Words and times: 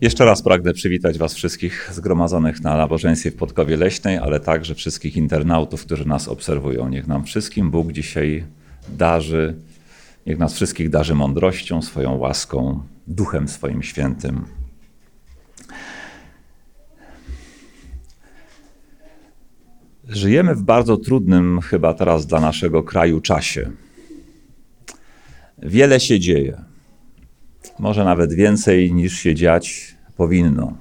Jeszcze 0.00 0.24
raz 0.24 0.42
pragnę 0.42 0.72
przywitać 0.72 1.18
Was 1.18 1.34
wszystkich 1.34 1.90
zgromadzonych 1.92 2.60
na 2.60 2.76
nabożeństwie 2.76 3.30
w 3.30 3.36
Podkowie 3.36 3.76
Leśnej, 3.76 4.18
ale 4.18 4.40
także 4.40 4.74
wszystkich 4.74 5.16
internautów, 5.16 5.84
którzy 5.84 6.08
nas 6.08 6.28
obserwują. 6.28 6.88
Niech 6.88 7.06
nam 7.06 7.24
wszystkim 7.24 7.70
Bóg 7.70 7.92
dzisiaj 7.92 8.44
darzy, 8.88 9.54
niech 10.26 10.38
nas 10.38 10.54
wszystkich 10.54 10.90
darzy 10.90 11.14
mądrością, 11.14 11.82
swoją 11.82 12.16
łaską, 12.16 12.82
duchem 13.06 13.48
swoim 13.48 13.82
świętym. 13.82 14.44
Żyjemy 20.08 20.54
w 20.54 20.62
bardzo 20.62 20.96
trudnym, 20.96 21.60
chyba 21.60 21.94
teraz 21.94 22.26
dla 22.26 22.40
naszego 22.40 22.82
kraju, 22.82 23.20
czasie. 23.20 23.70
Wiele 25.58 26.00
się 26.00 26.20
dzieje 26.20 26.67
może 27.78 28.04
nawet 28.04 28.32
więcej 28.32 28.92
niż 28.92 29.18
się 29.18 29.34
dziać 29.34 29.94
powinno. 30.16 30.72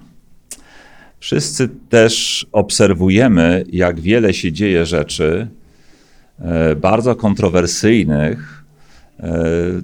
Wszyscy 1.20 1.70
też 1.90 2.46
obserwujemy, 2.52 3.64
jak 3.72 4.00
wiele 4.00 4.34
się 4.34 4.52
dzieje 4.52 4.86
rzeczy 4.86 5.48
e, 6.40 6.76
bardzo 6.76 7.16
kontrowersyjnych 7.16 8.64
e, 9.20 9.34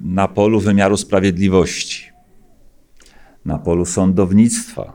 na 0.03 0.27
polu 0.27 0.59
wymiaru 0.59 0.97
sprawiedliwości, 0.97 2.03
na 3.45 3.57
polu 3.57 3.85
sądownictwa. 3.85 4.93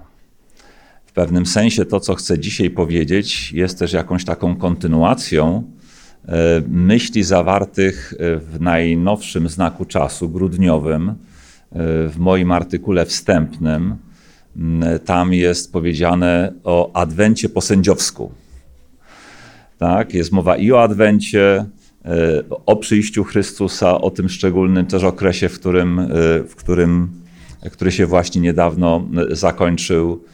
W 1.06 1.12
pewnym 1.12 1.46
sensie 1.46 1.84
to, 1.84 2.00
co 2.00 2.14
chcę 2.14 2.38
dzisiaj 2.38 2.70
powiedzieć, 2.70 3.52
jest 3.52 3.78
też 3.78 3.92
jakąś 3.92 4.24
taką 4.24 4.56
kontynuacją 4.56 5.62
e, 6.28 6.32
myśli 6.68 7.22
zawartych 7.22 8.14
w 8.20 8.56
najnowszym 8.60 9.48
znaku 9.48 9.84
czasu, 9.84 10.28
grudniowym, 10.28 11.14
w 11.72 12.14
moim 12.18 12.52
artykule 12.52 13.06
wstępnym, 13.06 13.96
mm, 14.56 14.98
tam 14.98 15.32
jest 15.32 15.72
powiedziane 15.72 16.52
o 16.64 16.90
adwencie 16.94 17.48
po 17.48 17.60
sędziowsku. 17.60 18.32
Tak, 19.78 20.14
jest 20.14 20.32
mowa 20.32 20.56
i 20.56 20.72
o 20.72 20.82
adwencie, 20.82 21.64
e, 22.04 22.42
o 22.66 22.76
przyjściu 22.76 23.24
Chrystusa, 23.24 24.00
o 24.00 24.10
tym 24.10 24.28
szczególnym 24.28 24.86
też 24.86 25.04
okresie, 25.04 25.48
w 25.48 25.58
którym, 25.58 25.98
e, 25.98 26.08
w 26.48 26.54
którym 26.56 27.10
który 27.72 27.92
się 27.92 28.06
właśnie 28.06 28.40
niedawno 28.40 29.08
e, 29.30 29.36
zakończył, 29.36 30.24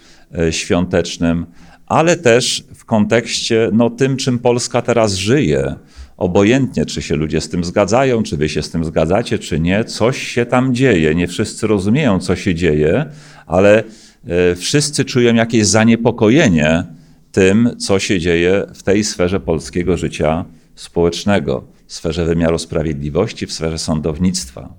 świątecznym, 0.50 1.46
ale 1.86 2.16
też 2.16 2.64
w 2.74 2.84
kontekście 2.84 3.70
no, 3.72 3.90
tym, 3.90 4.16
czym 4.16 4.38
Polska 4.38 4.82
teraz 4.82 5.14
żyje 5.14 5.74
obojętnie, 6.16 6.86
czy 6.86 7.02
się 7.02 7.16
ludzie 7.16 7.40
z 7.40 7.48
tym 7.48 7.64
zgadzają, 7.64 8.22
czy 8.22 8.36
wy 8.36 8.48
się 8.48 8.62
z 8.62 8.70
tym 8.70 8.84
zgadzacie, 8.84 9.38
czy 9.38 9.60
nie, 9.60 9.84
coś 9.84 10.22
się 10.22 10.46
tam 10.46 10.74
dzieje. 10.74 11.14
Nie 11.14 11.26
wszyscy 11.26 11.66
rozumieją, 11.66 12.18
co 12.18 12.36
się 12.36 12.54
dzieje, 12.54 13.06
ale 13.46 13.84
e, 14.26 14.54
wszyscy 14.54 15.04
czują 15.04 15.34
jakieś 15.34 15.66
zaniepokojenie 15.66 16.84
tym, 17.32 17.70
co 17.78 17.98
się 17.98 18.20
dzieje 18.20 18.66
w 18.74 18.82
tej 18.82 19.04
sferze 19.04 19.40
polskiego 19.40 19.96
życia 19.96 20.44
społecznego, 20.74 21.64
w 21.86 21.92
sferze 21.92 22.24
wymiaru 22.24 22.58
sprawiedliwości, 22.58 23.46
w 23.46 23.52
sferze 23.52 23.78
sądownictwa. 23.78 24.74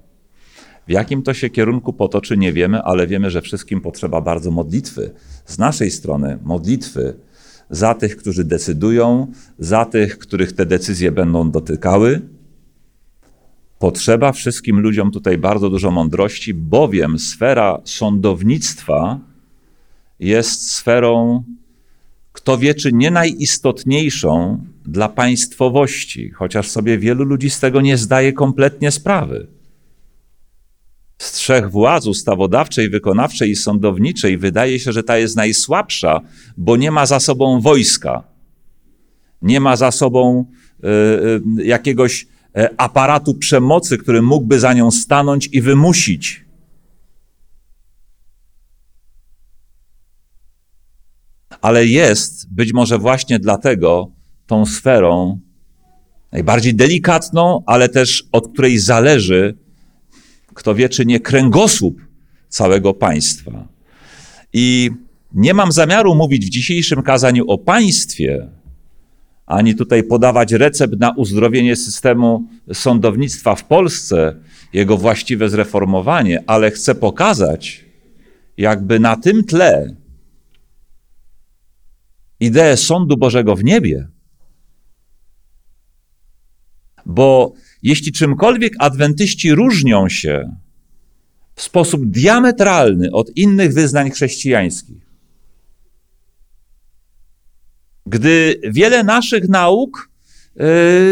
W 0.87 0.91
jakim 0.91 1.23
to 1.23 1.33
się 1.33 1.49
kierunku 1.49 1.93
potoczy, 1.93 2.37
nie 2.37 2.53
wiemy, 2.53 2.81
ale 2.81 3.07
wiemy, 3.07 3.31
że 3.31 3.41
wszystkim 3.41 3.81
potrzeba 3.81 4.21
bardzo 4.21 4.51
modlitwy. 4.51 5.11
Z 5.45 5.57
naszej 5.57 5.91
strony 5.91 6.39
modlitwy, 6.43 7.13
za 7.69 7.93
tych, 7.93 8.17
którzy 8.17 8.43
decydują, 8.43 9.27
za 9.59 9.85
tych, 9.85 10.17
których 10.17 10.53
te 10.53 10.65
decyzje 10.65 11.11
będą 11.11 11.51
dotykały. 11.51 12.21
Potrzeba 13.79 14.31
wszystkim 14.31 14.79
ludziom 14.79 15.11
tutaj 15.11 15.37
bardzo 15.37 15.69
dużo 15.69 15.91
mądrości, 15.91 16.53
bowiem 16.53 17.19
sfera 17.19 17.81
sądownictwa 17.83 19.19
jest 20.19 20.71
sferą, 20.71 21.43
kto 22.31 22.57
wie, 22.57 22.73
czy 22.73 22.93
nie 22.93 23.11
najistotniejszą 23.11 24.63
dla 24.85 25.09
państwowości, 25.09 26.29
chociaż 26.29 26.69
sobie 26.69 26.97
wielu 26.97 27.23
ludzi 27.23 27.49
z 27.49 27.59
tego 27.59 27.81
nie 27.81 27.97
zdaje 27.97 28.33
kompletnie 28.33 28.91
sprawy 28.91 29.54
z 31.17 31.31
trzech 31.31 31.71
władz 31.71 32.07
ustawodawczej, 32.07 32.89
wykonawczej 32.89 33.49
i 33.49 33.55
sądowniczej 33.55 34.37
wydaje 34.37 34.79
się, 34.79 34.91
że 34.91 35.03
ta 35.03 35.17
jest 35.17 35.35
najsłabsza, 35.35 36.21
bo 36.57 36.77
nie 36.77 36.91
ma 36.91 37.05
za 37.05 37.19
sobą 37.19 37.61
wojska, 37.61 38.23
nie 39.41 39.59
ma 39.59 39.75
za 39.75 39.91
sobą 39.91 40.45
y, 40.83 40.87
y, 41.59 41.65
jakiegoś 41.65 42.23
y, 42.23 42.77
aparatu 42.77 43.33
przemocy, 43.33 43.97
który 43.97 44.21
mógłby 44.21 44.59
za 44.59 44.73
nią 44.73 44.91
stanąć 44.91 45.49
i 45.51 45.61
wymusić. 45.61 46.45
Ale 51.61 51.85
jest 51.85 52.53
być 52.53 52.73
może 52.73 52.97
właśnie 52.97 53.39
dlatego 53.39 54.11
tą 54.47 54.65
sferą 54.65 55.39
najbardziej 56.31 56.75
delikatną, 56.75 57.63
ale 57.65 57.89
też 57.89 58.23
od 58.31 58.53
której 58.53 58.79
zależy 58.79 59.64
kto 60.55 60.75
wie, 60.75 60.89
czy 60.89 61.05
nie 61.05 61.19
kręgosłup 61.19 62.01
całego 62.49 62.93
państwa. 62.93 63.67
I 64.53 64.91
nie 65.33 65.53
mam 65.53 65.71
zamiaru 65.71 66.15
mówić 66.15 66.45
w 66.45 66.49
dzisiejszym 66.49 67.01
kazaniu 67.03 67.45
o 67.47 67.57
państwie, 67.57 68.47
ani 69.45 69.75
tutaj 69.75 70.03
podawać 70.03 70.51
recept 70.51 70.93
na 70.99 71.11
uzdrowienie 71.11 71.75
systemu 71.75 72.47
sądownictwa 72.73 73.55
w 73.55 73.63
Polsce, 73.63 74.35
jego 74.73 74.97
właściwe 74.97 75.49
zreformowanie, 75.49 76.43
ale 76.47 76.71
chcę 76.71 76.95
pokazać, 76.95 77.85
jakby 78.57 78.99
na 78.99 79.15
tym 79.15 79.43
tle 79.43 79.95
ideę 82.39 82.77
sądu 82.77 83.17
Bożego 83.17 83.55
w 83.55 83.63
niebie. 83.63 84.07
Bo 87.05 87.53
jeśli 87.85 88.11
czymkolwiek 88.11 88.73
adwentyści 88.79 89.55
różnią 89.55 90.09
się 90.09 90.55
w 91.55 91.61
sposób 91.61 92.05
diametralny 92.05 93.11
od 93.11 93.37
innych 93.37 93.73
wyznań 93.73 94.11
chrześcijańskich, 94.11 95.05
gdy 98.05 98.61
wiele 98.71 99.03
naszych 99.03 99.49
nauk 99.49 100.09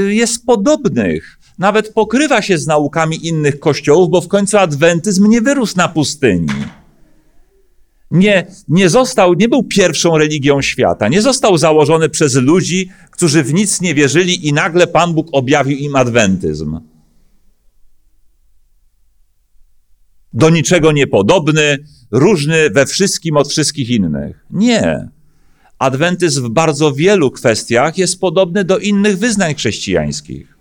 y, 0.08 0.14
jest 0.14 0.46
podobnych, 0.46 1.40
nawet 1.60 1.94
pokrywa 1.94 2.42
się 2.42 2.58
z 2.58 2.68
naukami 2.68 3.28
innych 3.28 3.60
kościołów, 3.60 4.10
bo 4.10 4.22
w 4.22 4.28
końcu 4.28 4.58
adwentyzm 4.58 5.30
nie 5.30 5.42
wyrósł 5.42 5.78
na 5.78 5.88
pustyni 5.88 6.48
nie, 8.14 8.48
nie 8.68 8.90
został, 8.90 9.34
nie 9.34 9.50
był 9.50 9.64
pierwszą 9.64 10.18
religią 10.18 10.62
świata, 10.62 11.08
nie 11.08 11.22
został 11.22 11.58
założony 11.58 12.10
przez 12.10 12.36
ludzi, 12.36 12.90
którzy 13.12 13.44
w 13.44 13.54
nic 13.54 13.82
nie 13.82 13.94
wierzyli 13.94 14.48
i 14.48 14.54
nagle 14.54 14.88
Pan 14.88 15.14
Bóg 15.14 15.28
objawił 15.32 15.78
im 15.78 15.96
adwentyzm. 15.96 16.80
Do 20.34 20.50
niczego 20.50 20.92
niepodobny, 20.92 21.78
różny 22.12 22.70
we 22.70 22.86
wszystkim 22.86 23.38
od 23.38 23.50
wszystkich 23.50 23.90
innych. 23.90 24.46
Nie. 24.50 25.10
Adwentyzm 25.80 26.46
w 26.46 26.50
bardzo 26.50 26.94
wielu 26.94 27.32
kwestiach 27.32 27.98
jest 27.98 28.20
podobny 28.20 28.64
do 28.64 28.80
innych 28.80 29.18
wyznań 29.18 29.56
chrześcijańskich. 29.56 30.53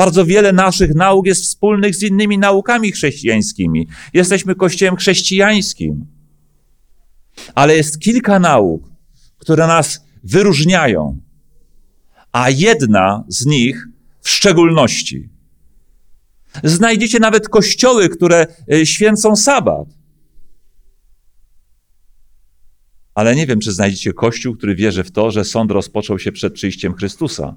Bardzo 0.00 0.26
wiele 0.26 0.52
naszych 0.52 0.94
nauk 0.94 1.26
jest 1.26 1.42
wspólnych 1.42 1.94
z 1.94 2.02
innymi 2.02 2.38
naukami 2.38 2.92
chrześcijańskimi. 2.92 3.88
Jesteśmy 4.14 4.54
kościołem 4.54 4.96
chrześcijańskim. 4.96 6.06
Ale 7.54 7.76
jest 7.76 7.98
kilka 7.98 8.38
nauk, 8.38 8.90
które 9.38 9.66
nas 9.66 10.04
wyróżniają, 10.24 11.20
a 12.32 12.50
jedna 12.50 13.24
z 13.28 13.46
nich 13.46 13.88
w 14.20 14.28
szczególności. 14.28 15.28
Znajdziecie 16.64 17.18
nawet 17.18 17.48
kościoły, 17.48 18.08
które 18.08 18.46
e, 18.72 18.86
święcą 18.86 19.36
sabat. 19.36 19.88
Ale 23.14 23.36
nie 23.36 23.46
wiem, 23.46 23.60
czy 23.60 23.72
znajdziecie 23.72 24.12
kościół, 24.12 24.56
który 24.56 24.74
wierzy 24.74 25.04
w 25.04 25.10
to, 25.10 25.30
że 25.30 25.44
sąd 25.44 25.70
rozpoczął 25.70 26.18
się 26.18 26.32
przed 26.32 26.54
przyjściem 26.54 26.94
Chrystusa 26.94 27.56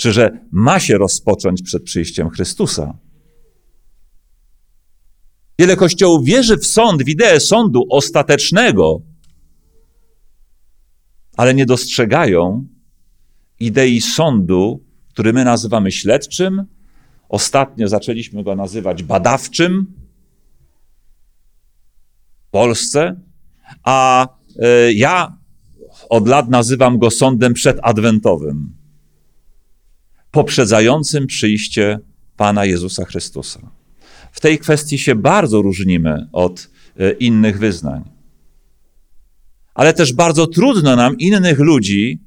czy 0.00 0.12
że 0.12 0.40
ma 0.52 0.80
się 0.80 0.98
rozpocząć 0.98 1.62
przed 1.62 1.82
przyjściem 1.82 2.30
Chrystusa. 2.30 2.98
Wiele 5.58 5.76
kościołów 5.76 6.24
wierzy 6.24 6.56
w 6.56 6.66
sąd, 6.66 7.02
w 7.02 7.08
ideę 7.08 7.40
sądu 7.40 7.86
ostatecznego, 7.90 9.00
ale 11.36 11.54
nie 11.54 11.66
dostrzegają 11.66 12.66
idei 13.58 14.00
sądu, 14.00 14.84
który 15.08 15.32
my 15.32 15.44
nazywamy 15.44 15.92
śledczym. 15.92 16.64
Ostatnio 17.28 17.88
zaczęliśmy 17.88 18.44
go 18.44 18.56
nazywać 18.56 19.02
badawczym 19.02 19.86
w 22.46 22.50
Polsce, 22.50 23.20
a 23.82 24.28
e, 24.62 24.92
ja 24.92 25.38
od 26.08 26.28
lat 26.28 26.48
nazywam 26.50 26.98
go 26.98 27.10
sądem 27.10 27.54
przedadwentowym 27.54 28.79
poprzedzającym 30.30 31.26
przyjście 31.26 31.98
Pana 32.36 32.64
Jezusa 32.64 33.04
Chrystusa. 33.04 33.60
w 34.32 34.40
tej 34.40 34.58
kwestii 34.58 34.98
się 34.98 35.14
bardzo 35.14 35.62
różnimy 35.62 36.28
od 36.32 36.70
e, 36.98 37.12
innych 37.12 37.58
wyznań. 37.58 38.02
Ale 39.74 39.94
też 39.94 40.12
bardzo 40.12 40.46
trudno 40.46 40.96
nam 40.96 41.18
innych 41.18 41.58
ludzi, 41.58 42.18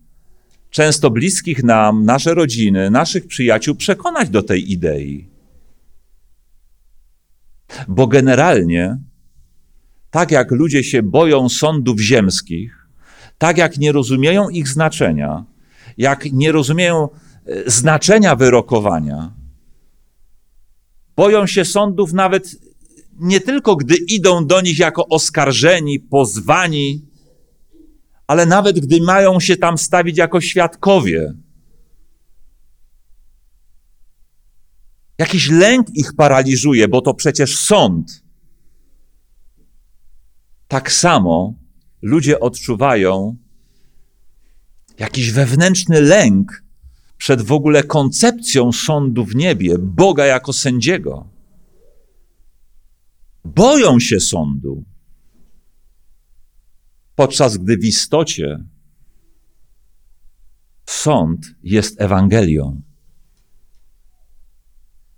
często 0.69 1.09
bliskich 1.09 1.63
nam, 1.63 2.05
nasze 2.05 2.33
rodziny, 2.33 2.89
naszych 2.91 3.27
przyjaciół, 3.27 3.75
przekonać 3.75 4.29
do 4.29 4.43
tej 4.43 4.71
idei. 4.71 5.27
Bo 7.87 8.07
generalnie, 8.07 8.97
tak 10.11 10.31
jak 10.31 10.51
ludzie 10.51 10.83
się 10.83 11.03
boją 11.03 11.49
sądów 11.49 11.99
ziemskich, 11.99 12.87
tak 13.37 13.57
jak 13.57 13.77
nie 13.77 13.91
rozumieją 13.91 14.49
ich 14.49 14.67
znaczenia, 14.67 15.45
jak 15.97 16.31
nie 16.31 16.51
rozumieją 16.51 17.09
znaczenia 17.67 18.35
wyrokowania, 18.35 19.33
boją 21.15 21.47
się 21.47 21.65
sądów 21.65 22.13
nawet 22.13 22.55
nie 23.19 23.41
tylko 23.41 23.75
gdy 23.75 23.95
idą 23.95 24.47
do 24.47 24.61
nich 24.61 24.79
jako 24.79 25.07
oskarżeni, 25.07 25.99
pozwani, 25.99 27.05
ale 28.27 28.45
nawet 28.45 28.79
gdy 28.79 29.01
mają 29.01 29.39
się 29.39 29.57
tam 29.57 29.77
stawić 29.77 30.17
jako 30.17 30.41
świadkowie. 30.41 31.33
Jakiś 35.17 35.49
lęk 35.49 35.87
ich 35.95 36.13
paraliżuje, 36.15 36.87
bo 36.87 37.01
to 37.01 37.13
przecież 37.13 37.57
sąd. 37.57 38.23
Tak 40.67 40.91
samo 40.91 41.53
ludzie 42.01 42.39
odczuwają 42.39 43.35
jakiś 44.99 45.31
wewnętrzny 45.31 46.01
lęk 46.01 46.62
przed 47.23 47.41
w 47.41 47.51
ogóle 47.51 47.83
koncepcją 47.83 48.71
sądu 48.71 49.25
w 49.25 49.35
niebie, 49.35 49.75
Boga 49.79 50.25
jako 50.25 50.53
sędziego. 50.53 51.27
Boją 53.45 53.99
się 53.99 54.19
sądu, 54.19 54.83
podczas 57.15 57.57
gdy 57.57 57.77
w 57.77 57.85
istocie 57.85 58.63
sąd 60.85 61.55
jest 61.63 62.01
Ewangelią. 62.01 62.81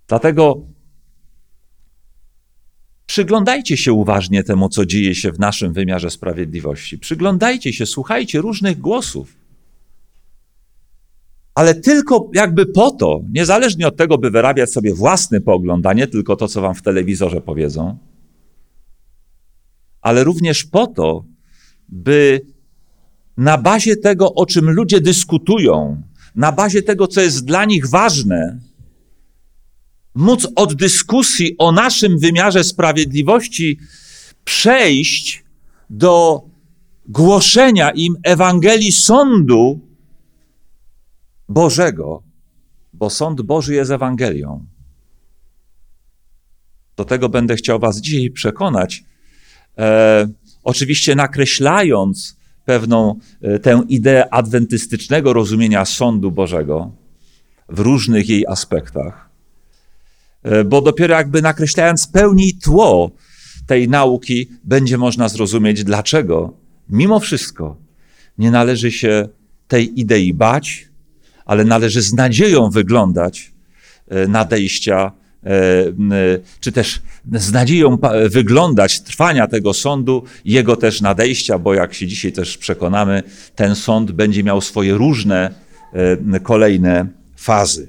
Dlatego 0.07 0.67
przyglądajcie 3.05 3.77
się 3.77 3.93
uważnie 3.93 4.43
temu, 4.43 4.69
co 4.69 4.85
dzieje 4.85 5.15
się 5.15 5.31
w 5.31 5.39
naszym 5.39 5.73
wymiarze 5.73 6.09
sprawiedliwości. 6.11 6.97
Przyglądajcie 6.97 7.73
się, 7.73 7.85
słuchajcie 7.85 8.41
różnych 8.41 8.79
głosów. 8.79 9.44
Ale 11.55 11.75
tylko 11.75 12.29
jakby 12.33 12.65
po 12.65 12.91
to, 12.91 13.21
niezależnie 13.33 13.87
od 13.87 13.97
tego, 13.97 14.17
by 14.17 14.31
wyrabiać 14.31 14.71
sobie 14.71 14.93
własny 14.93 15.41
pogląd, 15.41 15.85
a 15.85 15.93
nie 15.93 16.07
tylko 16.07 16.35
to, 16.35 16.47
co 16.47 16.61
wam 16.61 16.75
w 16.75 16.81
telewizorze 16.81 17.41
powiedzą, 17.41 17.97
ale 20.01 20.23
również 20.23 20.63
po 20.63 20.87
to, 20.87 21.25
by 21.89 22.41
na 23.37 23.57
bazie 23.57 23.95
tego, 23.95 24.33
o 24.33 24.45
czym 24.45 24.69
ludzie 24.69 25.01
dyskutują, 25.01 26.01
na 26.35 26.51
bazie 26.51 26.83
tego, 26.83 27.07
co 27.07 27.21
jest 27.21 27.45
dla 27.45 27.65
nich 27.65 27.89
ważne, 27.89 28.59
móc 30.15 30.47
od 30.55 30.73
dyskusji 30.73 31.55
o 31.57 31.71
naszym 31.71 32.19
wymiarze 32.19 32.63
sprawiedliwości 32.63 33.79
przejść 34.43 35.43
do 35.89 36.41
głoszenia 37.07 37.91
im 37.91 38.15
Ewangelii 38.23 38.91
sądu 38.91 39.84
Bożego, 41.49 42.23
bo 42.93 43.09
sąd 43.09 43.41
Boży 43.41 43.73
jest 43.73 43.91
Ewangelią. 43.91 44.65
Do 46.95 47.05
tego 47.05 47.29
będę 47.29 47.55
chciał 47.55 47.79
Was 47.79 48.01
dzisiaj 48.01 48.29
przekonać, 48.29 49.03
e, 49.77 50.27
oczywiście 50.63 51.15
nakreślając 51.15 52.37
pewną 52.65 53.19
e, 53.41 53.59
tę 53.59 53.83
ideę 53.89 54.33
adwentystycznego 54.33 55.33
rozumienia 55.33 55.85
sądu 55.85 56.31
Bożego 56.31 56.91
w 57.69 57.79
różnych 57.79 58.29
jej 58.29 58.47
aspektach. 58.47 59.29
E, 60.43 60.63
bo 60.63 60.81
dopiero 60.81 61.15
jakby 61.15 61.41
nakreślając 61.41 62.07
pełni 62.07 62.53
tło 62.53 63.11
tej 63.67 63.89
nauki, 63.89 64.49
będzie 64.63 64.97
można 64.97 65.29
zrozumieć, 65.29 65.83
dlaczego 65.83 66.53
mimo 66.89 67.19
wszystko 67.19 67.77
nie 68.37 68.51
należy 68.51 68.91
się 68.91 69.29
tej 69.67 69.99
idei 69.99 70.33
bać, 70.33 70.89
ale 71.45 71.65
należy 71.65 72.01
z 72.01 72.13
nadzieją 72.13 72.69
wyglądać 72.69 73.51
e, 74.07 74.27
nadejścia, 74.27 75.11
czy 76.59 76.71
też 76.71 77.01
z 77.33 77.51
nadzieją 77.51 77.97
wyglądać 78.29 79.01
trwania 79.01 79.47
tego 79.47 79.73
sądu, 79.73 80.23
jego 80.45 80.75
też 80.75 81.01
nadejścia, 81.01 81.59
bo 81.59 81.73
jak 81.73 81.93
się 81.93 82.07
dzisiaj 82.07 82.31
też 82.31 82.57
przekonamy, 82.57 83.23
ten 83.55 83.75
sąd 83.75 84.11
będzie 84.11 84.43
miał 84.43 84.61
swoje 84.61 84.93
różne 84.93 85.51
kolejne 86.43 87.07
fazy. 87.35 87.87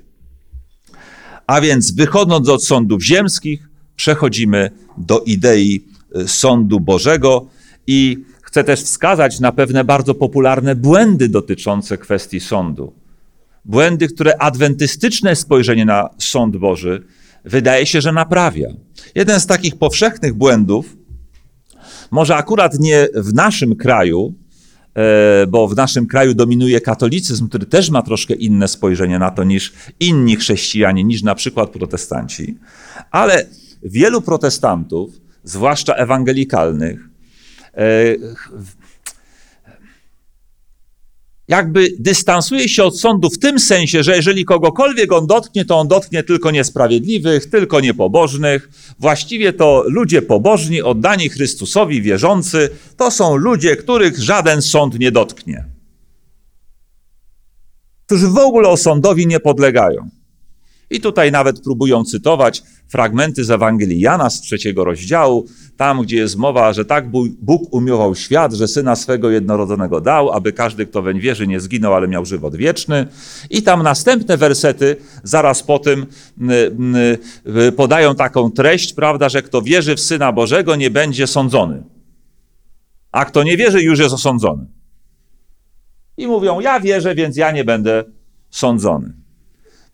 A 1.47 1.61
więc 1.61 1.91
wychodząc 1.95 2.49
od 2.49 2.65
sądów 2.65 3.03
ziemskich, 3.03 3.69
przechodzimy 3.97 4.71
do 4.99 5.21
idei 5.21 5.85
e, 6.15 6.29
sądu 6.29 6.81
Bożego 6.81 7.47
i 7.87 8.25
chcę 8.43 8.65
też 8.65 8.83
wskazać 8.83 9.41
na 9.41 9.53
pewne 9.53 9.85
bardzo 9.85 10.15
popularne 10.15 10.75
błędy 10.75 11.29
dotyczące 11.29 11.99
kwestii 11.99 12.41
sądu. 12.41 12.93
Błędy, 13.67 14.09
które 14.09 14.39
adwentystyczne 14.39 15.37
spojrzenie 15.37 15.85
na 15.85 16.09
sąd 16.19 16.57
Boży 16.57 17.07
wydaje 17.45 17.87
się, 17.87 18.01
że 18.01 18.13
naprawia. 18.13 18.69
Jeden 19.15 19.41
z 19.41 19.47
takich 19.47 19.77
powszechnych 19.77 20.35
błędów, 20.35 20.97
może 22.11 22.37
akurat 22.37 22.79
nie 22.81 23.09
w 23.15 23.35
naszym 23.35 23.77
kraju, 23.77 24.35
e, 24.95 25.47
bo 25.47 25.69
w 25.69 25.77
naszym 25.77 26.07
kraju 26.07 26.35
dominuje 26.35 26.81
katolicyzm, 26.81 27.49
który 27.49 27.67
też 27.67 27.91
ma 27.91 28.03
troszkę 28.03 28.35
inne 28.35 28.69
spojrzenie 28.69 29.19
na 29.19 29.31
to 29.31 29.45
niż 29.45 29.73
inni 30.01 30.37
chrześcijanie, 30.37 31.05
niż 31.05 31.23
na 31.23 31.35
przykład 31.35 31.71
protestanci, 31.71 32.59
ale 33.11 33.47
wielu 33.83 34.23
protestantów, 34.23 35.11
zwłaszcza 35.45 35.95
ewangelikalnych, 35.95 37.09
e, 37.75 37.83
jakby 41.49 41.89
dystansuje 41.99 42.69
się 42.69 42.85
od 42.85 43.01
sądu 43.01 43.31
w 43.31 43.39
tym 43.39 43.59
sensie, 43.61 44.03
że 44.03 44.17
jeżeli 44.17 44.45
kogokolwiek 44.45 45.13
on 45.13 45.27
dotknie, 45.27 45.65
to 45.65 45.79
on 45.79 45.89
dotknie 45.89 46.23
tylko 46.23 46.51
niesprawiedliwych, 46.51 47.51
tylko 47.51 47.81
niepobożnych. 47.81 48.71
Właściwie 48.99 49.53
to 49.53 49.85
ludzie 49.87 50.23
pobożni, 50.23 50.83
oddani 50.83 51.29
Chrystusowi, 51.29 52.03
wierzący, 52.03 52.71
to 52.97 53.11
są 53.11 53.37
ludzie, 53.37 53.77
których 53.77 54.19
żaden 54.19 54.63
sąd 54.63 54.99
nie 54.99 55.13
dotknie. 55.13 55.65
Którzy 58.07 58.29
w 58.29 58.39
ogóle 58.39 58.69
osądowi 58.69 59.27
nie 59.27 59.41
podlegają. 59.41 60.11
I 60.91 61.01
tutaj 61.01 61.33
nawet 61.33 61.61
próbują 61.61 62.05
cytować 62.05 62.63
fragmenty 62.89 63.45
z 63.45 63.51
Ewangelii 63.51 64.01
Jana 64.01 64.31
z 64.31 64.41
trzeciego 64.41 64.85
rozdziału, 64.85 65.47
tam 65.77 66.03
gdzie 66.03 66.17
jest 66.17 66.37
mowa, 66.37 66.73
że 66.73 66.85
tak 66.85 67.11
Bóg 67.41 67.75
umiłował 67.75 68.15
świat, 68.15 68.53
że 68.53 68.69
Syna 68.69 68.97
swego 68.97 69.31
jednorodzonego 69.31 70.01
dał, 70.01 70.33
aby 70.33 70.53
każdy, 70.53 70.87
kto 70.87 71.03
weń 71.03 71.21
wierzy, 71.21 71.47
nie 71.47 71.61
zginął, 71.61 71.95
ale 71.95 72.09
miał 72.09 72.25
żywot 72.25 72.57
wieczny. 72.57 73.07
I 73.51 73.63
tam 73.63 73.83
następne 73.83 74.37
wersety 74.37 74.97
zaraz 75.23 75.63
po 75.63 75.79
tym 75.79 76.07
podają 77.77 78.15
taką 78.15 78.51
treść, 78.51 78.93
prawda, 78.93 79.29
że 79.29 79.43
kto 79.43 79.63
wierzy 79.63 79.97
w 79.97 80.01
Syna 80.01 80.33
Bożego, 80.33 80.77
nie 80.77 80.91
będzie 80.91 81.27
sądzony. 81.27 81.83
A 83.13 83.25
kto 83.25 83.43
nie 83.43 83.57
wierzy, 83.57 83.83
już 83.83 83.99
jest 83.99 84.15
osądzony. 84.15 84.67
I 86.17 86.27
mówią, 86.27 86.61
ja 86.61 86.81
wierzę, 86.81 87.15
więc 87.15 87.37
ja 87.37 87.51
nie 87.51 87.65
będę 87.65 88.05
sądzony. 88.51 89.13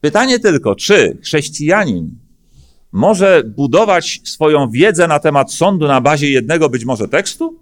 Pytanie 0.02 0.38
tylko, 0.38 0.75
czy 0.75 1.18
chrześcijanin 1.23 2.18
może 2.92 3.42
budować 3.56 4.21
swoją 4.25 4.71
wiedzę 4.71 5.09
na 5.09 5.18
temat 5.18 5.52
sądu 5.52 5.87
na 5.87 6.00
bazie 6.00 6.30
jednego 6.30 6.68
być 6.68 6.85
może 6.85 7.09
tekstu? 7.09 7.61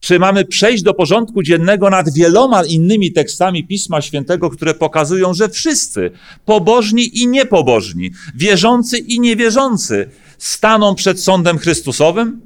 Czy 0.00 0.18
mamy 0.18 0.44
przejść 0.44 0.82
do 0.82 0.94
porządku 0.94 1.42
dziennego 1.42 1.90
nad 1.90 2.12
wieloma 2.12 2.64
innymi 2.64 3.12
tekstami 3.12 3.66
Pisma 3.66 4.00
Świętego, 4.00 4.50
które 4.50 4.74
pokazują, 4.74 5.34
że 5.34 5.48
wszyscy, 5.48 6.10
pobożni 6.44 7.18
i 7.18 7.28
niepobożni, 7.28 8.10
wierzący 8.34 8.98
i 8.98 9.20
niewierzący, 9.20 10.10
staną 10.38 10.94
przed 10.94 11.20
sądem 11.20 11.58
Chrystusowym? 11.58 12.40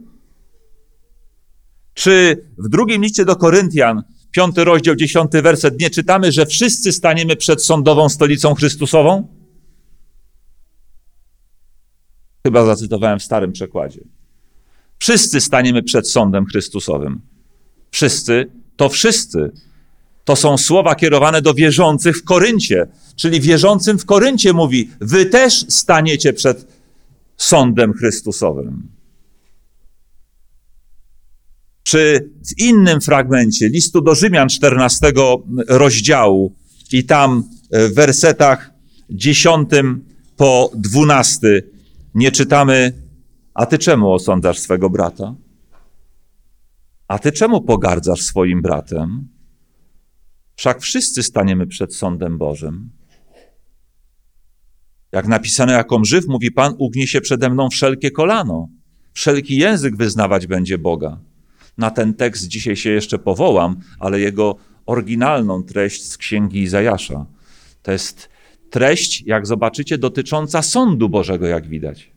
Czy 1.95 2.45
w 2.59 2.69
drugim 2.69 3.03
liście 3.03 3.25
do 3.25 3.37
Koryntian 3.37 4.03
piąty 4.33 4.65
rozdział, 4.65 4.97
dziesiąty 4.97 5.43
werset, 5.43 5.81
nie 5.81 5.91
czytamy, 5.91 6.33
że 6.33 6.47
wszyscy 6.47 6.93
staniemy 6.93 7.37
przed 7.37 7.65
sądową 7.65 8.09
stolicą 8.09 8.55
Chrystusową? 8.55 9.29
Chyba 12.47 12.65
zacytowałem 12.65 13.19
w 13.19 13.23
starym 13.23 13.53
przekładzie. 13.53 14.01
Wszyscy 14.99 15.41
staniemy 15.41 15.83
przed 15.83 16.11
sądem 16.11 16.47
Chrystusowym. 16.47 17.21
Wszyscy 17.91 18.51
to 18.77 18.89
wszyscy. 18.89 19.53
To 20.25 20.37
są 20.37 20.59
słowa 20.59 20.95
kierowane 20.95 21.43
do 21.43 21.55
wierzących 21.55 22.17
w 22.17 22.25
Koryncie, 22.25 22.87
czyli 23.17 23.41
wierzącym 23.41 23.99
w 23.99 24.05
Koryncie 24.05 24.53
mówi: 24.53 24.91
Wy 25.01 25.27
też 25.27 25.65
staniecie 25.69 26.33
przed 26.33 26.67
sądem 27.37 27.93
Chrystusowym. 27.93 28.89
Czy 31.83 32.31
w 32.49 32.59
innym 32.59 33.01
fragmencie 33.01 33.69
listu 33.69 34.01
do 34.01 34.15
Rzymian 34.15 34.49
14 34.49 35.13
rozdziału 35.69 36.57
i 36.93 37.05
tam 37.05 37.45
w 37.73 37.95
wersetach 37.95 38.71
10 39.11 39.69
po 40.37 40.71
12 40.75 41.63
nie 42.15 42.33
czytamy: 42.33 42.93
A 43.55 43.67
ty 43.67 43.79
czemu 43.79 44.13
osądzasz 44.13 44.59
swego 44.59 44.91
brata? 44.91 45.35
A 47.09 47.19
ty 47.19 47.33
czemu 47.33 47.61
pogardzasz 47.61 48.23
swoim 48.23 48.63
bratem? 48.63 49.29
Wszak 50.57 50.81
wszyscy 50.81 51.23
staniemy 51.23 51.67
przed 51.67 51.95
sądem 51.95 52.39
Bożym. 52.39 52.91
Jak 55.13 55.29
napisano, 55.29 55.73
jaką 55.73 56.05
żyw, 56.05 56.25
mówi 56.29 56.51
Pan, 56.51 56.75
ugnie 56.79 57.07
się 57.07 57.21
przede 57.21 57.51
mną 57.51 57.71
wszelkie 57.71 58.11
kolano. 58.11 58.69
Wszelki 59.13 59.57
język 59.57 59.97
wyznawać 59.97 60.47
będzie 60.47 60.79
Boga. 60.79 61.21
Na 61.79 61.91
ten 61.91 62.15
tekst 62.15 62.49
dzisiaj 62.49 62.77
się 62.77 62.91
jeszcze 62.91 63.19
powołam, 63.19 63.77
ale 63.99 64.21
jego 64.21 64.57
oryginalną 64.87 65.63
treść 65.63 66.07
z 66.07 66.17
księgi 66.17 66.63
Izajasza. 66.63 67.27
To 67.83 67.93
jest 67.93 68.29
treść, 68.71 69.23
jak 69.27 69.47
zobaczycie, 69.47 69.99
dotycząca 69.99 70.63
sądu 70.63 71.09
Bożego, 71.09 71.47
jak 71.47 71.69
widać. 71.69 72.13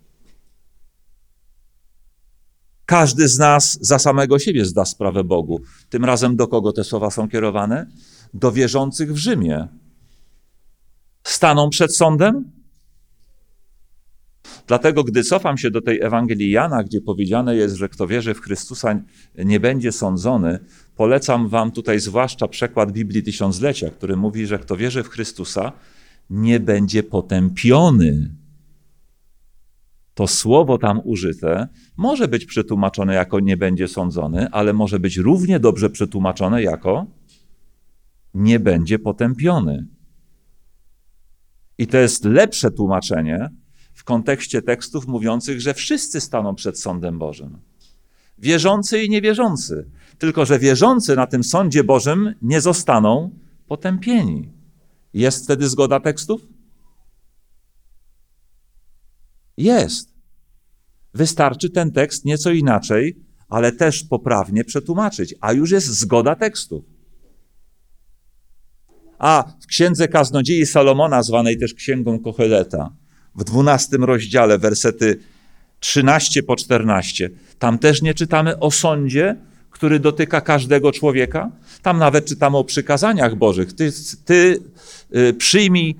Każdy 2.85 3.27
z 3.27 3.38
nas 3.38 3.77
za 3.81 4.00
samego 4.00 4.39
siebie 4.39 4.65
zda 4.65 4.85
sprawę 4.85 5.24
Bogu. 5.24 5.62
Tym 5.89 6.05
razem 6.05 6.35
do 6.35 6.47
kogo 6.47 6.71
te 6.71 6.83
słowa 6.83 7.12
są 7.12 7.29
kierowane? 7.29 7.88
Do 8.33 8.51
wierzących 8.51 9.13
w 9.13 9.17
Rzymie. 9.17 9.67
Staną 11.24 11.69
przed 11.69 11.95
sądem? 11.95 12.51
Dlatego, 14.67 15.03
gdy 15.03 15.24
cofam 15.24 15.57
się 15.57 15.72
do 15.72 15.81
tej 15.81 16.01
Ewangelii 16.01 16.51
Jana, 16.51 16.84
gdzie 16.84 17.01
powiedziane 17.01 17.55
jest, 17.55 17.75
że 17.75 17.89
kto 17.89 18.07
wierzy 18.07 18.34
w 18.34 18.41
Chrystusa 18.41 19.01
nie 19.38 19.60
będzie 19.60 19.91
sądzony, 19.91 20.60
polecam 20.95 21.50
wam 21.50 21.72
tutaj 21.72 22.00
zwłaszcza 22.00 22.48
przekład 22.48 22.91
Biblii 22.91 23.24
Tysiąclecia, 23.24 23.89
który 23.89 24.17
mówi, 24.17 24.48
że 24.48 24.60
kto 24.60 24.77
wierzy 24.77 25.03
w 25.03 25.10
Chrystusa 25.10 25.72
nie 26.29 26.60
będzie 26.60 27.03
potępiony. 27.03 28.36
To 30.13 30.27
słowo 30.27 30.77
tam 30.77 31.01
użyte 31.03 31.67
może 31.98 32.27
być 32.27 32.45
przetłumaczone 32.45 33.13
jako 33.13 33.39
nie 33.39 33.57
będzie 33.57 33.88
sądzony, 33.88 34.50
ale 34.51 34.74
może 34.74 35.00
być 35.00 35.17
równie 35.17 35.60
dobrze 35.60 35.89
przetłumaczone 35.89 36.63
jako 36.63 37.05
nie 38.34 38.60
będzie 38.60 39.00
potępiony. 39.00 39.88
I 41.77 41.88
to 41.88 41.98
jest 41.98 42.25
lepsze 42.25 42.72
tłumaczenie 42.72 43.50
kontekście 44.05 44.62
tekstów 44.62 45.07
mówiących, 45.07 45.62
że 45.62 45.74
wszyscy 45.74 46.21
staną 46.21 46.55
przed 46.55 46.79
sądem 46.79 47.19
Bożym. 47.19 47.57
Wierzący 48.38 49.03
i 49.03 49.09
niewierzący. 49.09 49.89
Tylko, 50.17 50.45
że 50.45 50.59
wierzący 50.59 51.15
na 51.15 51.27
tym 51.27 51.43
sądzie 51.43 51.83
Bożym 51.83 52.35
nie 52.41 52.62
zostaną 52.62 53.31
potępieni. 53.67 54.50
Jest 55.13 55.43
wtedy 55.43 55.69
zgoda 55.69 56.00
tekstów? 56.00 56.41
Jest. 59.57 60.15
Wystarczy 61.13 61.69
ten 61.69 61.91
tekst 61.91 62.25
nieco 62.25 62.51
inaczej, 62.51 63.25
ale 63.50 63.71
też 63.71 64.03
poprawnie 64.03 64.63
przetłumaczyć, 64.63 65.35
a 65.41 65.53
już 65.53 65.71
jest 65.71 65.88
zgoda 65.88 66.35
tekstów. 66.35 66.85
A 69.17 69.53
w 69.62 69.67
księdze 69.67 70.07
kaznodziei 70.07 70.65
Salomona, 70.65 71.24
zwanej 71.24 71.59
też 71.59 71.74
księgą 71.74 72.19
Kocheleta, 72.19 72.95
w 73.35 73.43
dwunastym 73.43 74.03
rozdziale, 74.03 74.57
wersety 74.57 75.19
13 75.79 76.43
po 76.43 76.55
14, 76.55 77.29
tam 77.59 77.79
też 77.79 78.01
nie 78.01 78.13
czytamy 78.13 78.59
o 78.59 78.71
sądzie, 78.71 79.35
który 79.71 79.99
dotyka 79.99 80.41
każdego 80.41 80.91
człowieka. 80.91 81.51
Tam 81.81 81.97
nawet 81.97 82.25
czytamy 82.25 82.57
o 82.57 82.63
przykazaniach 82.63 83.35
Bożych. 83.35 83.73
Ty, 83.73 83.91
ty 84.25 84.59
y, 85.15 85.33
przyjmij 85.33 85.95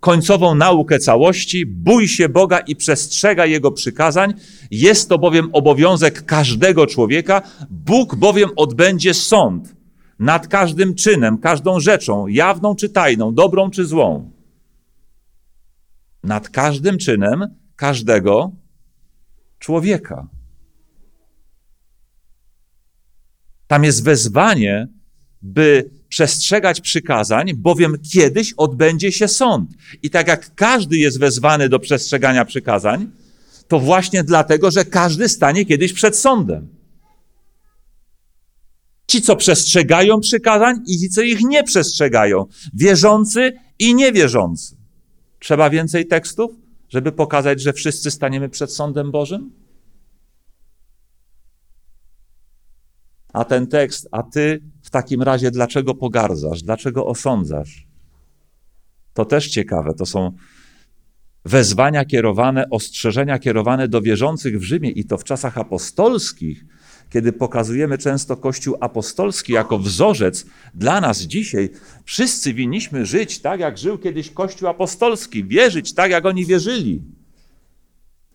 końcową 0.00 0.54
naukę 0.54 0.98
całości, 0.98 1.66
bój 1.66 2.08
się 2.08 2.28
Boga 2.28 2.58
i 2.58 2.76
przestrzega 2.76 3.46
Jego 3.46 3.70
przykazań. 3.70 4.34
Jest 4.70 5.08
to 5.08 5.18
bowiem 5.18 5.48
obowiązek 5.52 6.24
każdego 6.24 6.86
człowieka. 6.86 7.42
Bóg 7.70 8.14
bowiem 8.14 8.50
odbędzie 8.56 9.14
sąd 9.14 9.74
nad 10.18 10.48
każdym 10.48 10.94
czynem, 10.94 11.38
każdą 11.38 11.80
rzeczą, 11.80 12.26
jawną 12.26 12.74
czy 12.74 12.88
tajną, 12.88 13.34
dobrą 13.34 13.70
czy 13.70 13.84
złą. 13.84 14.35
Nad 16.26 16.48
każdym 16.48 16.98
czynem 16.98 17.44
każdego 17.76 18.52
człowieka. 19.58 20.28
Tam 23.66 23.84
jest 23.84 24.04
wezwanie, 24.04 24.88
by 25.42 25.90
przestrzegać 26.08 26.80
przykazań, 26.80 27.54
bowiem 27.54 27.96
kiedyś 28.12 28.52
odbędzie 28.56 29.12
się 29.12 29.28
sąd. 29.28 29.70
I 30.02 30.10
tak 30.10 30.28
jak 30.28 30.54
każdy 30.54 30.96
jest 30.96 31.18
wezwany 31.20 31.68
do 31.68 31.78
przestrzegania 31.78 32.44
przykazań, 32.44 33.10
to 33.68 33.80
właśnie 33.80 34.24
dlatego, 34.24 34.70
że 34.70 34.84
każdy 34.84 35.28
stanie 35.28 35.64
kiedyś 35.64 35.92
przed 35.92 36.16
sądem. 36.16 36.68
Ci, 39.06 39.22
co 39.22 39.36
przestrzegają 39.36 40.20
przykazań 40.20 40.76
i 40.86 40.98
ci, 40.98 41.08
co 41.08 41.22
ich 41.22 41.40
nie 41.40 41.62
przestrzegają. 41.64 42.46
Wierzący 42.74 43.52
i 43.78 43.94
niewierzący. 43.94 44.75
Trzeba 45.38 45.70
więcej 45.70 46.06
tekstów, 46.06 46.50
żeby 46.88 47.12
pokazać, 47.12 47.62
że 47.62 47.72
wszyscy 47.72 48.10
staniemy 48.10 48.48
przed 48.48 48.72
sądem 48.72 49.10
Bożym? 49.10 49.50
A 53.32 53.44
ten 53.44 53.66
tekst, 53.66 54.08
a 54.10 54.22
ty 54.22 54.62
w 54.82 54.90
takim 54.90 55.22
razie 55.22 55.50
dlaczego 55.50 55.94
pogardzasz, 55.94 56.62
dlaczego 56.62 57.06
osądzasz? 57.06 57.86
To 59.14 59.24
też 59.24 59.48
ciekawe. 59.48 59.94
To 59.94 60.06
są 60.06 60.32
wezwania 61.44 62.04
kierowane, 62.04 62.70
ostrzeżenia 62.70 63.38
kierowane 63.38 63.88
do 63.88 64.02
wierzących 64.02 64.58
w 64.58 64.62
Rzymie 64.62 64.90
i 64.90 65.04
to 65.04 65.18
w 65.18 65.24
czasach 65.24 65.58
apostolskich, 65.58 66.64
kiedy 67.10 67.32
pokazujemy 67.32 67.98
często 67.98 68.36
Kościół 68.36 68.76
apostolski 68.80 69.52
jako 69.52 69.78
wzorzec 69.78 70.46
dla 70.74 71.00
nas 71.00 71.20
dzisiaj. 71.20 71.70
Wszyscy 72.04 72.54
winniśmy 72.54 73.06
żyć 73.06 73.38
tak, 73.38 73.60
jak 73.60 73.78
żył 73.78 73.98
kiedyś 73.98 74.30
Kościół 74.30 74.68
apostolski, 74.68 75.44
wierzyć 75.44 75.94
tak, 75.94 76.10
jak 76.10 76.26
oni 76.26 76.46
wierzyli. 76.46 77.02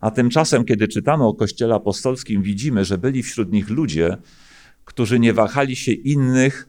A 0.00 0.10
tymczasem, 0.10 0.64
kiedy 0.64 0.88
czytamy 0.88 1.24
o 1.24 1.34
Kościele 1.34 1.74
apostolskim, 1.74 2.42
widzimy, 2.42 2.84
że 2.84 2.98
byli 2.98 3.22
wśród 3.22 3.52
nich 3.52 3.70
ludzie, 3.70 4.16
którzy 4.84 5.18
nie 5.18 5.32
wahali 5.32 5.76
się 5.76 5.92
innych 5.92 6.68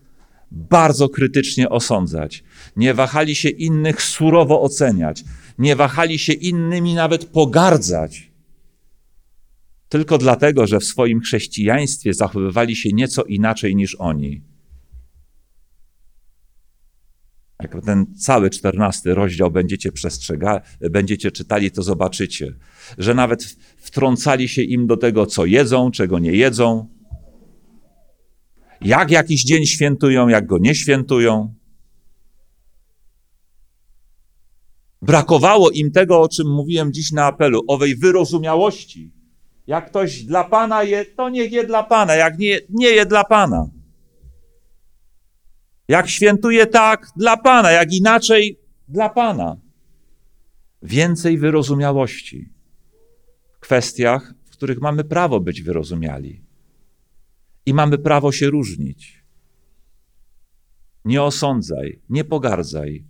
bardzo 0.51 1.09
krytycznie 1.09 1.69
osądzać, 1.69 2.43
nie 2.75 2.93
wahali 2.93 3.35
się 3.35 3.49
innych 3.49 4.01
surowo 4.01 4.61
oceniać, 4.61 5.23
nie 5.57 5.75
wahali 5.75 6.19
się 6.19 6.33
innymi 6.33 6.93
nawet 6.93 7.25
pogardzać. 7.25 8.32
Tylko 9.93 10.17
dlatego, 10.17 10.67
że 10.67 10.79
w 10.79 10.83
swoim 10.83 11.19
chrześcijaństwie 11.21 12.13
zachowywali 12.13 12.75
się 12.75 12.89
nieco 12.93 13.23
inaczej 13.23 13.75
niż 13.75 13.95
oni. 13.95 14.41
Jak 17.61 17.85
ten 17.85 18.15
cały 18.15 18.49
czternasty 18.49 19.15
rozdział 19.15 19.51
będziecie 19.51 19.91
przestrzega, 19.91 20.61
będziecie 20.91 21.31
czytali, 21.31 21.71
to 21.71 21.83
zobaczycie, 21.83 22.55
że 22.97 23.13
nawet 23.13 23.43
wtrącali 23.77 24.47
się 24.47 24.61
im 24.61 24.87
do 24.87 24.97
tego, 24.97 25.25
co 25.25 25.45
jedzą, 25.45 25.91
czego 25.91 26.19
nie 26.19 26.31
jedzą, 26.31 26.89
jak 28.81 29.11
jakiś 29.11 29.43
dzień 29.43 29.65
świętują, 29.65 30.27
jak 30.27 30.45
go 30.45 30.57
nie 30.57 30.75
świętują. 30.75 31.53
Brakowało 35.01 35.69
im 35.69 35.91
tego, 35.91 36.21
o 36.21 36.29
czym 36.29 36.47
mówiłem 36.47 36.93
dziś 36.93 37.11
na 37.11 37.25
apelu, 37.25 37.61
owej 37.67 37.95
wyrozumiałości. 37.95 39.22
Jak 39.67 39.89
ktoś 39.89 40.23
dla 40.23 40.43
Pana 40.43 40.83
je, 40.83 41.05
to 41.05 41.29
niech 41.29 41.51
je 41.51 41.63
dla 41.63 41.83
Pana, 41.83 42.15
jak 42.15 42.37
nie, 42.39 42.59
nie 42.69 42.87
je 42.89 43.05
dla 43.05 43.23
Pana. 43.23 43.69
Jak 45.87 46.09
świętuje 46.09 46.67
tak, 46.67 47.07
dla 47.15 47.37
Pana, 47.37 47.71
jak 47.71 47.93
inaczej, 47.93 48.59
dla 48.87 49.09
Pana. 49.09 49.57
Więcej 50.81 51.37
wyrozumiałości 51.37 52.49
w 53.51 53.59
kwestiach, 53.59 54.33
w 54.45 54.49
których 54.49 54.81
mamy 54.81 55.03
prawo 55.03 55.39
być 55.39 55.61
wyrozumiali 55.61 56.41
i 57.65 57.73
mamy 57.73 57.97
prawo 57.97 58.31
się 58.31 58.49
różnić. 58.49 59.23
Nie 61.05 61.23
osądzaj, 61.23 61.99
nie 62.09 62.23
pogardzaj. 62.23 63.05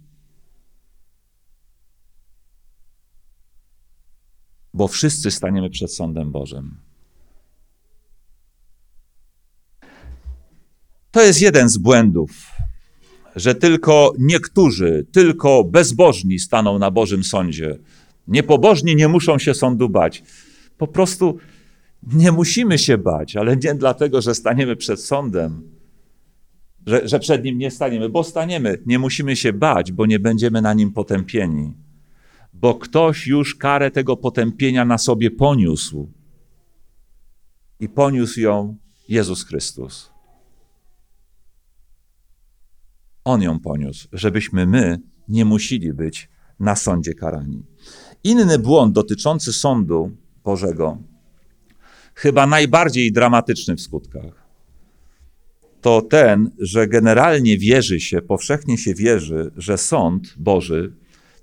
Bo 4.74 4.88
wszyscy 4.88 5.32
staniemy 5.32 5.70
przed 5.70 5.94
sądem 5.94 6.32
Bożym. 6.32 6.76
To 11.12 11.22
jest 11.22 11.42
jeden 11.42 11.70
z 11.70 11.78
błędów 11.78 12.54
że 13.36 13.56
tylko 13.56 14.14
niektórzy, 14.20 15.06
tylko 15.12 15.64
bezbożni 15.64 16.40
staną 16.40 16.80
na 16.80 16.92
Bożym 16.92 17.24
sądzie. 17.24 17.78
Niepobożni 18.28 18.96
nie 18.96 19.08
muszą 19.08 19.40
się 19.40 19.54
sądu 19.54 19.90
bać. 19.90 20.24
Po 20.78 20.88
prostu 20.88 21.38
nie 22.14 22.32
musimy 22.32 22.78
się 22.78 22.98
bać, 22.98 23.36
ale 23.36 23.58
nie 23.58 23.76
dlatego, 23.76 24.22
że 24.22 24.36
staniemy 24.36 24.76
przed 24.76 25.02
sądem, 25.02 25.62
że, 26.88 27.08
że 27.08 27.20
przed 27.20 27.44
nim 27.44 27.58
nie 27.58 27.72
staniemy, 27.72 28.10
bo 28.10 28.24
staniemy. 28.24 28.78
Nie 28.86 29.00
musimy 29.00 29.36
się 29.36 29.54
bać, 29.54 29.92
bo 29.92 30.06
nie 30.06 30.20
będziemy 30.20 30.62
na 30.62 30.74
nim 30.74 30.92
potępieni, 30.92 31.74
bo 32.54 32.76
ktoś 32.76 33.28
już 33.28 33.56
karę 33.56 33.92
tego 33.92 34.18
potępienia 34.18 34.86
na 34.86 34.98
sobie 34.98 35.32
poniósł. 35.32 36.12
I 37.80 37.90
poniósł 37.90 38.40
ją 38.40 38.78
Jezus 39.10 39.46
Chrystus. 39.46 40.12
On 43.26 43.42
ją 43.42 43.60
poniósł, 43.60 44.08
żebyśmy 44.14 44.68
my 44.68 45.00
nie 45.28 45.46
musieli 45.46 45.94
być 45.94 46.30
na 46.60 46.76
sądzie 46.76 47.14
karani. 47.14 47.64
Inny 48.24 48.60
błąd 48.60 48.94
dotyczący 48.94 49.54
sądu 49.54 50.12
Bożego, 50.44 50.98
chyba 52.16 52.48
najbardziej 52.48 53.12
dramatyczny 53.12 53.76
w 53.76 53.82
skutkach, 53.82 54.44
to 55.82 56.02
ten, 56.02 56.52
że 56.60 56.88
generalnie 56.88 57.58
wierzy 57.58 58.00
się, 58.00 58.22
powszechnie 58.22 58.78
się 58.78 58.94
wierzy, 58.94 59.52
że 59.58 59.78
sąd 59.78 60.36
Boży 60.38 60.94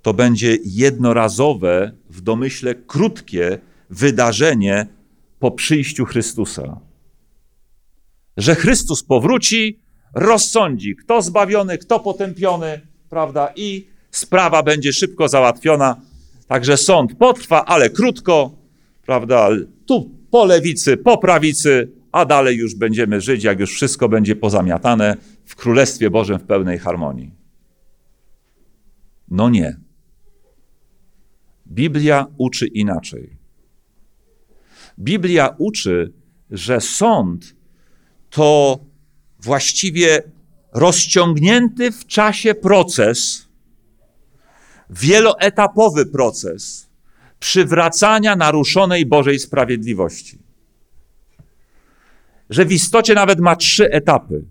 to 0.01 0.13
będzie 0.13 0.57
jednorazowe, 0.65 1.91
w 2.09 2.21
domyśle 2.21 2.75
krótkie 2.75 3.57
wydarzenie 3.89 4.87
po 5.39 5.51
przyjściu 5.51 6.05
Chrystusa. 6.05 6.79
Że 8.37 8.55
Chrystus 8.55 9.03
powróci, 9.03 9.79
rozsądzi, 10.13 10.95
kto 10.95 11.21
zbawiony, 11.21 11.77
kto 11.77 11.99
potępiony, 11.99 12.81
prawda, 13.09 13.53
i 13.55 13.87
sprawa 14.11 14.63
będzie 14.63 14.93
szybko 14.93 15.27
załatwiona. 15.27 16.01
Także 16.47 16.77
sąd 16.77 17.15
potrwa, 17.15 17.65
ale 17.65 17.89
krótko, 17.89 18.51
prawda, 19.05 19.49
tu 19.85 20.11
po 20.31 20.45
lewicy, 20.45 20.97
po 20.97 21.17
prawicy, 21.17 21.91
a 22.11 22.25
dalej 22.25 22.57
już 22.57 22.75
będziemy 22.75 23.21
żyć, 23.21 23.43
jak 23.43 23.59
już 23.59 23.73
wszystko 23.73 24.09
będzie 24.09 24.35
pozamiatane 24.35 25.17
w 25.45 25.55
Królestwie 25.55 26.09
Bożym 26.09 26.39
w 26.39 26.43
pełnej 26.43 26.79
harmonii. 26.79 27.31
No 29.31 29.49
nie. 29.49 29.79
Biblia 31.71 32.27
uczy 32.37 32.67
inaczej. 32.67 33.37
Biblia 34.99 35.55
uczy, 35.57 36.13
że 36.51 36.81
sąd 36.81 37.55
to 38.29 38.79
właściwie 39.39 40.23
rozciągnięty 40.73 41.91
w 41.91 42.05
czasie 42.05 42.55
proces, 42.55 43.47
wieloetapowy 44.89 46.05
proces 46.05 46.89
przywracania 47.39 48.35
naruszonej 48.35 49.05
Bożej 49.05 49.39
sprawiedliwości. 49.39 50.39
Że 52.49 52.65
w 52.65 52.71
istocie 52.71 53.13
nawet 53.13 53.39
ma 53.39 53.55
trzy 53.55 53.91
etapy, 53.91 54.43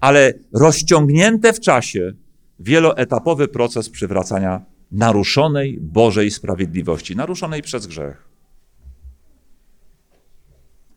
ale 0.00 0.32
rozciągnięte 0.52 1.52
w 1.52 1.60
czasie 1.60 2.12
wieloetapowy 2.58 3.48
proces 3.48 3.90
przywracania 3.90 4.73
naruszonej 4.94 5.78
Bożej 5.80 6.30
sprawiedliwości, 6.30 7.16
naruszonej 7.16 7.62
przez 7.62 7.86
grzech. 7.86 8.28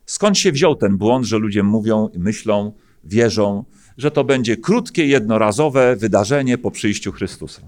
Skąd 0.05 0.37
się 0.37 0.51
wziął 0.51 0.75
ten 0.75 0.97
błąd, 0.97 1.25
że 1.25 1.37
ludzie 1.37 1.63
mówią, 1.63 2.09
myślą, 2.17 2.73
wierzą, 3.03 3.63
że 3.97 4.11
to 4.11 4.23
będzie 4.23 4.57
krótkie, 4.57 5.05
jednorazowe 5.05 5.95
wydarzenie 5.95 6.57
po 6.57 6.71
przyjściu 6.71 7.11
Chrystusa? 7.11 7.61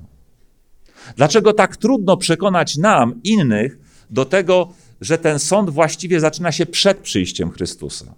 Dlaczego 1.15 1.53
tak 1.53 1.77
trudno 1.77 2.17
przekonać 2.17 2.77
nam, 2.77 3.21
innych, 3.23 3.79
do 4.09 4.25
tego, 4.25 4.73
że 5.01 5.17
ten 5.17 5.39
sąd 5.39 5.69
właściwie 5.69 6.19
zaczyna 6.19 6.51
się 6.51 6.65
przed 6.65 6.97
przyjściem 6.97 7.51
Chrystusa? 7.51 8.15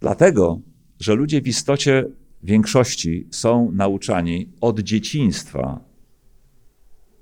Dlatego, 0.00 0.60
że 1.00 1.14
ludzie 1.14 1.42
w 1.42 1.48
istocie 1.48 2.04
większości 2.42 3.28
są 3.30 3.72
nauczani 3.72 4.52
od 4.60 4.80
dzieciństwa, 4.80 5.80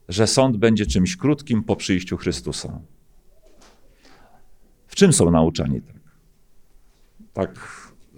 że 0.08 0.26
sąd 0.26 0.56
będzie 0.56 0.86
czymś 0.86 1.16
krótkim 1.16 1.64
po 1.64 1.76
przyjściu 1.76 2.16
Chrystusa. 2.16 2.80
W 4.86 4.94
czym 4.94 5.12
są 5.12 5.30
nauczani 5.30 5.82
tak? 5.82 5.96
Tak, 7.32 7.58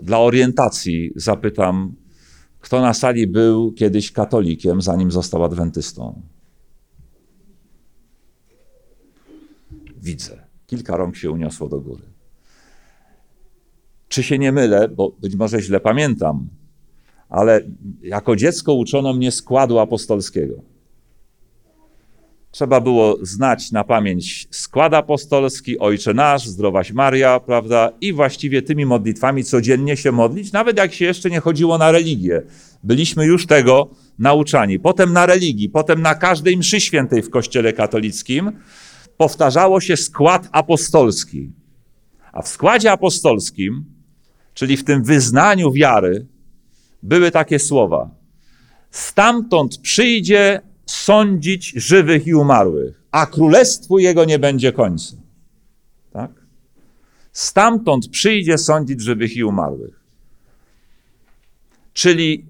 dla 0.00 0.18
orientacji 0.18 1.12
zapytam, 1.16 1.94
kto 2.60 2.80
na 2.80 2.94
sali 2.94 3.26
był 3.26 3.72
kiedyś 3.72 4.12
katolikiem, 4.12 4.82
zanim 4.82 5.10
został 5.10 5.44
adwentystą? 5.44 6.22
Widzę. 9.96 10.48
Kilka 10.66 10.96
rąk 10.96 11.16
się 11.16 11.30
uniosło 11.30 11.68
do 11.68 11.80
góry. 11.80 12.02
Czy 14.08 14.22
się 14.22 14.38
nie 14.38 14.52
mylę, 14.52 14.88
bo 14.88 15.10
być 15.10 15.34
może 15.34 15.62
źle 15.62 15.80
pamiętam, 15.80 16.48
ale 17.28 17.60
jako 18.02 18.36
dziecko 18.36 18.74
uczono 18.74 19.12
mnie 19.12 19.32
składu 19.32 19.78
apostolskiego. 19.78 20.54
Trzeba 22.50 22.80
było 22.80 23.18
znać 23.22 23.72
na 23.72 23.84
pamięć 23.84 24.48
skład 24.50 24.94
apostolski, 24.94 25.78
Ojcze 25.78 26.14
Nasz, 26.14 26.46
Zdrowaś 26.46 26.92
Maria, 26.92 27.40
prawda? 27.40 27.92
I 28.00 28.12
właściwie 28.12 28.62
tymi 28.62 28.86
modlitwami 28.86 29.44
codziennie 29.44 29.96
się 29.96 30.12
modlić, 30.12 30.52
nawet 30.52 30.76
jak 30.76 30.94
się 30.94 31.04
jeszcze 31.04 31.30
nie 31.30 31.40
chodziło 31.40 31.78
na 31.78 31.92
religię. 31.92 32.42
Byliśmy 32.84 33.26
już 33.26 33.46
tego 33.46 33.90
nauczani. 34.18 34.78
Potem 34.78 35.12
na 35.12 35.26
religii, 35.26 35.68
potem 35.68 36.02
na 36.02 36.14
każdej 36.14 36.56
mszy 36.56 36.80
świętej 36.80 37.22
w 37.22 37.30
Kościele 37.30 37.72
katolickim 37.72 38.52
powtarzało 39.16 39.80
się 39.80 39.96
skład 39.96 40.48
apostolski. 40.52 41.52
A 42.32 42.42
w 42.42 42.48
składzie 42.48 42.92
apostolskim, 42.92 43.84
czyli 44.54 44.76
w 44.76 44.84
tym 44.84 45.04
wyznaniu 45.04 45.72
wiary, 45.72 46.26
były 47.02 47.30
takie 47.30 47.58
słowa. 47.58 48.10
Stamtąd 48.90 49.78
przyjdzie 49.78 50.60
sądzić 50.86 51.72
żywych 51.76 52.26
i 52.26 52.34
umarłych, 52.34 53.02
a 53.10 53.26
królestwu 53.26 53.98
jego 53.98 54.24
nie 54.24 54.38
będzie 54.38 54.72
końca. 54.72 55.16
Tak? 56.12 56.30
Stamtąd 57.32 58.08
przyjdzie 58.08 58.58
sądzić 58.58 59.00
żywych 59.00 59.36
i 59.36 59.44
umarłych. 59.44 60.00
Czyli 61.92 62.46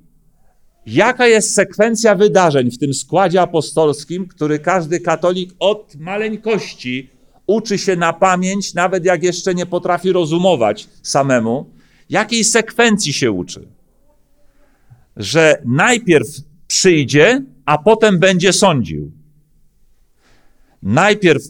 jaka 0.86 1.26
jest 1.26 1.54
sekwencja 1.54 2.14
wydarzeń 2.14 2.70
w 2.70 2.78
tym 2.78 2.94
składzie 2.94 3.42
apostolskim, 3.42 4.28
który 4.28 4.58
każdy 4.58 5.00
katolik 5.00 5.50
od 5.58 5.94
maleńkości 5.96 7.10
uczy 7.46 7.78
się 7.78 7.96
na 7.96 8.12
pamięć, 8.12 8.74
nawet 8.74 9.04
jak 9.04 9.22
jeszcze 9.22 9.54
nie 9.54 9.66
potrafi 9.66 10.12
rozumować 10.12 10.88
samemu, 11.02 11.70
jakiej 12.10 12.44
sekwencji 12.44 13.12
się 13.12 13.32
uczy 13.32 13.77
że 15.18 15.62
najpierw 15.64 16.28
przyjdzie, 16.66 17.44
a 17.64 17.78
potem 17.78 18.18
będzie 18.18 18.52
sądził. 18.52 19.12
Najpierw 20.82 21.42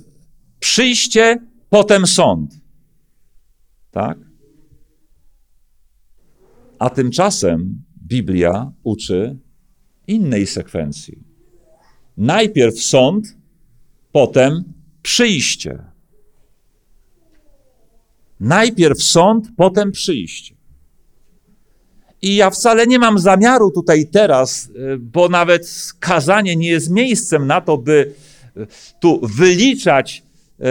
przyjście, 0.60 1.38
potem 1.70 2.06
sąd. 2.06 2.60
Tak? 3.90 4.18
A 6.78 6.90
tymczasem 6.90 7.82
Biblia 8.02 8.72
uczy 8.82 9.36
innej 10.06 10.46
sekwencji. 10.46 11.18
Najpierw 12.16 12.82
sąd, 12.82 13.36
potem 14.12 14.72
przyjście. 15.02 15.84
Najpierw 18.40 19.02
sąd, 19.02 19.48
potem 19.56 19.92
przyjście. 19.92 20.57
I 22.22 22.36
ja 22.36 22.50
wcale 22.50 22.86
nie 22.86 22.98
mam 22.98 23.18
zamiaru 23.18 23.70
tutaj 23.70 24.06
teraz, 24.06 24.68
e, 24.68 24.96
bo 24.98 25.28
nawet 25.28 25.92
kazanie 26.00 26.56
nie 26.56 26.68
jest 26.68 26.90
miejscem 26.90 27.46
na 27.46 27.60
to, 27.60 27.78
by 27.78 28.12
e, 28.56 28.66
tu 29.00 29.20
wyliczać 29.22 30.22
e, 30.60 30.64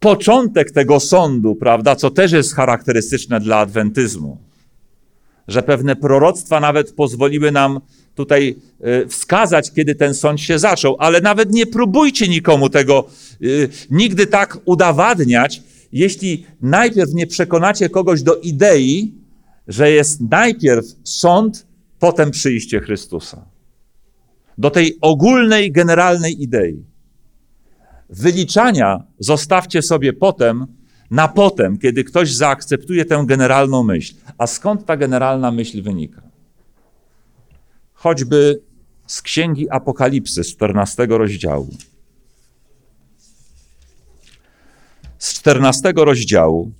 początek 0.00 0.70
tego 0.70 1.00
sądu, 1.00 1.54
prawda, 1.54 1.96
co 1.96 2.10
też 2.10 2.32
jest 2.32 2.54
charakterystyczne 2.54 3.40
dla 3.40 3.58
adwentyzmu. 3.58 4.38
Że 5.48 5.62
pewne 5.62 5.96
proroctwa 5.96 6.60
nawet 6.60 6.92
pozwoliły 6.92 7.52
nam 7.52 7.80
tutaj 8.14 8.56
wskazać, 9.08 9.72
kiedy 9.72 9.94
ten 9.94 10.14
sąd 10.14 10.40
się 10.40 10.58
zaczął, 10.58 10.96
ale 10.98 11.20
nawet 11.20 11.52
nie 11.52 11.66
próbujcie 11.66 12.28
nikomu 12.28 12.68
tego 12.68 13.06
nigdy 13.90 14.26
tak 14.26 14.58
udowadniać, 14.64 15.62
jeśli 15.92 16.46
najpierw 16.62 17.14
nie 17.14 17.26
przekonacie 17.26 17.88
kogoś 17.88 18.22
do 18.22 18.36
idei, 18.36 19.12
że 19.68 19.90
jest 19.90 20.20
najpierw 20.30 20.84
sąd, 21.04 21.66
potem 21.98 22.30
przyjście 22.30 22.80
Chrystusa. 22.80 23.44
Do 24.58 24.70
tej 24.70 24.98
ogólnej, 25.00 25.72
generalnej 25.72 26.42
idei. 26.42 26.84
Wyliczania 28.10 29.04
zostawcie 29.18 29.82
sobie 29.82 30.12
potem 30.12 30.66
na 31.10 31.28
potem, 31.28 31.78
kiedy 31.78 32.04
ktoś 32.04 32.34
zaakceptuje 32.34 33.04
tę 33.04 33.24
generalną 33.26 33.82
myśl. 33.82 34.14
A 34.38 34.46
skąd 34.46 34.86
ta 34.86 34.96
generalna 34.96 35.50
myśl 35.50 35.82
wynika? 35.82 36.22
Choćby 37.94 38.62
z 39.06 39.22
księgi 39.22 39.70
Apokalipsy, 39.70 40.44
z 40.44 40.52
14 40.52 41.06
rozdziału. 41.06 41.68
Z 45.18 45.34
14 45.34 45.92
rozdziału. 45.96 46.72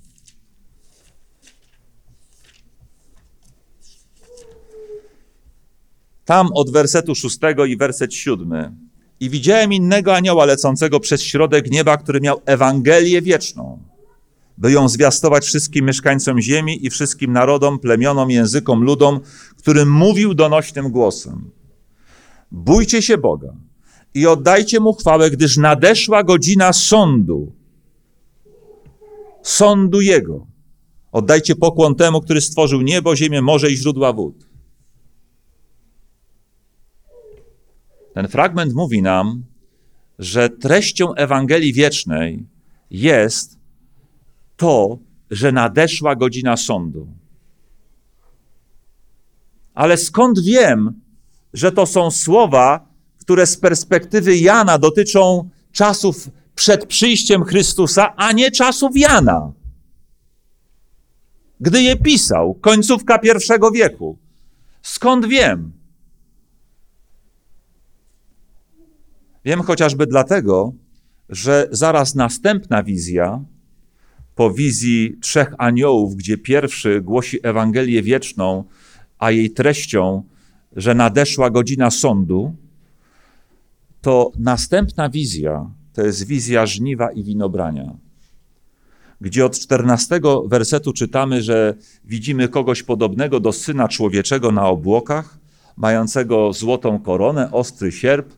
Tam 6.25 6.47
od 6.53 6.71
wersetu 6.71 7.15
6 7.15 7.37
i 7.67 7.77
werset 7.77 8.13
7. 8.13 8.77
I 9.19 9.29
widziałem 9.29 9.73
innego 9.73 10.15
anioła 10.15 10.45
lecącego 10.45 10.99
przez 10.99 11.21
środek 11.21 11.71
nieba, 11.71 11.97
który 11.97 12.21
miał 12.21 12.41
Ewangelię 12.45 13.21
wieczną, 13.21 13.79
by 14.57 14.71
ją 14.71 14.89
zwiastować 14.89 15.45
wszystkim 15.45 15.85
mieszkańcom 15.85 16.41
ziemi 16.41 16.85
i 16.85 16.89
wszystkim 16.89 17.33
narodom, 17.33 17.79
plemionom, 17.79 18.31
językom, 18.31 18.83
ludom, 18.83 19.19
którym 19.57 19.91
mówił 19.91 20.33
donośnym 20.33 20.91
głosem. 20.91 21.51
Bójcie 22.51 23.01
się 23.01 23.17
Boga 23.17 23.53
i 24.13 24.27
oddajcie 24.27 24.79
Mu 24.79 24.93
chwałę, 24.93 25.31
gdyż 25.31 25.57
nadeszła 25.57 26.23
godzina 26.23 26.73
sądu. 26.73 27.51
Sądu 29.43 30.01
Jego. 30.01 30.47
Oddajcie 31.11 31.55
pokłon 31.55 31.95
temu, 31.95 32.21
który 32.21 32.41
stworzył 32.41 32.81
niebo, 32.81 33.15
ziemię, 33.15 33.41
morze 33.41 33.71
i 33.71 33.77
źródła 33.77 34.13
wód. 34.13 34.52
Ten 38.13 38.27
fragment 38.27 38.73
mówi 38.73 39.01
nam, 39.01 39.43
że 40.19 40.49
treścią 40.49 41.13
Ewangelii 41.13 41.73
Wiecznej 41.73 42.45
jest 42.91 43.57
to, 44.57 44.97
że 45.31 45.51
nadeszła 45.51 46.15
godzina 46.15 46.57
sądu. 46.57 47.07
Ale 49.73 49.97
skąd 49.97 50.39
wiem, 50.39 51.01
że 51.53 51.71
to 51.71 51.85
są 51.85 52.11
słowa, 52.11 52.87
które 53.19 53.45
z 53.45 53.57
perspektywy 53.57 54.37
Jana 54.37 54.77
dotyczą 54.77 55.49
czasów 55.71 56.29
przed 56.55 56.85
przyjściem 56.85 57.43
Chrystusa, 57.43 58.15
a 58.15 58.31
nie 58.31 58.51
czasów 58.51 58.97
Jana? 58.97 59.51
Gdy 61.59 61.83
je 61.83 61.95
pisał, 61.95 62.53
końcówka 62.53 63.19
pierwszego 63.19 63.71
wieku. 63.71 64.17
Skąd 64.81 65.25
wiem? 65.25 65.82
Wiem 69.45 69.61
chociażby 69.61 70.07
dlatego, 70.07 70.73
że 71.29 71.67
zaraz 71.71 72.15
następna 72.15 72.83
wizja, 72.83 73.43
po 74.35 74.51
wizji 74.51 75.17
trzech 75.21 75.53
aniołów, 75.57 76.15
gdzie 76.15 76.37
pierwszy 76.37 77.01
głosi 77.01 77.39
Ewangelię 77.43 78.01
wieczną, 78.01 78.63
a 79.19 79.31
jej 79.31 79.51
treścią, 79.51 80.23
że 80.75 80.95
nadeszła 80.95 81.49
godzina 81.49 81.91
sądu, 81.91 82.55
to 84.01 84.31
następna 84.39 85.09
wizja 85.09 85.69
to 85.93 86.01
jest 86.01 86.27
wizja 86.27 86.65
żniwa 86.65 87.11
i 87.11 87.23
winobrania, 87.23 87.95
gdzie 89.21 89.45
od 89.45 89.59
14 89.59 90.19
wersetu 90.45 90.93
czytamy, 90.93 91.41
że 91.41 91.75
widzimy 92.05 92.47
kogoś 92.47 92.83
podobnego 92.83 93.39
do 93.39 93.51
syna 93.51 93.87
człowieczego 93.87 94.51
na 94.51 94.67
obłokach, 94.67 95.37
mającego 95.77 96.53
złotą 96.53 96.99
koronę, 96.99 97.51
ostry 97.51 97.91
sierp, 97.91 98.33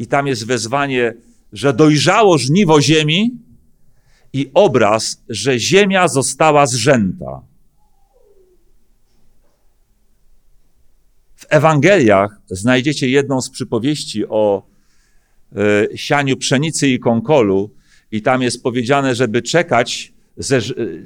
i 0.00 0.06
tam 0.06 0.26
jest 0.26 0.46
wezwanie, 0.46 1.14
że 1.52 1.72
dojrzało 1.72 2.38
żniwo 2.38 2.80
ziemi 2.80 3.30
i 4.32 4.50
obraz, 4.54 5.22
że 5.28 5.58
ziemia 5.58 6.08
została 6.08 6.66
zrzęta. 6.66 7.42
W 11.36 11.46
Ewangeliach 11.48 12.40
znajdziecie 12.50 13.08
jedną 13.08 13.42
z 13.42 13.50
przypowieści 13.50 14.26
o 14.28 14.62
y, 15.92 15.98
sianiu 15.98 16.36
pszenicy 16.36 16.88
i 16.88 16.98
konkolu, 16.98 17.70
i 18.12 18.22
tam 18.22 18.42
jest 18.42 18.62
powiedziane, 18.62 19.14
żeby 19.14 19.42
czekać, 19.42 20.12
ze, 20.36 20.60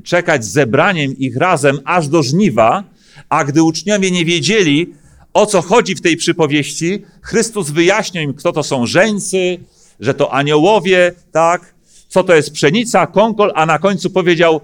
czekać 0.05 0.45
z 0.45 0.53
zebraniem 0.53 1.19
ich 1.19 1.37
razem 1.37 1.79
aż 1.85 2.09
do 2.09 2.23
żniwa, 2.23 2.85
a 3.29 3.45
gdy 3.45 3.63
uczniowie 3.63 4.11
nie 4.11 4.25
wiedzieli, 4.25 4.95
o 5.35 5.47
co 5.47 5.63
chodzi 5.63 5.95
w 5.95 6.01
tej 6.01 6.17
przypowieści, 6.17 7.03
Chrystus 7.23 7.71
wyjaśnił 7.71 8.23
im, 8.23 8.35
kto 8.35 8.53
to 8.53 8.63
są 8.63 8.87
żeńcy, 8.87 9.59
że 10.01 10.15
to 10.15 10.33
aniołowie, 10.33 11.13
tak, 11.33 11.75
co 12.09 12.25
to 12.25 12.35
jest 12.35 12.53
pszenica, 12.53 13.07
konkol, 13.07 13.53
a 13.55 13.67
na 13.67 13.79
końcu 13.79 14.11
powiedział, 14.11 14.61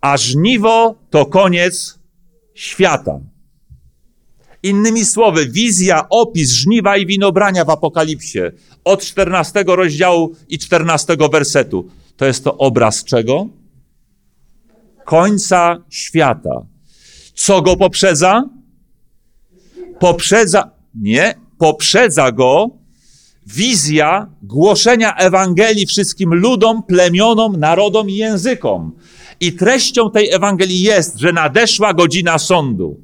a 0.00 0.16
żniwo 0.16 0.94
to 1.10 1.26
koniec 1.26 1.98
świata. 2.54 3.20
Innymi 4.62 5.04
słowy, 5.04 5.46
wizja, 5.46 6.08
opis 6.08 6.50
żniwa 6.50 6.96
i 6.96 7.06
winobrania 7.06 7.64
w 7.64 7.70
Apokalipsie 7.70 8.40
od 8.84 9.02
14 9.02 9.64
rozdziału 9.66 10.36
i 10.48 10.58
14 10.58 11.16
wersetu. 11.32 11.88
To 12.16 12.26
jest 12.26 12.44
to 12.44 12.56
obraz 12.56 13.04
czego? 13.04 13.48
Końca 15.04 15.82
świata. 15.90 16.66
Co 17.34 17.62
go 17.62 17.76
poprzedza? 17.76 18.44
Poprzedza, 19.98 20.70
nie, 20.94 21.34
poprzedza 21.58 22.32
go 22.32 22.70
wizja 23.46 24.26
głoszenia 24.42 25.16
Ewangelii 25.16 25.86
wszystkim 25.86 26.34
ludom, 26.34 26.82
plemionom, 26.82 27.56
narodom 27.56 28.10
i 28.10 28.16
językom. 28.16 28.92
I 29.40 29.52
treścią 29.52 30.10
tej 30.10 30.32
Ewangelii 30.32 30.82
jest, 30.82 31.18
że 31.18 31.32
nadeszła 31.32 31.94
godzina 31.94 32.38
sądu. 32.38 33.00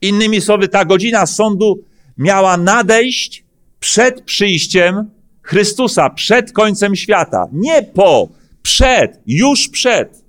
Innymi 0.00 0.40
słowy, 0.40 0.68
ta 0.68 0.84
godzina 0.84 1.26
sądu 1.26 1.84
miała 2.18 2.56
nadejść 2.56 3.44
przed 3.80 4.22
przyjściem 4.22 5.10
Chrystusa, 5.42 6.10
przed 6.10 6.52
końcem 6.52 6.96
świata. 6.96 7.46
Nie 7.52 7.82
po, 7.82 8.28
przed, 8.62 9.20
już 9.26 9.68
przed. 9.68 10.24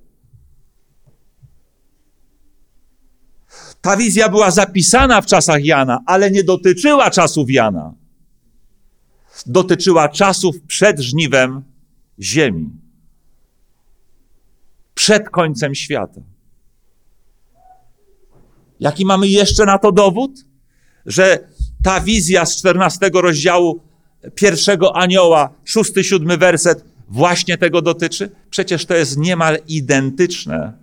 Ta 3.80 3.96
wizja 3.96 4.28
była 4.28 4.50
zapisana 4.50 5.20
w 5.20 5.26
czasach 5.26 5.64
Jana, 5.64 5.98
ale 6.06 6.30
nie 6.30 6.44
dotyczyła 6.44 7.10
czasów 7.10 7.50
Jana. 7.50 7.94
Dotyczyła 9.46 10.08
czasów 10.08 10.62
przed 10.66 11.00
żniwem 11.00 11.62
ziemi. 12.20 12.70
Przed 14.94 15.30
końcem 15.30 15.74
świata. 15.74 16.20
Jaki 18.80 19.06
mamy 19.06 19.28
jeszcze 19.28 19.64
na 19.64 19.78
to 19.78 19.92
dowód? 19.92 20.44
Że 21.06 21.48
ta 21.82 22.00
wizja 22.00 22.46
z 22.46 22.56
14 22.56 23.10
rozdziału 23.14 23.80
pierwszego 24.34 24.96
anioła, 24.96 25.54
szósty, 25.64 26.04
siódmy 26.04 26.36
werset, 26.36 26.84
właśnie 27.08 27.58
tego 27.58 27.82
dotyczy? 27.82 28.30
Przecież 28.50 28.86
to 28.86 28.94
jest 28.94 29.18
niemal 29.18 29.58
identyczne 29.68 30.79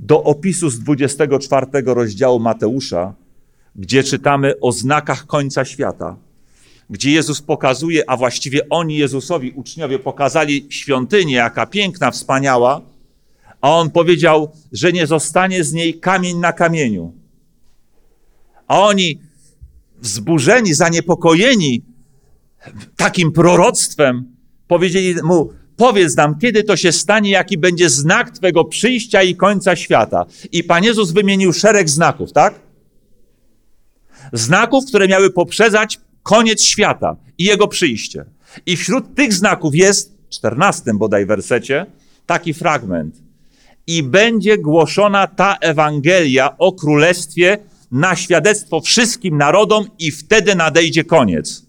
do 0.00 0.22
opisu 0.22 0.70
z 0.70 0.80
24 0.80 1.66
rozdziału 1.84 2.40
Mateusza, 2.40 3.14
gdzie 3.76 4.04
czytamy 4.04 4.60
o 4.60 4.72
znakach 4.72 5.26
końca 5.26 5.64
świata, 5.64 6.16
gdzie 6.90 7.10
Jezus 7.10 7.42
pokazuje, 7.42 8.10
a 8.10 8.16
właściwie 8.16 8.68
oni 8.68 8.96
Jezusowi, 8.96 9.50
uczniowie, 9.50 9.98
pokazali 9.98 10.66
świątynię, 10.70 11.34
jaka 11.34 11.66
piękna, 11.66 12.10
wspaniała, 12.10 12.80
a 13.60 13.70
on 13.70 13.90
powiedział, 13.90 14.52
że 14.72 14.92
nie 14.92 15.06
zostanie 15.06 15.64
z 15.64 15.72
niej 15.72 16.00
kamień 16.00 16.38
na 16.38 16.52
kamieniu. 16.52 17.12
A 18.68 18.80
oni, 18.80 19.18
wzburzeni, 20.00 20.74
zaniepokojeni 20.74 21.82
takim 22.96 23.32
proroctwem, 23.32 24.36
powiedzieli 24.68 25.22
mu: 25.22 25.52
Powiedz 25.76 26.16
nam, 26.16 26.38
kiedy 26.38 26.64
to 26.64 26.76
się 26.76 26.92
stanie, 26.92 27.30
jaki 27.30 27.58
będzie 27.58 27.90
znak 27.90 28.30
Twego 28.30 28.64
przyjścia 28.64 29.22
i 29.22 29.36
końca 29.36 29.76
świata. 29.76 30.26
I 30.52 30.64
Pan 30.64 30.84
Jezus 30.84 31.10
wymienił 31.10 31.52
szereg 31.52 31.90
znaków, 31.90 32.32
tak? 32.32 32.54
Znaków, 34.32 34.86
które 34.86 35.08
miały 35.08 35.30
poprzedzać 35.30 36.00
koniec 36.22 36.62
świata 36.62 37.16
i 37.38 37.44
Jego 37.44 37.68
przyjście. 37.68 38.24
I 38.66 38.76
wśród 38.76 39.14
tych 39.14 39.32
znaków 39.32 39.74
jest, 39.74 40.14
w 40.26 40.28
czternastym 40.28 40.98
bodaj 40.98 41.26
wersecie, 41.26 41.86
taki 42.26 42.54
fragment. 42.54 43.22
I 43.86 44.02
będzie 44.02 44.58
głoszona 44.58 45.26
ta 45.26 45.56
Ewangelia 45.60 46.58
o 46.58 46.72
Królestwie 46.72 47.58
na 47.90 48.16
świadectwo 48.16 48.80
wszystkim 48.80 49.38
narodom 49.38 49.84
i 49.98 50.10
wtedy 50.10 50.54
nadejdzie 50.54 51.04
koniec. 51.04 51.66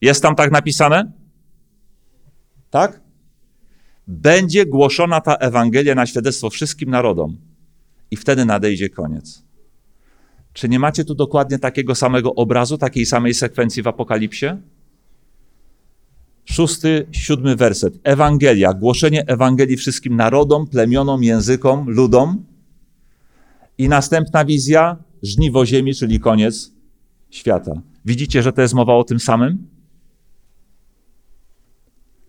Jest 0.00 0.22
tam 0.22 0.36
tak 0.36 0.50
napisane? 0.50 1.12
Tak? 2.70 3.01
Będzie 4.06 4.66
głoszona 4.66 5.20
ta 5.20 5.34
Ewangelia 5.34 5.94
na 5.94 6.06
świadectwo 6.06 6.50
wszystkim 6.50 6.90
narodom 6.90 7.36
i 8.10 8.16
wtedy 8.16 8.44
nadejdzie 8.44 8.88
koniec. 8.88 9.42
Czy 10.52 10.68
nie 10.68 10.78
macie 10.78 11.04
tu 11.04 11.14
dokładnie 11.14 11.58
takiego 11.58 11.94
samego 11.94 12.34
obrazu, 12.34 12.78
takiej 12.78 13.06
samej 13.06 13.34
sekwencji 13.34 13.82
w 13.82 13.86
Apokalipsie? 13.86 14.46
Szósty, 16.44 17.06
siódmy 17.12 17.56
werset. 17.56 17.94
Ewangelia, 18.04 18.74
głoszenie 18.74 19.26
Ewangelii 19.26 19.76
wszystkim 19.76 20.16
narodom, 20.16 20.66
plemionom, 20.66 21.22
językom, 21.22 21.90
ludom. 21.90 22.44
I 23.78 23.88
następna 23.88 24.44
wizja, 24.44 24.96
żniwo 25.22 25.66
ziemi, 25.66 25.94
czyli 25.94 26.20
koniec 26.20 26.72
świata. 27.30 27.72
Widzicie, 28.04 28.42
że 28.42 28.52
to 28.52 28.62
jest 28.62 28.74
mowa 28.74 28.94
o 28.94 29.04
tym 29.04 29.20
samym? 29.20 29.66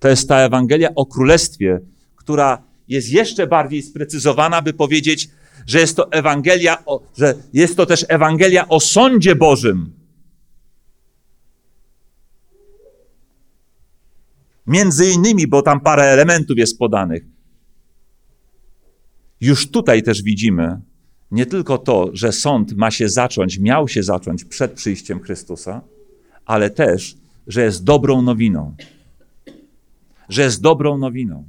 To 0.03 0.09
jest 0.09 0.27
ta 0.27 0.37
Ewangelia 0.37 0.89
o 0.95 1.05
Królestwie, 1.05 1.79
która 2.15 2.63
jest 2.87 3.09
jeszcze 3.09 3.47
bardziej 3.47 3.81
sprecyzowana, 3.81 4.61
by 4.61 4.73
powiedzieć, 4.73 5.29
że 5.67 5.79
jest 5.79 5.95
to 5.95 6.11
Ewangelia, 6.11 6.85
o, 6.85 7.03
że 7.17 7.35
jest 7.53 7.77
to 7.77 7.85
też 7.85 8.05
Ewangelia 8.09 8.67
o 8.67 8.79
sądzie 8.79 9.35
Bożym. 9.35 9.93
Między 14.67 15.11
innymi, 15.11 15.47
bo 15.47 15.61
tam 15.61 15.79
parę 15.79 16.03
elementów 16.03 16.57
jest 16.57 16.79
podanych. 16.79 17.23
Już 19.41 19.71
tutaj 19.71 20.03
też 20.03 20.21
widzimy 20.21 20.81
nie 21.31 21.45
tylko 21.45 21.77
to, 21.77 22.09
że 22.13 22.31
sąd 22.31 22.73
ma 22.73 22.91
się 22.91 23.09
zacząć, 23.09 23.59
miał 23.59 23.87
się 23.87 24.03
zacząć 24.03 24.45
przed 24.45 24.71
przyjściem 24.71 25.19
Chrystusa, 25.19 25.81
ale 26.45 26.69
też, 26.69 27.15
że 27.47 27.63
jest 27.63 27.83
dobrą 27.83 28.21
nowiną. 28.21 28.75
Że 30.33 30.41
jest 30.41 30.61
dobrą 30.61 30.97
nowiną. 30.97 31.47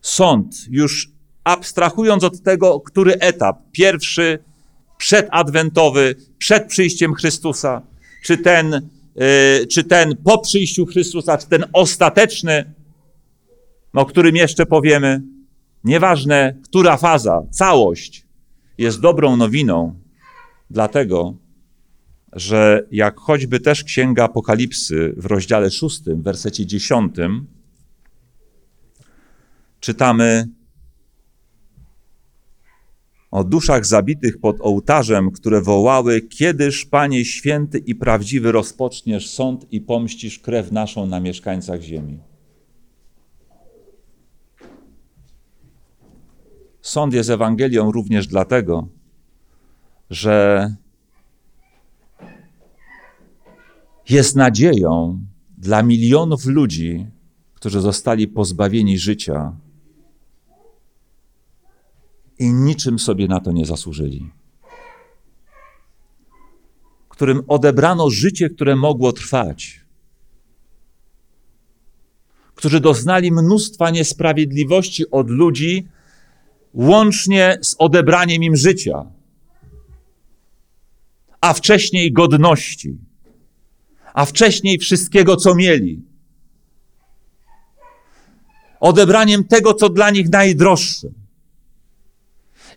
Sąd, 0.00 0.66
już 0.70 1.10
abstrahując 1.44 2.24
od 2.24 2.42
tego, 2.42 2.80
który 2.80 3.12
etap, 3.12 3.58
pierwszy, 3.72 4.38
przedadwentowy, 4.98 6.14
przed 6.38 6.68
przyjściem 6.68 7.14
Chrystusa, 7.14 7.82
czy 8.24 8.38
ten, 8.38 8.90
yy, 9.16 9.66
czy 9.66 9.84
ten 9.84 10.16
po 10.24 10.38
przyjściu 10.38 10.86
Chrystusa, 10.86 11.38
czy 11.38 11.48
ten 11.48 11.64
ostateczny, 11.72 12.74
o 13.92 14.06
którym 14.06 14.36
jeszcze 14.36 14.66
powiemy, 14.66 15.22
nieważne, 15.84 16.58
która 16.64 16.96
faza, 16.96 17.42
całość 17.50 18.26
jest 18.78 19.00
dobrą 19.00 19.36
nowiną, 19.36 20.00
dlatego, 20.70 21.34
że 22.32 22.86
jak 22.90 23.20
choćby 23.20 23.60
też 23.60 23.84
Księga 23.84 24.24
Apokalipsy 24.24 25.14
w 25.16 25.26
rozdziale 25.26 25.70
szóstym, 25.70 26.20
w 26.20 26.24
wersecie 26.24 26.66
dziesiątym, 26.66 27.46
czytamy 29.80 30.48
o 33.30 33.44
duszach 33.44 33.86
zabitych 33.86 34.40
pod 34.40 34.56
ołtarzem, 34.60 35.30
które 35.30 35.62
wołały: 35.62 36.20
Kiedyż, 36.20 36.84
Panie 36.84 37.24
święty 37.24 37.78
i 37.78 37.94
prawdziwy, 37.94 38.52
rozpoczniesz 38.52 39.30
sąd 39.30 39.72
i 39.72 39.80
pomścisz 39.80 40.38
krew 40.38 40.72
naszą 40.72 41.06
na 41.06 41.20
mieszkańcach 41.20 41.80
ziemi? 41.80 42.18
Sąd 46.80 47.14
jest 47.14 47.30
Ewangelią 47.30 47.92
również 47.92 48.26
dlatego, 48.26 48.88
że 50.10 50.74
jest 54.10 54.36
nadzieją 54.36 55.20
dla 55.58 55.82
milionów 55.82 56.46
ludzi, 56.46 57.06
którzy 57.54 57.80
zostali 57.80 58.28
pozbawieni 58.28 58.98
życia 58.98 59.52
i 62.38 62.52
niczym 62.52 62.98
sobie 62.98 63.28
na 63.28 63.40
to 63.40 63.52
nie 63.52 63.66
zasłużyli. 63.66 64.30
Którym 67.08 67.42
odebrano 67.48 68.10
życie, 68.10 68.50
które 68.50 68.76
mogło 68.76 69.12
trwać. 69.12 69.80
Którzy 72.54 72.80
doznali 72.80 73.32
mnóstwa 73.32 73.90
niesprawiedliwości 73.90 75.10
od 75.10 75.30
ludzi, 75.30 75.88
łącznie 76.74 77.58
z 77.62 77.76
odebraniem 77.78 78.42
im 78.42 78.56
życia, 78.56 79.06
a 81.40 81.54
wcześniej 81.54 82.12
godności, 82.12 82.98
a 84.18 84.24
wcześniej 84.24 84.78
wszystkiego, 84.78 85.36
co 85.36 85.54
mieli. 85.54 86.02
Odebraniem 88.80 89.44
tego, 89.44 89.74
co 89.74 89.88
dla 89.88 90.10
nich 90.10 90.28
najdroższe. 90.28 91.08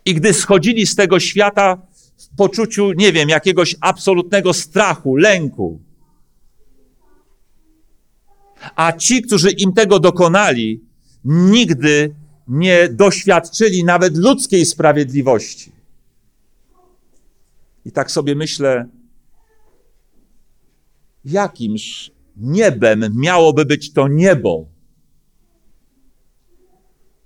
I 0.04 0.14
gdy 0.14 0.34
schodzili 0.34 0.86
z 0.86 0.94
tego 0.94 1.20
świata 1.20 1.86
w 2.16 2.36
poczuciu, 2.36 2.92
nie 2.92 3.12
wiem, 3.12 3.28
jakiegoś 3.28 3.76
absolutnego 3.80 4.52
strachu, 4.52 5.16
lęku, 5.16 5.80
a 8.76 8.92
ci, 8.92 9.22
którzy 9.22 9.50
im 9.50 9.72
tego 9.72 9.98
dokonali, 9.98 10.80
nigdy 11.24 12.14
nie 12.48 12.88
doświadczyli 12.88 13.84
nawet 13.84 14.16
ludzkiej 14.16 14.66
sprawiedliwości. 14.66 15.72
I 17.84 17.92
tak 17.92 18.10
sobie 18.10 18.34
myślę, 18.34 18.88
jakimż 21.24 22.10
niebem 22.36 23.10
miałoby 23.16 23.64
być 23.64 23.92
to 23.92 24.08
niebo, 24.08 24.68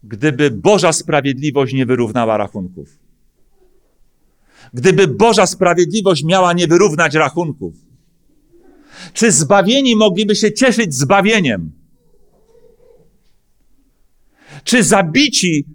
gdyby 0.02 0.50
Boża 0.50 0.92
sprawiedliwość 0.92 1.74
nie 1.74 1.86
wyrównała 1.86 2.36
rachunków. 2.36 2.98
Gdyby 4.74 5.08
Boża 5.08 5.46
sprawiedliwość 5.46 6.24
miała 6.24 6.52
nie 6.52 6.66
wyrównać 6.66 7.14
rachunków. 7.14 7.74
Czy 9.12 9.32
zbawieni 9.32 9.96
mogliby 9.96 10.36
się 10.36 10.52
cieszyć 10.52 10.94
zbawieniem? 10.94 11.72
Czy 14.64 14.82
zabici 14.82 15.66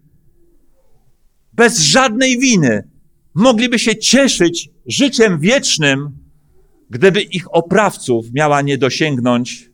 bez 1.53 1.79
żadnej 1.79 2.39
winy 2.39 2.89
mogliby 3.33 3.79
się 3.79 3.95
cieszyć 3.95 4.69
życiem 4.85 5.39
wiecznym, 5.39 6.20
gdyby 6.91 7.21
ich 7.21 7.55
oprawców 7.55 8.33
miała 8.33 8.61
nie 8.61 8.77
dosięgnąć, 8.77 9.69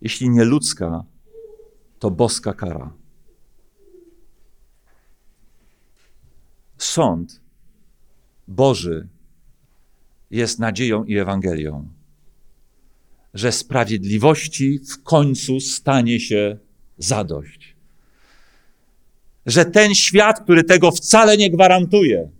jeśli 0.00 0.30
nie 0.30 0.44
ludzka, 0.44 1.04
to 1.98 2.10
boska 2.10 2.52
kara. 2.52 2.92
Sąd 6.78 7.40
Boży 8.48 9.08
jest 10.30 10.58
nadzieją 10.58 11.04
i 11.04 11.18
Ewangelią, 11.18 11.88
że 13.34 13.52
sprawiedliwości 13.52 14.78
w 14.78 15.02
końcu 15.02 15.60
stanie 15.60 16.20
się 16.20 16.58
zadość. 16.98 17.76
Że 19.46 19.64
ten 19.64 19.94
świat, 19.94 20.40
który 20.40 20.64
tego 20.64 20.90
wcale 20.90 21.36
nie 21.36 21.50
gwarantuje 21.50 22.37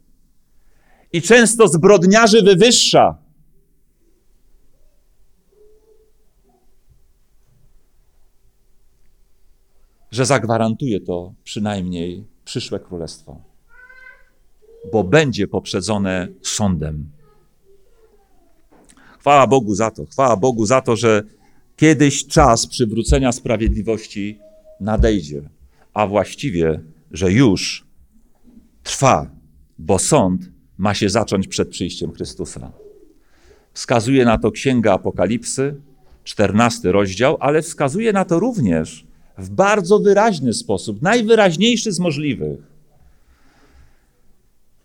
i 1.12 1.23
często 1.23 1.68
zbrodniarzy 1.68 2.42
wywyższa, 2.42 3.18
że 10.11 10.27
zagwarantuje 10.27 11.01
to 11.01 11.35
przynajmniej 11.44 12.25
przyszłe 12.44 12.81
królestwo, 12.81 13.40
bo 14.92 15.05
będzie 15.05 15.49
poprzedzone 15.49 16.29
sądem. 16.42 17.11
Chwała 19.18 19.47
Bogu 19.47 19.75
za 19.75 19.90
to, 19.90 20.07
chwała 20.07 20.37
Bogu 20.37 20.66
za 20.66 20.81
to, 20.81 20.97
że 20.97 21.23
kiedyś 21.77 22.27
czas 22.27 22.66
przywrócenia 22.66 23.33
sprawiedliwości 23.33 24.38
nadejdzie, 24.81 25.42
a 25.94 26.07
właściwie, 26.07 26.81
że 27.11 27.33
już 27.33 27.87
trwa, 28.83 29.31
bo 29.79 29.99
sąd 29.99 30.58
ma 30.78 30.94
się 30.94 31.08
zacząć 31.08 31.48
przed 31.48 31.68
przyjściem 31.68 32.12
Chrystusa. 32.12 32.72
Wskazuje 33.72 34.24
na 34.24 34.38
to 34.38 34.50
Księga 34.50 34.92
Apokalipsy, 34.92 35.74
14 36.24 36.92
rozdział, 36.92 37.36
ale 37.40 37.62
wskazuje 37.62 38.12
na 38.12 38.24
to 38.24 38.40
również 38.40 39.06
w 39.38 39.50
bardzo 39.50 39.98
wyraźny 39.98 40.54
sposób, 40.54 41.02
najwyraźniejszy 41.02 41.92
z 41.92 41.98
możliwych. 41.98 42.60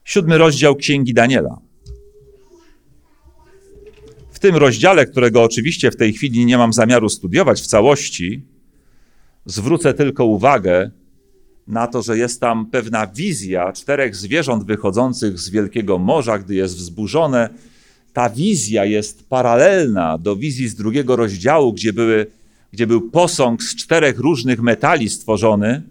Siódmy 0.04 0.38
rozdział 0.38 0.76
Księgi 0.76 1.14
Daniela. 1.14 1.58
W 4.32 4.40
tym 4.40 4.56
rozdziale, 4.56 5.06
którego 5.06 5.44
oczywiście 5.44 5.92
w 5.92 5.96
tej 5.96 6.14
chwili 6.14 6.46
nie 6.46 6.58
mam 6.58 6.74
zamiaru 6.74 7.10
studiować 7.10 7.62
w 7.62 7.68
całości, 7.68 8.44
zwrócę 9.46 9.94
tylko 9.94 10.26
uwagę 10.26 10.92
na 11.68 11.88
to, 11.88 12.02
że 12.02 12.18
jest 12.18 12.42
tam 12.42 12.66
pewna 12.66 13.08
wizja 13.08 13.74
czterech 13.74 14.16
zwierząt 14.16 14.64
wychodzących 14.64 15.40
z 15.40 15.50
wielkiego 15.50 15.98
morza, 15.98 16.40
gdy 16.40 16.56
jest 16.56 16.78
wzburzone. 16.78 17.50
Ta 18.14 18.30
wizja 18.30 18.86
jest 18.86 19.30
paralelna 19.30 20.18
do 20.18 20.36
wizji 20.36 20.68
z 20.68 20.76
drugiego 20.76 21.16
rozdziału, 21.16 21.74
gdzie 21.74 21.94
były 21.94 22.28
gdzie 22.74 22.88
był 22.88 23.10
posąg 23.10 23.64
z 23.64 23.76
czterech 23.76 24.20
różnych 24.20 24.62
metali 24.62 25.10
stworzony. 25.10 25.82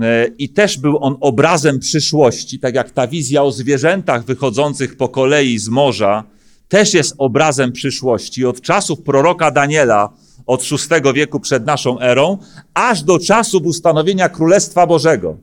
E, 0.00 0.26
I 0.38 0.48
też 0.48 0.78
był 0.78 0.98
on 1.04 1.16
obrazem 1.20 1.78
przyszłości, 1.78 2.58
tak 2.58 2.74
jak 2.74 2.90
ta 2.90 3.06
wizja 3.06 3.42
o 3.42 3.52
zwierzętach 3.52 4.24
wychodzących 4.24 4.96
po 4.96 5.08
kolei 5.08 5.58
z 5.58 5.68
morza, 5.68 6.24
też 6.68 6.94
jest 6.94 7.14
obrazem 7.18 7.72
przyszłości. 7.72 8.44
Od 8.44 8.60
czasów 8.60 9.02
proroka 9.02 9.50
Daniela, 9.50 10.12
od 10.46 10.62
VI 10.62 11.12
wieku 11.14 11.40
przed 11.40 11.66
naszą 11.66 12.00
erą, 12.00 12.38
aż 12.74 13.02
do 13.02 13.18
czasów 13.18 13.66
ustanowienia 13.66 14.28
Królestwa 14.28 14.86
Bożego. 14.86 15.36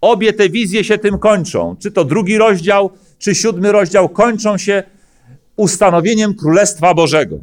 Obie 0.00 0.32
te 0.32 0.48
wizje 0.48 0.84
się 0.84 0.98
tym 0.98 1.18
kończą. 1.18 1.76
Czy 1.78 1.90
to 1.90 2.04
drugi 2.04 2.38
rozdział, 2.38 2.90
czy 3.18 3.34
siódmy 3.34 3.72
rozdział, 3.72 4.08
kończą 4.08 4.58
się 4.58 4.82
ustanowieniem 5.56 6.34
Królestwa 6.34 6.94
Bożego. 6.94 7.38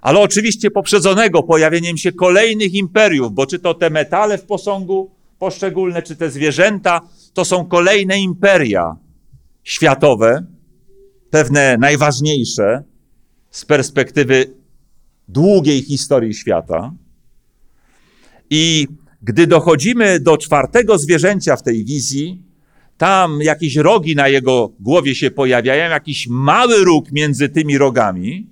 Ale 0.00 0.20
oczywiście 0.20 0.70
poprzedzonego 0.70 1.42
pojawieniem 1.42 1.96
się 1.96 2.12
kolejnych 2.12 2.74
imperiów, 2.74 3.32
bo 3.32 3.46
czy 3.46 3.58
to 3.58 3.74
te 3.74 3.90
metale 3.90 4.38
w 4.38 4.44
posągu 4.44 5.10
poszczególne, 5.38 6.02
czy 6.02 6.16
te 6.16 6.30
zwierzęta, 6.30 7.00
to 7.34 7.44
są 7.44 7.64
kolejne 7.64 8.20
imperia 8.20 8.96
światowe, 9.64 10.46
pewne 11.30 11.76
najważniejsze 11.76 12.82
z 13.50 13.64
perspektywy 13.64 14.57
długiej 15.28 15.82
historii 15.82 16.34
świata. 16.34 16.92
I 18.50 18.88
gdy 19.22 19.46
dochodzimy 19.46 20.20
do 20.20 20.36
czwartego 20.36 20.98
zwierzęcia 20.98 21.56
w 21.56 21.62
tej 21.62 21.84
wizji, 21.84 22.42
tam 22.98 23.38
jakieś 23.42 23.76
rogi 23.76 24.16
na 24.16 24.28
jego 24.28 24.72
głowie 24.80 25.14
się 25.14 25.30
pojawiają, 25.30 25.90
jakiś 25.90 26.26
mały 26.28 26.84
róg 26.84 27.12
między 27.12 27.48
tymi 27.48 27.78
rogami. 27.78 28.46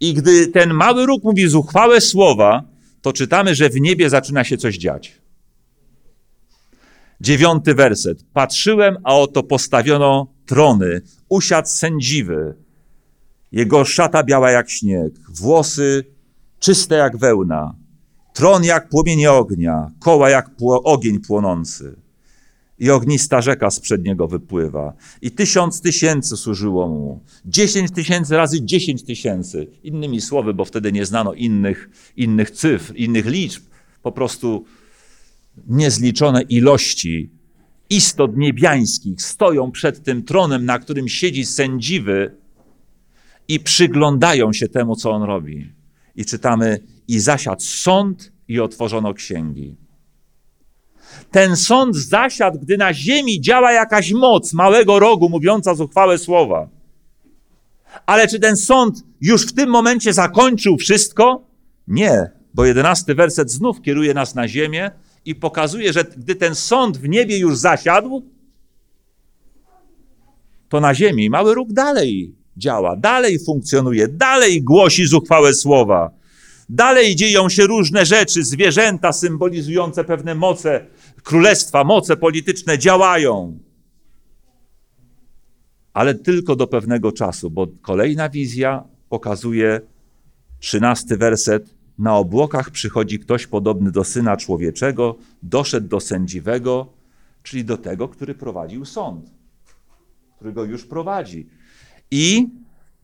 I 0.00 0.14
gdy 0.14 0.46
ten 0.46 0.74
mały 0.74 1.06
róg 1.06 1.24
mówi 1.24 1.48
zuchwałe 1.48 2.00
słowa, 2.00 2.64
to 3.02 3.12
czytamy, 3.12 3.54
że 3.54 3.70
w 3.70 3.80
niebie 3.80 4.10
zaczyna 4.10 4.44
się 4.44 4.56
coś 4.56 4.78
dziać. 4.78 5.22
Dziewiąty 7.20 7.74
werset. 7.74 8.24
Patrzyłem, 8.32 8.96
a 9.04 9.16
oto 9.16 9.42
postawiono 9.42 10.34
trony, 10.46 11.00
usiadł 11.28 11.68
sędziwy. 11.68 12.54
Jego 13.52 13.84
szata 13.84 14.24
biała 14.24 14.50
jak 14.50 14.70
śnieg, 14.70 15.12
włosy 15.28 16.04
czyste 16.58 16.94
jak 16.94 17.16
wełna, 17.16 17.74
tron 18.34 18.64
jak 18.64 18.88
płomienie 18.88 19.32
ognia, 19.32 19.90
koła 20.00 20.30
jak 20.30 20.50
ogień 20.84 21.20
płonący. 21.20 21.96
I 22.78 22.90
ognista 22.90 23.40
rzeka 23.40 23.70
z 23.70 23.80
niego 24.04 24.28
wypływa. 24.28 24.92
I 25.22 25.30
tysiąc 25.30 25.80
tysięcy 25.80 26.36
służyło 26.36 26.88
mu. 26.88 27.20
Dziesięć 27.44 27.90
tysięcy 27.90 28.36
razy 28.36 28.64
dziesięć 28.64 29.02
tysięcy. 29.02 29.66
Innymi 29.82 30.20
słowy, 30.20 30.54
bo 30.54 30.64
wtedy 30.64 30.92
nie 30.92 31.06
znano 31.06 31.34
innych, 31.34 31.90
innych 32.16 32.50
cyfr, 32.50 32.92
innych 32.96 33.26
liczb. 33.26 33.62
Po 34.02 34.12
prostu 34.12 34.64
niezliczone 35.68 36.42
ilości 36.42 37.30
istot 37.90 38.36
niebiańskich 38.36 39.22
stoją 39.22 39.70
przed 39.70 40.04
tym 40.04 40.22
tronem, 40.22 40.64
na 40.64 40.78
którym 40.78 41.08
siedzi 41.08 41.46
sędziwy 41.46 42.41
i 43.48 43.60
przyglądają 43.60 44.52
się 44.52 44.68
temu, 44.68 44.96
co 44.96 45.10
on 45.10 45.22
robi. 45.22 45.72
I 46.16 46.24
czytamy, 46.24 46.80
i 47.08 47.18
zasiadł 47.18 47.62
sąd 47.62 48.32
i 48.48 48.60
otworzono 48.60 49.14
księgi. 49.14 49.76
Ten 51.30 51.56
sąd 51.56 51.96
zasiadł, 51.96 52.58
gdy 52.58 52.78
na 52.78 52.94
ziemi 52.94 53.40
działa 53.40 53.72
jakaś 53.72 54.12
moc 54.12 54.52
małego 54.52 54.98
rogu 54.98 55.28
mówiąca 55.28 55.74
zuchwałe 55.74 56.18
słowa. 56.18 56.68
Ale 58.06 58.28
czy 58.28 58.40
ten 58.40 58.56
sąd 58.56 59.02
już 59.20 59.46
w 59.46 59.52
tym 59.52 59.70
momencie 59.70 60.12
zakończył 60.12 60.76
wszystko? 60.76 61.44
Nie, 61.88 62.30
bo 62.54 62.64
jedenasty 62.64 63.14
werset 63.14 63.50
znów 63.50 63.82
kieruje 63.82 64.14
nas 64.14 64.34
na 64.34 64.48
ziemię 64.48 64.90
i 65.24 65.34
pokazuje, 65.34 65.92
że 65.92 66.04
gdy 66.04 66.34
ten 66.34 66.54
sąd 66.54 66.98
w 66.98 67.08
niebie 67.08 67.38
już 67.38 67.56
zasiadł, 67.56 68.22
to 70.68 70.80
na 70.80 70.94
ziemi 70.94 71.30
mały 71.30 71.54
róg 71.54 71.72
dalej 71.72 72.41
działa, 72.56 72.96
dalej 72.96 73.38
funkcjonuje, 73.44 74.08
dalej 74.08 74.62
głosi 74.62 75.06
zuchwałe 75.06 75.54
słowa. 75.54 76.10
Dalej 76.68 77.16
dzieją 77.16 77.48
się 77.48 77.66
różne 77.66 78.06
rzeczy, 78.06 78.44
zwierzęta 78.44 79.12
symbolizujące 79.12 80.04
pewne 80.04 80.34
moce 80.34 80.86
królestwa, 81.22 81.84
moce 81.84 82.16
polityczne 82.16 82.78
działają. 82.78 83.58
Ale 85.92 86.14
tylko 86.14 86.56
do 86.56 86.66
pewnego 86.66 87.12
czasu, 87.12 87.50
bo 87.50 87.66
kolejna 87.82 88.28
wizja 88.28 88.84
pokazuje 89.08 89.80
trzynasty 90.58 91.16
werset. 91.16 91.74
Na 91.98 92.16
obłokach 92.16 92.70
przychodzi 92.70 93.18
ktoś 93.18 93.46
podobny 93.46 93.90
do 93.90 94.04
syna 94.04 94.36
człowieczego, 94.36 95.16
doszedł 95.42 95.88
do 95.88 96.00
sędziwego, 96.00 96.92
czyli 97.42 97.64
do 97.64 97.76
tego, 97.76 98.08
który 98.08 98.34
prowadził 98.34 98.84
sąd, 98.84 99.30
którego 100.36 100.64
już 100.64 100.84
prowadzi. 100.84 101.46
I 102.14 102.48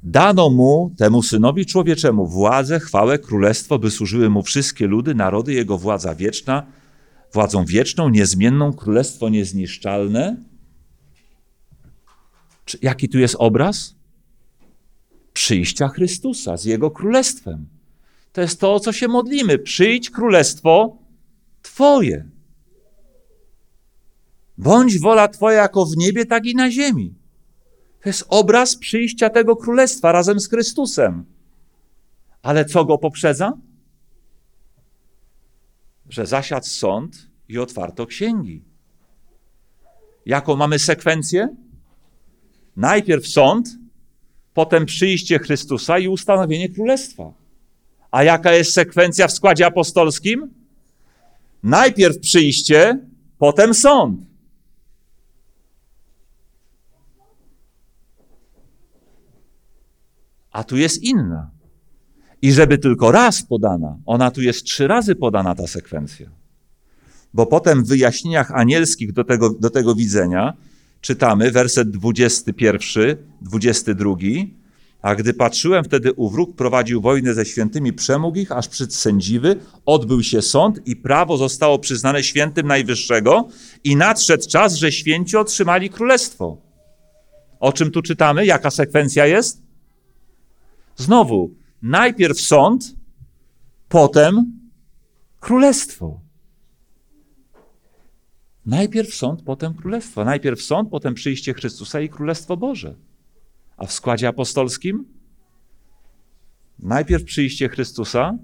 dano 0.03 0.51
mu, 0.51 0.94
temu 0.99 1.23
synowi 1.23 1.66
człowieczemu, 1.66 2.27
władzę, 2.27 2.81
chwałę, 2.81 3.18
królestwo, 3.18 3.79
by 3.79 3.90
służyły 3.90 4.31
mu 4.31 4.42
wszystkie 4.42 4.87
ludy, 4.87 5.14
narody, 5.14 5.53
jego 5.53 5.79
władza 5.79 6.14
wieczna, 6.14 6.66
władzą 7.33 7.64
wieczną, 7.64 8.09
niezmienną, 8.09 8.73
królestwo 8.73 9.29
niezniszczalne. 9.29 10.37
Czy, 12.64 12.79
jaki 12.83 13.09
tu 13.09 13.18
jest 13.18 13.37
obraz? 13.38 13.94
Przyjścia 15.33 15.88
Chrystusa 15.88 16.57
z 16.57 16.64
Jego 16.64 16.90
królestwem. 16.90 17.66
To 18.33 18.40
jest 18.40 18.61
to, 18.61 18.75
o 18.75 18.81
co 18.81 18.92
się 18.92 19.09
modlimy. 19.09 19.59
Przyjdź 19.59 20.11
królestwo 20.11 20.99
Twoje. 21.62 22.25
Bądź 24.59 24.99
wola 24.99 25.29
Twoja 25.29 25.62
jako 25.62 25.87
w 25.87 25.97
niebie, 25.97 26.27
tak 26.27 26.47
i 26.47 26.55
na 26.55 26.71
ziemi. 26.71 27.17
To 28.09 28.11
jest 28.11 28.25
obraz 28.29 28.77
przyjścia 28.77 29.31
tego 29.31 29.57
królestwa 29.57 30.12
razem 30.12 30.40
z 30.40 30.49
Chrystusem. 30.49 31.25
Ale 32.42 32.64
co 32.64 32.85
go 32.85 32.99
poprzedza? 32.99 33.53
że 36.09 36.27
zasiadł 36.27 36.66
sąd 36.66 37.29
i 37.49 37.59
otwarto 37.59 38.07
księgi. 38.07 38.62
Jaką 40.27 40.57
mamy 40.57 40.79
sekwencję? 40.79 41.49
Najpierw 42.77 43.29
sąd, 43.29 43.68
potem 44.55 44.87
przyjście 44.87 45.38
Chrystusa 45.38 45.99
i 45.99 46.09
ustanowienie 46.09 46.68
królestwa. 46.68 47.33
A 48.11 48.23
jaka 48.23 48.53
jest 48.53 48.73
sekwencja 48.73 49.29
w 49.29 49.33
składzie 49.33 49.66
apostolskim? 49.66 50.55
Najpierw 51.62 52.18
przyjście, 52.18 52.99
potem 53.38 53.75
sąd. 53.75 54.28
A 60.59 60.64
tu 60.64 60.77
jest 60.77 61.03
inna. 61.03 61.51
I 62.42 62.53
żeby 62.53 62.79
tylko 62.79 63.12
raz 63.12 63.42
podana, 63.42 63.97
ona 64.07 64.31
tu 64.31 64.42
jest 64.42 64.64
trzy 64.64 64.88
razy 64.88 65.14
podana 65.14 65.55
ta 65.55 65.66
sekwencja. 65.66 66.31
Bo 67.35 67.47
potem 67.47 67.85
w 67.85 67.88
wyjaśnieniach 67.88 68.51
anielskich 68.51 69.12
do 69.12 69.25
tego, 69.25 69.51
do 69.51 69.71
tego 69.71 69.94
widzenia 69.94 70.55
czytamy 71.01 71.51
werset 71.51 71.90
21, 71.90 73.16
22. 73.40 74.16
A 75.03 75.14
gdy 75.14 75.35
patrzyłem, 75.35 75.85
wtedy 75.85 76.12
wróg 76.33 76.57
prowadził 76.57 77.01
wojnę 77.01 77.35
ze 77.35 77.44
świętymi, 77.44 77.92
przemógł 77.92 78.38
ich, 78.38 78.53
aż 78.53 78.68
przed 78.68 78.94
sędziwy 78.94 79.57
odbył 79.87 80.23
się 80.23 80.42
sąd 80.42 80.87
i 80.87 80.97
prawo 80.97 81.37
zostało 81.37 81.79
przyznane 81.79 82.23
świętym 82.23 82.66
Najwyższego 82.66 83.49
i 83.85 83.97
nadszedł 83.97 84.49
czas, 84.49 84.75
że 84.75 84.92
święci 84.92 85.37
otrzymali 85.37 85.90
królestwo. 85.90 86.62
O 87.61 87.73
czym 87.73 87.90
tu 87.90 88.03
czytamy? 88.03 88.47
Jaka 88.47 88.71
sekwencja 88.71 89.27
jest? 89.27 89.67
Znowu, 90.99 91.55
Najpierw 91.83 92.41
sąd, 92.41 92.97
potem 93.89 94.53
królestwo. 95.41 96.21
Najpierw 98.67 99.15
sąd, 99.15 99.43
potem 99.43 99.75
królestwo. 99.75 100.25
Najpierw 100.25 100.63
sąd, 100.63 100.91
potem 100.91 101.15
przyjście 101.15 101.55
Chrystusa 101.55 102.01
i 102.01 102.09
Królestwo 102.09 102.57
Boże. 102.57 102.95
A 103.77 103.87
w 103.87 103.93
składzie 103.93 104.29
apostolskim? 104.29 105.05
Najpierw 106.79 107.25
przyjście 107.25 107.69
Chrystusa, 107.69 108.39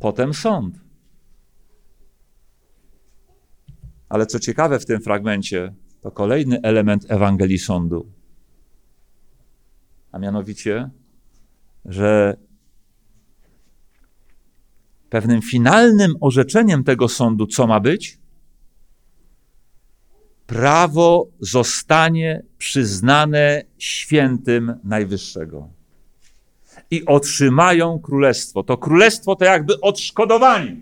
potem 0.00 0.34
sąd. 0.34 0.80
Ale 4.08 4.26
co 4.26 4.38
ciekawe 4.40 4.78
w 4.78 4.86
tym 4.86 5.00
fragmencie, 5.00 5.74
to 6.00 6.10
kolejny 6.10 6.62
element 6.62 7.06
Ewangelii 7.08 7.58
Sądu. 7.58 8.06
A 10.12 10.18
mianowicie, 10.18 10.90
że 11.86 12.36
pewnym 15.10 15.42
finalnym 15.42 16.14
orzeczeniem 16.20 16.84
tego 16.84 17.08
sądu, 17.08 17.46
co 17.46 17.66
ma 17.66 17.80
być? 17.80 18.18
Prawo 20.46 21.28
zostanie 21.40 22.42
przyznane 22.58 23.62
świętym 23.78 24.74
Najwyższego. 24.84 25.68
I 26.90 27.04
otrzymają 27.06 27.98
królestwo. 27.98 28.62
To 28.62 28.78
królestwo 28.78 29.36
to 29.36 29.44
jakby 29.44 29.80
odszkodowanie. 29.80 30.76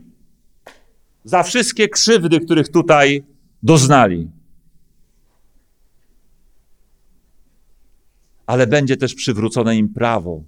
za 1.24 1.42
wszystkie 1.42 1.88
krzywdy, 1.88 2.40
których 2.40 2.68
tutaj 2.68 3.24
doznali. 3.62 4.30
Ale 8.46 8.66
będzie 8.66 8.96
też 8.96 9.14
przywrócone 9.14 9.76
im 9.76 9.88
prawo, 9.94 10.42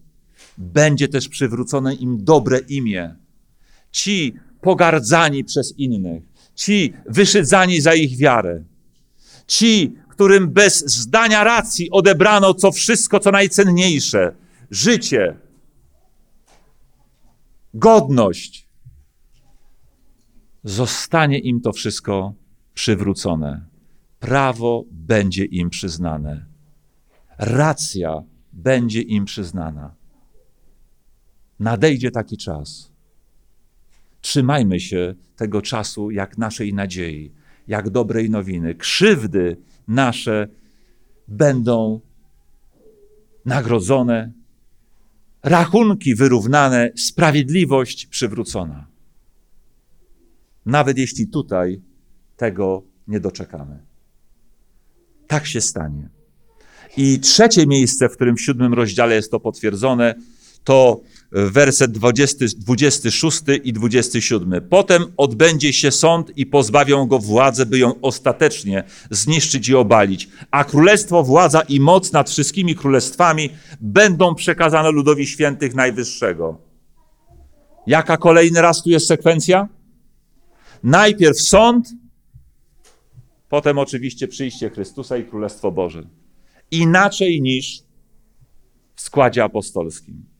będzie 0.59 1.09
też 1.09 1.29
przywrócone 1.29 1.95
im 1.95 2.25
dobre 2.25 2.59
imię. 2.59 3.15
Ci 3.91 4.35
pogardzani 4.61 5.45
przez 5.45 5.79
innych, 5.79 6.23
ci 6.55 6.93
wyszydzani 7.07 7.81
za 7.81 7.95
ich 7.95 8.19
wiarę, 8.19 8.65
ci, 9.47 9.95
którym 10.09 10.49
bez 10.49 10.87
zdania 10.87 11.45
racji 11.45 11.91
odebrano 11.91 12.55
co 12.55 12.73
wszystko, 12.73 13.21
co 13.21 13.31
najcenniejsze 13.31 14.35
życie, 14.71 15.37
godność, 17.75 18.69
zostanie 20.65 21.39
im 21.39 21.61
to 21.61 21.73
wszystko 21.73 22.35
przywrócone. 22.75 23.65
Prawo 24.21 24.85
będzie 24.91 25.45
im 25.45 25.71
przyznane. 25.71 26.47
Racja 27.39 28.23
będzie 28.53 29.01
im 29.01 29.25
przyznana. 29.25 29.96
Nadejdzie 31.61 32.11
taki 32.11 32.37
czas. 32.37 32.91
Trzymajmy 34.21 34.81
się 34.81 35.15
tego 35.37 35.63
czasu 35.63 36.11
jak 36.11 36.39
naszej 36.39 36.75
nadziei, 36.75 37.33
jak 37.69 37.91
dobrej 37.91 38.31
nowiny. 38.31 38.75
Krzywdy 38.75 39.57
nasze 39.89 40.49
będą 41.29 42.01
nagrodzone, 43.45 44.33
rachunki 45.43 46.15
wyrównane, 46.15 46.91
sprawiedliwość 46.97 48.07
przywrócona. 48.07 48.87
Nawet 50.67 50.99
jeśli 50.99 51.29
tutaj 51.29 51.81
tego 52.37 52.83
nie 53.09 53.21
doczekamy. 53.21 53.79
Tak 55.27 55.47
się 55.47 55.61
stanie. 55.61 56.09
I 56.97 57.21
trzecie 57.21 57.67
miejsce, 57.67 58.09
w 58.09 58.13
którym 58.13 58.37
w 58.37 58.41
siódmym 58.41 58.75
rozdziale 58.75 59.15
jest 59.15 59.31
to 59.31 59.41
potwierdzone, 59.41 60.15
to 60.67 61.01
werset 61.31 61.93
20, 61.93 62.47
26 62.59 63.43
i 63.65 63.73
27. 63.73 64.69
Potem 64.69 65.05
odbędzie 65.17 65.73
się 65.73 65.91
sąd 65.91 66.39
i 66.39 66.47
pozbawią 66.47 67.07
go 67.07 67.19
władzy, 67.19 67.67
by 67.67 67.79
ją 67.79 68.01
ostatecznie 68.01 68.85
zniszczyć 69.11 69.69
i 69.69 69.75
obalić. 69.75 70.29
A 70.51 70.65
królestwo, 70.65 71.23
władza 71.23 71.61
i 71.61 71.81
moc 71.81 72.13
nad 72.13 72.31
wszystkimi 72.31 72.75
królestwami 72.75 73.51
będą 73.81 74.35
przekazane 74.35 74.91
ludowi 74.91 75.27
świętych 75.27 75.75
Najwyższego. 75.75 76.59
Jaka 77.87 78.17
kolejny 78.17 78.63
raz 78.63 78.83
tu 78.83 78.91
jest 78.91 79.07
sekwencja? 79.07 79.69
Najpierw 80.83 81.41
sąd, 81.41 81.89
potem 83.49 83.79
oczywiście 83.79 84.29
przyjście 84.29 84.71
Chrystusa 84.71 85.17
i 85.17 85.25
Królestwo 85.25 85.73
Boże. 85.73 86.03
Inaczej 86.71 87.43
niż 87.43 87.83
w 88.95 89.01
składzie 89.01 89.45
apostolskim. 89.45 90.36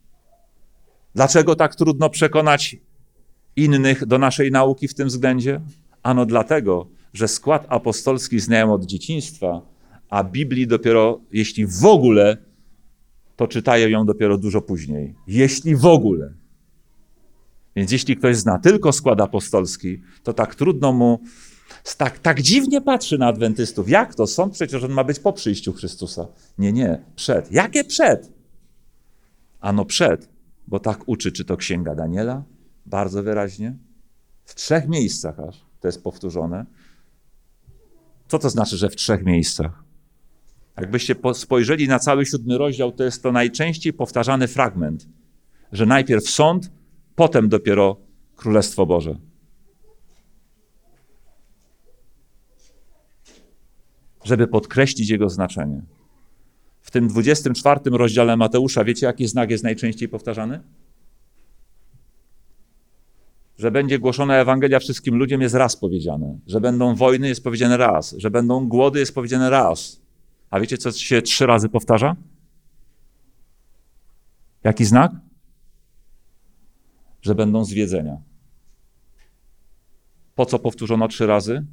Dlaczego 1.17 1.57
tak 1.57 1.75
trudno 1.75 2.11
przekonać 2.11 2.77
innych 3.57 4.07
do 4.07 4.19
naszej 4.19 4.51
nauki 4.51 4.89
w 4.89 4.95
tym 4.95 5.09
względzie? 5.09 5.61
Ano 6.03 6.27
dlatego, 6.27 6.89
że 7.13 7.29
skład 7.29 7.67
apostolski 7.69 8.41
znają 8.41 8.73
od 8.73 8.85
dzieciństwa, 8.85 9.63
a 10.11 10.25
Biblii 10.25 10.67
dopiero, 10.67 11.21
jeśli 11.33 11.67
w 11.67 11.85
ogóle, 11.85 12.37
to 13.37 13.49
czytają 13.49 13.89
ją 13.89 14.07
dopiero 14.07 14.39
dużo 14.39 14.61
później. 14.61 15.15
Jeśli 15.27 15.77
w 15.77 15.87
ogóle. 15.87 16.35
Więc 17.77 17.93
jeśli 17.93 18.17
ktoś 18.17 18.37
zna 18.37 18.59
tylko 18.59 18.93
skład 18.93 19.21
apostolski, 19.21 20.03
to 20.23 20.33
tak 20.33 20.55
trudno 20.55 20.93
mu, 20.93 21.21
tak, 21.97 22.19
tak 22.19 22.43
dziwnie 22.43 22.81
patrzy 22.81 23.19
na 23.19 23.27
adwentystów. 23.27 23.89
Jak 23.89 24.15
to? 24.15 24.27
Sąd 24.27 24.53
przecież 24.53 24.83
on 24.83 24.93
ma 24.93 25.05
być 25.05 25.19
po 25.19 25.33
przyjściu 25.33 25.73
Chrystusa. 25.73 26.27
Nie, 26.59 26.73
nie, 26.73 27.03
przed. 27.17 27.53
Jakie 27.53 27.85
przed? 27.85 28.33
Ano 29.61 29.85
przed, 29.85 30.36
bo 30.67 30.81
tak 30.81 31.09
uczy, 31.09 31.33
czy 31.33 31.45
to 31.45 31.57
Księga 31.57 31.95
Daniela, 31.95 32.45
bardzo 32.87 33.23
wyraźnie, 33.23 33.77
w 34.45 34.55
trzech 34.55 34.89
miejscach 34.89 35.41
aż 35.41 35.67
to 35.81 35.89
jest 35.89 36.03
powtórzone. 36.03 36.67
Co 38.29 38.39
to 38.39 38.51
znaczy, 38.51 38.77
że 38.77 38.91
w 38.91 38.97
trzech 38.97 39.25
miejscach? 39.25 39.85
Jakbyście 40.77 41.15
spojrzeli 41.35 41.89
na 41.89 41.99
cały 41.99 42.27
siódmy 42.27 42.59
rozdział, 42.59 42.93
to 42.93 43.05
jest 43.05 43.23
to 43.23 43.33
najczęściej 43.33 43.93
powtarzany 43.93 44.49
fragment, 44.49 45.09
że 45.73 45.87
najpierw 45.87 46.31
sąd, 46.31 46.71
potem 47.15 47.49
dopiero 47.49 47.97
Królestwo 48.37 48.87
Boże. 48.87 49.19
Żeby 54.25 54.47
podkreślić 54.47 55.11
jego 55.11 55.31
znaczenie. 55.31 55.83
W 56.87 56.91
tym 56.91 57.09
24 57.09 57.81
rozdziale 57.91 58.37
Mateusza, 58.37 58.85
wiecie, 58.85 59.07
jaki 59.07 59.27
znak 59.27 59.51
jest 59.51 59.65
najczęściej 59.65 60.09
powtarzany? 60.09 60.61
Że 63.59 63.71
będzie 63.71 63.99
głoszona 63.99 64.37
Ewangelia 64.37 64.79
wszystkim 64.79 65.17
ludziom, 65.17 65.41
jest 65.41 65.55
raz 65.55 65.77
powiedziane. 65.77 66.39
Że 66.47 66.61
będą 66.61 66.95
wojny, 66.95 67.29
jest 67.29 67.45
powiedziane 67.45 67.77
raz. 67.77 68.15
Że 68.19 68.31
będą 68.31 68.69
głody, 68.69 68.99
jest 68.99 69.15
powiedziane 69.15 69.51
raz. 69.51 70.01
A 70.51 70.61
wiecie, 70.61 70.79
co 70.79 70.93
się 70.93 71.23
trzy 71.23 71.47
razy 71.47 71.69
powtarza? 71.69 72.17
Jaki 74.65 74.85
znak? 74.85 75.13
Że 77.23 77.35
będą 77.35 77.65
zwiedzenia. 77.65 78.17
Po 80.35 80.47
co 80.47 80.59
powtórzono 80.59 81.09
trzy 81.09 81.27
razy? 81.27 81.65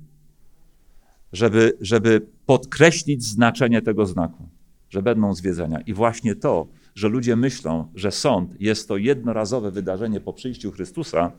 Żeby, 1.34 1.78
żeby 1.82 2.28
podkreślić 2.46 3.24
znaczenie 3.24 3.82
tego 3.82 4.06
znaku 4.06 4.50
że 4.94 5.02
będą 5.02 5.36
zwiedzenia. 5.36 5.82
I 5.82 5.94
właśnie 5.94 6.36
to, 6.36 6.68
że 6.96 7.10
ludzie 7.10 7.36
myślą, 7.36 7.92
że 7.96 8.12
sąd 8.12 8.62
jest 8.62 8.88
to 8.88 8.98
jednorazowe 8.98 9.72
wydarzenie 9.72 10.20
po 10.22 10.34
przyjściu 10.34 10.72
Chrystusa, 10.72 11.32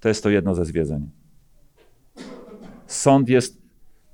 to 0.00 0.08
jest 0.08 0.22
to 0.22 0.30
jedno 0.30 0.54
ze 0.54 0.64
zwiedzeń. 0.64 1.10
Sąd 2.86 3.28
jest 3.28 3.62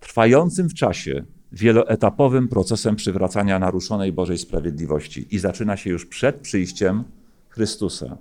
trwającym 0.01 0.69
w 0.69 0.75
czasie, 0.75 1.25
wieloetapowym 1.53 2.49
procesem 2.49 2.97
przywracania 2.97 3.59
naruszonej 3.59 4.13
Bożej 4.13 4.39
sprawiedliwości 4.39 5.35
i 5.35 5.39
zaczyna 5.39 5.77
się 5.77 5.91
już 5.91 6.07
przed 6.07 6.41
przyjściem 6.41 7.05
Chrystusa. 7.49 8.19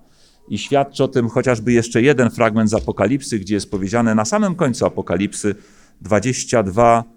I 0.49 0.57
świadczy 0.57 1.03
o 1.03 1.07
tym 1.07 1.29
chociażby 1.29 1.73
jeszcze 1.73 2.01
jeden 2.01 2.29
fragment 2.29 2.69
z 2.69 2.73
Apokalipsy, 2.73 3.39
gdzie 3.39 3.55
jest 3.55 3.71
powiedziane 3.71 4.15
na 4.15 4.25
samym 4.25 4.55
końcu 4.55 4.85
Apokalipsy 4.85 5.55
22, 6.01 7.16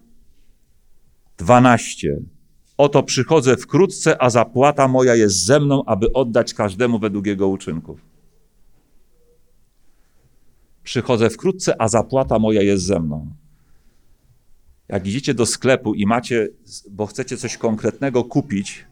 12. 1.41 2.20
Oto 2.76 3.03
przychodzę 3.03 3.57
wkrótce, 3.57 4.22
a 4.22 4.30
zapłata 4.30 4.88
moja 4.88 5.14
jest 5.14 5.45
ze 5.45 5.61
mną, 5.61 5.84
aby 5.86 6.12
oddać 6.12 6.55
każdemu 6.55 6.99
według 6.99 7.26
jego 7.26 7.49
uczynków. 7.49 8.01
Przychodzę 10.82 11.30
wkrótce, 11.30 11.82
a 11.82 11.88
zapłata 11.88 12.38
moja 12.38 12.62
jest 12.62 12.84
ze 12.84 13.01
mną. 13.01 13.34
Jak 14.88 15.07
idziecie 15.07 15.34
do 15.34 15.47
sklepu 15.47 15.95
i 15.95 16.07
macie, 16.07 16.49
bo 16.91 17.07
chcecie 17.07 17.36
coś 17.36 17.57
konkretnego 17.57 18.24
kupić 18.24 18.86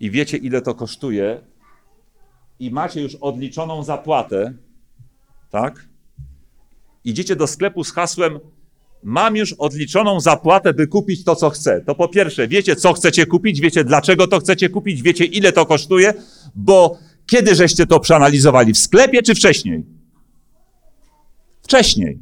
i 0.00 0.10
wiecie, 0.10 0.36
ile 0.36 0.62
to 0.62 0.74
kosztuje, 0.74 1.40
i 2.58 2.70
macie 2.70 3.02
już 3.02 3.14
odliczoną 3.14 3.82
zapłatę, 3.82 4.54
tak? 5.50 5.88
Idziecie 7.04 7.36
do 7.36 7.46
sklepu 7.46 7.84
z 7.84 7.92
hasłem 7.92 8.38
mam 9.02 9.36
już 9.36 9.52
odliczoną 9.52 10.20
zapłatę, 10.20 10.74
by 10.74 10.86
kupić 10.86 11.24
to, 11.24 11.36
co 11.36 11.50
chcę. 11.50 11.80
To 11.86 11.94
po 11.94 12.08
pierwsze, 12.08 12.48
wiecie, 12.48 12.76
co 12.76 12.92
chcecie 12.92 13.26
kupić, 13.26 13.60
wiecie, 13.60 13.84
dlaczego 13.84 14.26
to 14.26 14.40
chcecie 14.40 14.68
kupić, 14.68 15.02
wiecie, 15.02 15.24
ile 15.24 15.52
to 15.52 15.66
kosztuje, 15.66 16.14
bo 16.54 16.98
kiedy 17.26 17.54
żeście 17.54 17.86
to 17.86 18.00
przeanalizowali? 18.00 18.72
W 18.72 18.78
sklepie 18.78 19.22
czy 19.22 19.34
wcześniej? 19.34 19.84
Wcześniej. 21.62 22.18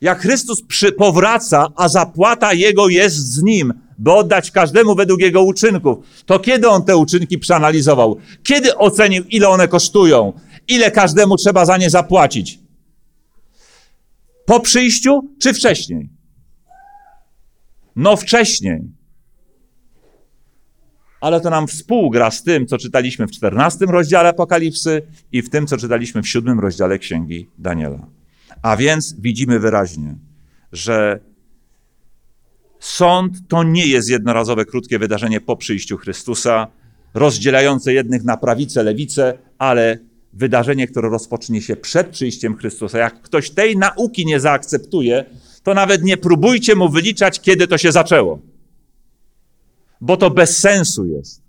Jak 0.00 0.20
Chrystus 0.20 0.62
przy, 0.62 0.92
powraca, 0.92 1.66
a 1.76 1.88
zapłata 1.88 2.52
Jego 2.52 2.88
jest 2.88 3.16
z 3.16 3.42
Nim, 3.42 3.74
by 3.98 4.12
oddać 4.12 4.50
każdemu 4.50 4.94
według 4.94 5.20
Jego 5.20 5.42
uczynków, 5.42 5.98
to 6.26 6.38
kiedy 6.38 6.68
On 6.68 6.84
te 6.84 6.96
uczynki 6.96 7.38
przeanalizował? 7.38 8.16
Kiedy 8.42 8.76
ocenił, 8.76 9.24
ile 9.24 9.48
one 9.48 9.68
kosztują? 9.68 10.32
Ile 10.68 10.90
każdemu 10.90 11.36
trzeba 11.36 11.64
za 11.64 11.76
nie 11.76 11.90
zapłacić? 11.90 12.63
Po 14.46 14.60
przyjściu 14.60 15.34
czy 15.38 15.54
wcześniej? 15.54 16.08
No 17.96 18.16
wcześniej. 18.16 18.80
Ale 21.20 21.40
to 21.40 21.50
nam 21.50 21.66
współgra 21.66 22.30
z 22.30 22.42
tym, 22.42 22.66
co 22.66 22.78
czytaliśmy 22.78 23.26
w 23.26 23.30
14 23.30 23.86
rozdziale 23.88 24.28
Apokalipsy 24.28 25.02
i 25.32 25.42
w 25.42 25.50
tym, 25.50 25.66
co 25.66 25.76
czytaliśmy 25.76 26.22
w 26.22 26.28
7 26.28 26.60
rozdziale 26.60 26.98
Księgi 26.98 27.50
Daniela. 27.58 28.06
A 28.62 28.76
więc 28.76 29.14
widzimy 29.20 29.60
wyraźnie, 29.60 30.14
że 30.72 31.20
sąd 32.80 33.48
to 33.48 33.62
nie 33.62 33.86
jest 33.86 34.08
jednorazowe, 34.08 34.64
krótkie 34.64 34.98
wydarzenie 34.98 35.40
po 35.40 35.56
przyjściu 35.56 35.96
Chrystusa, 35.96 36.66
rozdzielające 37.14 37.92
jednych 37.92 38.24
na 38.24 38.36
prawicę, 38.36 38.82
lewicę, 38.82 39.38
ale 39.58 39.98
wydarzenie, 40.34 40.86
które 40.86 41.08
rozpocznie 41.08 41.62
się 41.62 41.76
przed 41.76 42.08
przyjściem 42.08 42.56
Chrystusa. 42.56 42.98
Jak 42.98 43.22
ktoś 43.22 43.50
tej 43.50 43.76
nauki 43.76 44.26
nie 44.26 44.40
zaakceptuje, 44.40 45.24
to 45.62 45.74
nawet 45.74 46.02
nie 46.02 46.16
próbujcie 46.16 46.74
mu 46.74 46.88
wyliczać, 46.88 47.40
kiedy 47.40 47.66
to 47.66 47.78
się 47.78 47.92
zaczęło. 47.92 48.40
Bo 50.00 50.16
to 50.16 50.30
bez 50.30 50.58
sensu 50.58 51.06
jest. 51.06 51.42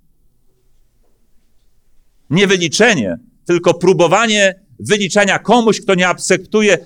Nie 2.29 2.47
wyliczenie, 2.47 3.17
tylko 3.45 3.73
próbowanie 3.73 4.59
wyliczenia 4.79 5.39
komuś, 5.39 5.81
kto 5.81 5.95
nie 5.95 6.07
akceptuje, 6.07 6.77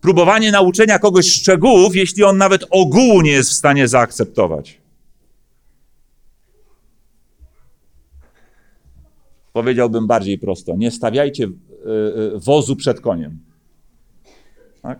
próbowanie 0.00 0.52
nauczenia 0.52 0.98
kogoś 0.98 1.26
szczegółów, 1.26 1.96
jeśli 1.96 2.24
on 2.24 2.38
nawet 2.38 2.64
ogółu 2.70 3.20
nie 3.20 3.30
jest 3.30 3.50
w 3.50 3.54
stanie 3.54 3.88
zaakceptować. 3.88 4.81
Powiedziałbym 9.52 10.06
bardziej 10.06 10.38
prosto: 10.38 10.76
nie 10.76 10.90
stawiajcie 10.90 11.44
e, 11.44 11.48
e, 11.48 11.50
wozu 12.38 12.76
przed 12.76 13.00
koniem. 13.00 13.38
Tak? 14.82 14.98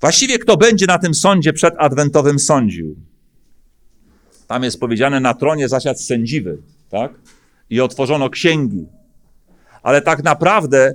Właściwie 0.00 0.38
kto 0.38 0.56
będzie 0.56 0.86
na 0.86 0.98
tym 0.98 1.14
sądzie 1.14 1.52
przedadwentowym 1.52 2.38
sądził? 2.38 2.96
Tam 4.46 4.62
jest 4.62 4.80
powiedziane, 4.80 5.20
na 5.20 5.34
tronie 5.34 5.68
zasiadł 5.68 5.98
sędziwy, 5.98 6.58
tak? 6.90 7.12
I 7.70 7.80
otworzono 7.80 8.30
księgi. 8.30 8.86
Ale 9.82 10.02
tak 10.02 10.24
naprawdę, 10.24 10.94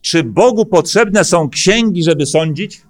czy 0.00 0.22
Bogu 0.22 0.66
potrzebne 0.66 1.24
są 1.24 1.50
księgi, 1.50 2.02
żeby 2.02 2.26
sądzić? 2.26 2.82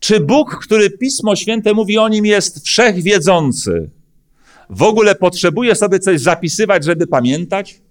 Czy 0.00 0.20
Bóg, 0.20 0.58
który 0.62 0.90
Pismo 0.90 1.36
Święte 1.36 1.74
mówi 1.74 1.98
o 1.98 2.08
nim, 2.08 2.26
jest 2.26 2.66
wszechwiedzący, 2.66 3.90
w 4.70 4.82
ogóle 4.82 5.14
potrzebuje 5.14 5.74
sobie 5.74 5.98
coś 5.98 6.20
zapisywać, 6.20 6.84
żeby 6.84 7.06
pamiętać? 7.06 7.82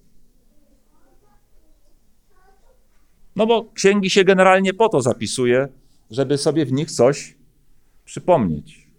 No 3.36 3.46
bo 3.46 3.64
księgi 3.74 4.10
się 4.10 4.24
generalnie 4.24 4.74
po 4.74 4.88
to 4.88 5.02
zapisuje, 5.02 5.68
żeby 6.10 6.38
sobie 6.38 6.66
w 6.66 6.72
nich 6.72 6.90
coś 6.90 7.36
przypomnieć. 8.04 8.90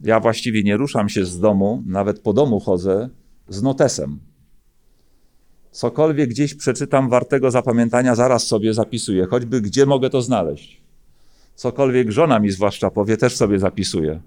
Ja 0.00 0.20
właściwie 0.20 0.62
nie 0.62 0.76
ruszam 0.76 1.08
się 1.08 1.24
z 1.24 1.40
domu, 1.40 1.82
nawet 1.86 2.20
po 2.20 2.32
domu 2.32 2.60
chodzę 2.60 3.08
z 3.48 3.62
notesem. 3.62 4.20
Cokolwiek 5.70 6.30
gdzieś 6.30 6.54
przeczytam 6.54 7.08
wartego 7.08 7.50
zapamiętania, 7.50 8.14
zaraz 8.14 8.46
sobie 8.46 8.74
zapisuję, 8.74 9.26
choćby 9.26 9.60
gdzie 9.60 9.86
mogę 9.86 10.10
to 10.10 10.22
znaleźć. 10.22 10.83
Cokolwiek 11.54 12.10
żona 12.10 12.38
mi 12.38 12.50
zwłaszcza 12.50 12.90
powie, 12.90 13.16
też 13.16 13.36
sobie 13.36 13.58
zapisuję. 13.58 14.20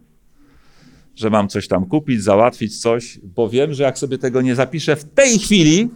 Że 1.15 1.29
mam 1.29 1.49
coś 1.49 1.67
tam 1.67 1.85
kupić, 1.85 2.23
załatwić 2.23 2.81
coś, 2.81 3.19
bo 3.23 3.49
wiem, 3.49 3.73
że 3.73 3.83
jak 3.83 3.97
sobie 3.97 4.17
tego 4.17 4.41
nie 4.41 4.55
zapiszę 4.55 4.95
w 4.95 5.03
tej 5.03 5.39
chwili, 5.39 5.89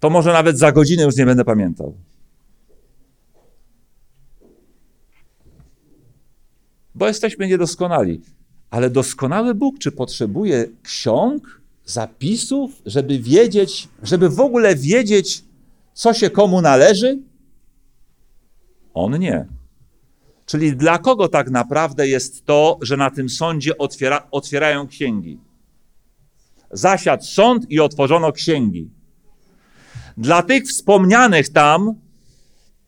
to 0.00 0.10
może 0.10 0.32
nawet 0.32 0.58
za 0.58 0.72
godzinę 0.72 1.02
już 1.02 1.16
nie 1.16 1.26
będę 1.26 1.44
pamiętał. 1.44 1.94
Bo 6.94 7.06
jesteśmy 7.06 7.48
niedoskonali. 7.48 8.20
Ale 8.70 8.90
doskonały 8.90 9.54
Bóg, 9.54 9.78
czy 9.78 9.92
potrzebuje 9.92 10.66
ksiąg, 10.82 11.60
zapisów, 11.84 12.82
żeby 12.86 13.18
wiedzieć, 13.18 13.88
żeby 14.02 14.28
w 14.28 14.40
ogóle 14.40 14.76
wiedzieć, 14.76 15.44
co 15.94 16.14
się 16.14 16.30
komu 16.30 16.60
należy? 16.60 17.18
On 18.94 19.18
nie. 19.18 19.46
Czyli 20.46 20.76
dla 20.76 20.98
kogo 20.98 21.28
tak 21.28 21.50
naprawdę 21.50 22.08
jest 22.08 22.44
to, 22.46 22.78
że 22.82 22.96
na 22.96 23.10
tym 23.10 23.28
sądzie 23.28 23.78
otwiera, 23.78 24.28
otwierają 24.30 24.88
księgi? 24.88 25.38
Zasiadł 26.70 27.24
sąd 27.24 27.70
i 27.70 27.80
otworzono 27.80 28.32
księgi. 28.32 28.90
Dla 30.16 30.42
tych 30.42 30.64
wspomnianych 30.64 31.48
tam 31.48 31.94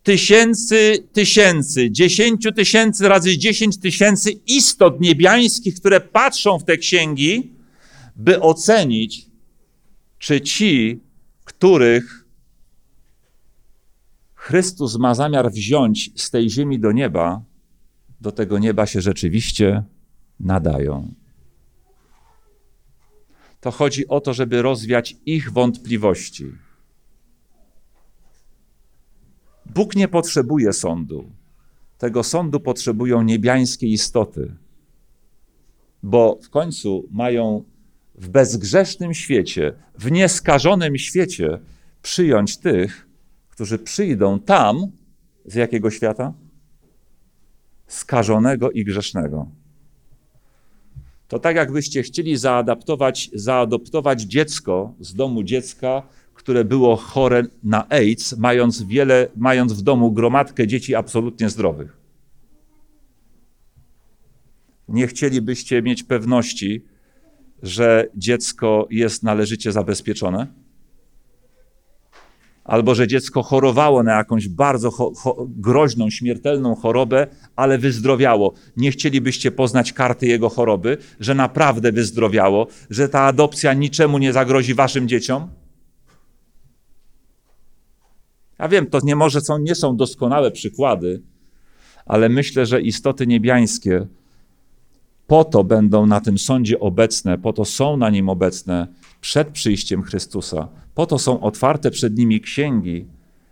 tysięcy, 0.03 1.09
tysięcy, 1.13 1.91
dziesięciu 1.91 2.53
tysięcy 2.53 3.09
razy 3.09 3.39
dziesięć 3.39 3.79
tysięcy 3.81 4.33
istot 4.47 5.01
niebiańskich, 5.01 5.75
które 5.75 6.01
patrzą 6.01 6.59
w 6.59 6.65
te 6.65 6.77
księgi, 6.77 7.53
by 8.17 8.41
ocenić, 8.41 9.27
czy 10.19 10.41
ci, 10.41 11.01
których 11.45 12.26
Chrystus 14.47 14.97
ma 14.99 15.15
zamiar 15.15 15.53
wziąć 15.53 16.11
z 16.23 16.31
tej 16.31 16.51
ziemi 16.51 16.79
do 16.79 16.93
nieba, 16.93 17.43
do 18.21 18.33
tego 18.33 18.59
nieba 18.59 18.87
się 18.87 19.01
rzeczywiście 19.01 19.83
nadają. 20.41 21.15
To 23.61 23.71
chodzi 23.71 24.09
o 24.09 24.21
to, 24.21 24.35
żeby 24.35 24.63
rozwiać 24.63 25.17
ich 25.27 25.53
wątpliwości. 25.53 26.53
Bóg 29.75 29.97
nie 29.97 30.09
potrzebuje 30.09 30.73
sądu. 30.73 31.31
Tego 31.99 32.23
sądu 32.23 32.61
potrzebują 32.61 33.23
niebiańskie 33.23 33.87
istoty, 33.87 34.55
bo 36.03 36.39
w 36.43 36.51
końcu 36.51 37.09
mają 37.11 37.65
w 38.15 38.29
bezgrzesznym 38.29 39.15
świecie, 39.15 39.73
w 39.99 40.11
nieskażonym 40.11 40.99
świecie 40.99 41.59
przyjąć 42.03 42.59
tych, 42.59 43.06
którzy 43.57 43.79
przyjdą 43.79 44.41
tam 44.41 44.93
z 45.45 45.55
jakiego 45.55 45.91
świata? 45.91 46.33
Skażonego 47.87 48.71
i 48.71 48.85
grzesznego. 48.85 49.47
To 51.29 51.39
tak, 51.39 51.57
jakbyście 51.57 52.03
chcieli 52.03 52.37
zaadaptować, 52.37 53.31
zaadoptować 53.35 54.23
dziecko 54.23 54.95
z 55.01 55.15
domu 55.15 55.43
dziecka, 55.43 56.03
które 56.35 56.65
było 56.65 56.97
chore 56.97 57.43
na 57.63 57.89
AIDS, 57.89 58.37
mając, 58.39 58.83
wiele, 58.83 59.29
mając 59.37 59.73
w 59.73 59.83
domu 59.83 60.13
gromadkę 60.13 60.67
dzieci 60.67 60.95
absolutnie 60.95 61.51
zdrowych. 61.51 61.97
Nie 64.89 65.07
chcielibyście 65.07 65.83
mieć 65.83 66.03
pewności, 66.03 66.85
że 67.63 68.09
dziecko 68.15 68.89
jest 68.91 69.23
należycie 69.23 69.73
zabezpieczone? 69.73 70.66
Albo 72.67 72.95
że 72.95 73.09
dziecko 73.09 73.43
chorowało 73.43 74.03
na 74.03 74.17
jakąś 74.17 74.49
bardzo 74.49 75.13
groźną, 75.39 76.11
śmiertelną 76.11 76.75
chorobę, 76.75 77.27
ale 77.57 77.79
wyzdrowiało. 77.79 78.53
Nie 78.77 78.91
chcielibyście 78.91 79.51
poznać 79.51 79.93
karty 79.93 80.27
jego 80.27 80.49
choroby, 80.49 80.99
że 81.21 81.35
naprawdę 81.35 81.93
wyzdrowiało, 81.93 82.67
że 82.91 83.09
ta 83.09 83.21
adopcja 83.21 83.73
niczemu 83.73 84.19
nie 84.19 84.33
zagrozi 84.33 84.75
waszym 84.75 85.09
dzieciom? 85.09 85.49
Ja 88.59 88.69
wiem, 88.69 88.87
to 88.87 88.99
nie 89.05 89.17
może 89.17 89.41
są, 89.41 89.59
nie 89.59 89.75
są 89.75 89.97
doskonałe 89.97 90.51
przykłady, 90.51 91.23
ale 92.07 92.29
myślę, 92.29 92.67
że 92.67 92.81
istoty 92.81 93.27
niebiańskie 93.27 94.07
po 95.27 95.45
to 95.45 95.65
będą 95.65 96.07
na 96.07 96.21
tym 96.21 96.39
sądzie 96.39 96.81
obecne, 96.81 97.39
po 97.39 97.53
to 97.53 97.65
są 97.65 97.97
na 97.97 98.11
nim 98.11 98.29
obecne 98.29 98.87
przed 99.27 99.49
przyjściem 99.49 100.03
Chrystusa, 100.03 100.69
po 100.95 101.07
to 101.07 101.19
są 101.19 101.41
otwarte 101.41 101.91
przed 101.91 102.19
nimi 102.19 102.41
księgi, 102.41 103.07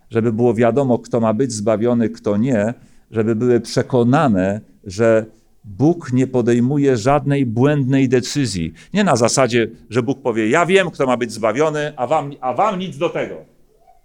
żeby 0.09 0.33
było 0.33 0.53
wiadomo, 0.53 0.99
kto 0.99 1.19
ma 1.19 1.33
być 1.33 1.51
zbawiony, 1.51 2.09
kto 2.09 2.37
nie, 2.37 2.73
żeby 3.11 3.35
były 3.35 3.59
przekonane, 3.59 4.61
że 4.83 5.25
Bóg 5.63 6.13
nie 6.13 6.27
podejmuje 6.27 6.97
żadnej 6.97 7.45
błędnej 7.45 8.09
decyzji. 8.09 8.73
Nie 8.93 9.03
na 9.03 9.15
zasadzie, 9.15 9.67
że 9.89 10.03
Bóg 10.03 10.21
powie: 10.21 10.49
Ja 10.49 10.65
wiem, 10.65 10.91
kto 10.91 11.05
ma 11.05 11.17
być 11.17 11.31
zbawiony, 11.31 11.93
a 11.97 12.07
wam, 12.07 12.31
a 12.41 12.53
wam 12.53 12.79
nic 12.79 12.97
do 12.97 13.09
tego. 13.09 13.35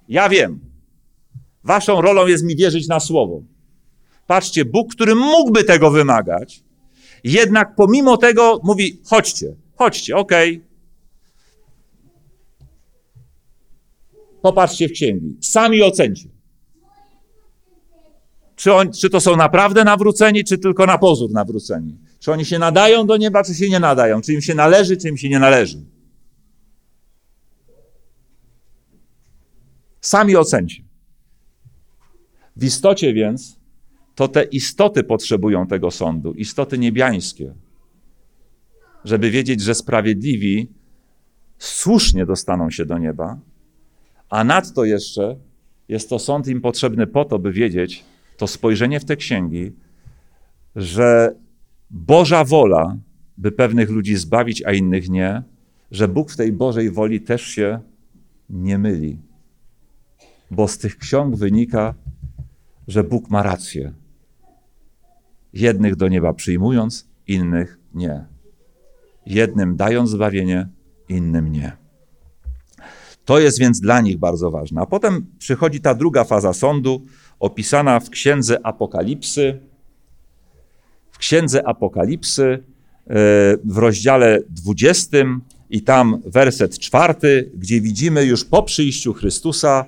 Ja 0.09 0.29
wiem. 0.29 0.61
Waszą 1.65 2.01
rolą 2.01 2.27
jest 2.27 2.45
mi 2.45 2.57
wierzyć 2.57 2.89
na 2.89 3.01
słowo. 3.01 3.43
Patrzcie, 4.27 4.65
Bóg, 4.65 4.95
który 4.95 5.15
mógłby 5.15 5.65
tego 5.65 5.91
wymagać, 5.91 6.63
jednak 7.25 7.75
pomimo 7.75 8.17
tego 8.17 8.61
mówi: 8.63 9.01
chodźcie, 9.05 9.55
chodźcie, 9.77 10.17
okej, 10.17 10.57
okay, 10.57 10.70
Popatrzcie 14.43 14.89
w 14.89 14.93
księgi. 14.93 15.37
Sami 15.41 15.83
ocencie. 15.83 16.29
Czy, 18.57 18.75
on, 18.75 18.93
czy 18.93 19.11
to 19.11 19.21
są 19.21 19.37
naprawdę 19.37 19.85
nawróceni, 19.85 20.45
czy 20.45 20.59
tylko 20.59 20.87
na 20.87 20.99
pozór 20.99 21.31
nawróceni? 21.31 21.99
Czy 22.19 22.33
oni 22.33 22.45
się 22.45 22.59
nadają 22.59 23.07
do 23.07 23.17
nieba, 23.17 23.45
czy 23.45 23.55
się 23.55 23.69
nie 23.69 23.81
nadają? 23.81 24.21
Czy 24.21 24.33
im 24.33 24.41
się 24.41 24.55
należy, 24.55 24.97
czy 24.97 25.09
im 25.09 25.17
się 25.17 25.29
nie 25.29 25.39
należy? 25.39 25.85
Sami 30.01 30.37
ocencie. 30.37 30.83
W 32.57 32.65
istocie 32.65 33.15
więc 33.15 33.61
to 34.15 34.29
te 34.29 34.43
istoty 34.43 35.05
potrzebują 35.05 35.67
tego 35.67 35.91
sądu, 35.91 36.33
istoty 36.33 36.79
niebiańskie, 36.79 37.55
żeby 39.05 39.31
wiedzieć, 39.31 39.61
że 39.61 39.75
sprawiedliwi 39.75 40.69
słusznie 41.59 42.27
dostaną 42.27 42.71
się 42.71 42.87
do 42.87 42.99
nieba, 42.99 43.41
a 44.31 44.45
nadto 44.45 44.85
jeszcze 44.85 45.37
jest 45.89 46.09
to 46.09 46.19
sąd 46.19 46.49
im 46.49 46.61
potrzebny 46.61 47.07
po 47.07 47.25
to, 47.25 47.39
by 47.39 47.53
wiedzieć, 47.53 48.05
to 48.37 48.47
spojrzenie 48.47 49.01
w 49.01 49.05
te 49.05 49.17
księgi, 49.17 49.73
że 50.77 51.35
Boża 51.91 52.45
wola 52.45 52.97
by 53.37 53.53
pewnych 53.53 53.91
ludzi 53.91 54.17
zbawić, 54.17 54.63
a 54.67 54.73
innych 54.73 55.09
nie, 55.09 55.43
że 55.91 56.09
Bóg 56.09 56.31
w 56.31 56.37
tej 56.37 56.53
Bożej 56.53 56.91
woli 56.91 57.21
też 57.21 57.43
się 57.43 57.81
nie 58.51 58.79
myli. 58.79 59.19
Bo 60.51 60.69
z 60.69 60.79
tych 60.79 60.99
ksiąg 60.99 61.37
wynika, 61.37 61.95
że 62.89 63.05
Bóg 63.05 63.31
ma 63.31 63.43
rację. 63.43 63.93
Jednych 65.53 65.97
do 65.97 66.09
nieba 66.09 66.33
przyjmując, 66.33 67.09
innych 67.27 67.79
nie. 67.95 68.25
Jednym 69.27 69.77
dając 69.77 70.11
zbawienie, 70.11 70.69
innym 71.09 71.53
nie. 71.53 71.80
To 73.25 73.39
jest 73.39 73.59
więc 73.59 73.81
dla 73.81 74.01
nich 74.01 74.19
bardzo 74.19 74.51
ważne. 74.51 74.81
A 74.81 74.87
potem 74.87 75.27
przychodzi 75.39 75.81
ta 75.81 75.95
druga 75.95 76.25
faza 76.25 76.53
sądu, 76.53 77.03
opisana 77.41 78.01
w 78.01 78.11
księdze 78.11 78.67
Apokalipsy. 78.67 79.61
W 81.11 81.19
księdze 81.19 81.69
Apokalipsy 81.69 82.45
e, 82.45 82.59
w 83.65 83.79
rozdziale 83.79 84.43
20 84.49 85.19
i 85.71 85.83
tam 85.83 86.23
werset 86.27 86.79
czwarty, 86.79 87.51
gdzie 87.55 87.81
widzimy 87.81 88.25
już 88.25 88.45
po 88.45 88.63
przyjściu 88.63 89.13
Chrystusa, 89.13 89.85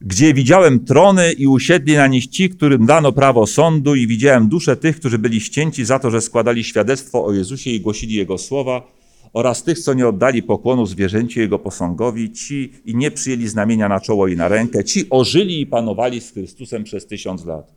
gdzie 0.00 0.34
widziałem 0.34 0.84
trony 0.84 1.32
i 1.32 1.46
usiedli 1.46 1.96
na 1.96 2.06
nich 2.06 2.26
ci, 2.26 2.50
którym 2.50 2.86
dano 2.86 3.12
prawo 3.12 3.46
sądu 3.46 3.94
i 3.94 4.06
widziałem 4.06 4.48
dusze 4.48 4.76
tych, 4.76 4.96
którzy 4.96 5.18
byli 5.18 5.40
ścięci 5.40 5.84
za 5.84 5.98
to, 5.98 6.10
że 6.10 6.20
składali 6.20 6.64
świadectwo 6.64 7.24
o 7.24 7.32
Jezusie 7.32 7.70
i 7.70 7.80
głosili 7.80 8.14
Jego 8.14 8.38
słowa 8.38 8.99
oraz 9.32 9.62
tych, 9.62 9.78
co 9.78 9.94
nie 9.94 10.08
oddali 10.08 10.42
pokłonu 10.42 10.86
zwierzęciu 10.86 11.40
Jego 11.40 11.58
posągowi, 11.58 12.32
ci 12.32 12.72
i 12.84 12.96
nie 12.96 13.10
przyjęli 13.10 13.48
znamienia 13.48 13.88
na 13.88 14.00
czoło 14.00 14.28
i 14.28 14.36
na 14.36 14.48
rękę, 14.48 14.84
ci 14.84 15.10
ożyli 15.10 15.60
i 15.60 15.66
panowali 15.66 16.20
z 16.20 16.32
Chrystusem 16.32 16.84
przez 16.84 17.06
tysiąc 17.06 17.44
lat. 17.44 17.74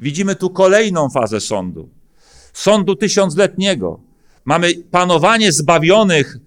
Widzimy 0.00 0.34
tu 0.36 0.50
kolejną 0.50 1.10
fazę 1.10 1.40
sądu. 1.40 1.88
Sądu 2.52 2.96
tysiącletniego. 2.96 4.00
Mamy 4.44 4.74
panowanie 4.90 5.52
zbawionych 5.52 6.38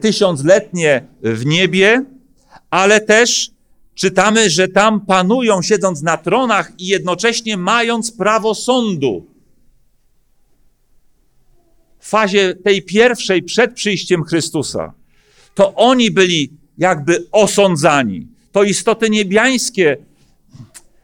tysiącletnie 0.00 1.06
w 1.22 1.46
niebie, 1.46 2.04
ale 2.70 3.00
też 3.00 3.50
czytamy, 3.94 4.50
że 4.50 4.68
tam 4.68 5.00
panują, 5.00 5.62
siedząc 5.62 6.02
na 6.02 6.16
tronach 6.16 6.72
i 6.78 6.86
jednocześnie 6.86 7.56
mając 7.56 8.12
prawo 8.12 8.54
sądu. 8.54 9.31
Fazie 12.02 12.54
tej 12.54 12.82
pierwszej 12.82 13.42
przed 13.42 13.74
przyjściem 13.74 14.24
Chrystusa, 14.24 14.92
to 15.54 15.74
oni 15.74 16.10
byli 16.10 16.50
jakby 16.78 17.26
osądzani. 17.32 18.26
To 18.52 18.62
istoty 18.62 19.10
niebiańskie 19.10 19.96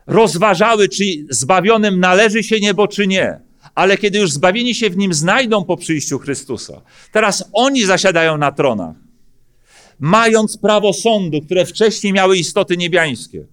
rozważały, 0.07 0.88
czy 0.88 1.05
zbawionym 1.30 2.01
należy 2.01 2.42
się 2.42 2.61
niebo, 2.61 2.88
czy 2.88 3.07
nie. 3.07 3.40
Ale 3.74 3.96
kiedy 3.96 4.18
już 4.18 4.32
zbawieni 4.32 4.74
się 4.74 4.90
w 4.90 4.96
nim 4.96 5.14
znajdą 5.14 5.64
po 5.64 5.76
przyjściu 5.76 6.18
Chrystusa, 6.18 6.82
teraz 7.12 7.44
oni 7.53 7.84
zasiadają 7.84 8.38
na 8.38 8.53
tronach 8.53 8.96
mając 9.99 10.59
prawo 10.59 10.92
sądu, 10.92 11.40
które 11.40 11.66
wcześniej 11.66 12.12
miały 12.12 12.36
istoty 12.36 12.76
niebiańskie. 12.76 13.46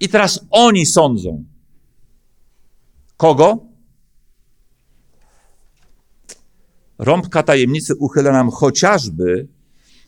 I 0.00 0.08
teraz 0.08 0.46
oni 0.50 0.86
sądzą. 0.86 1.44
Kogo? 3.16 3.58
Rąbka 6.98 7.42
tajemnicy 7.42 7.94
uchyla 7.94 8.32
nam 8.32 8.50
chociażby, 8.50 9.46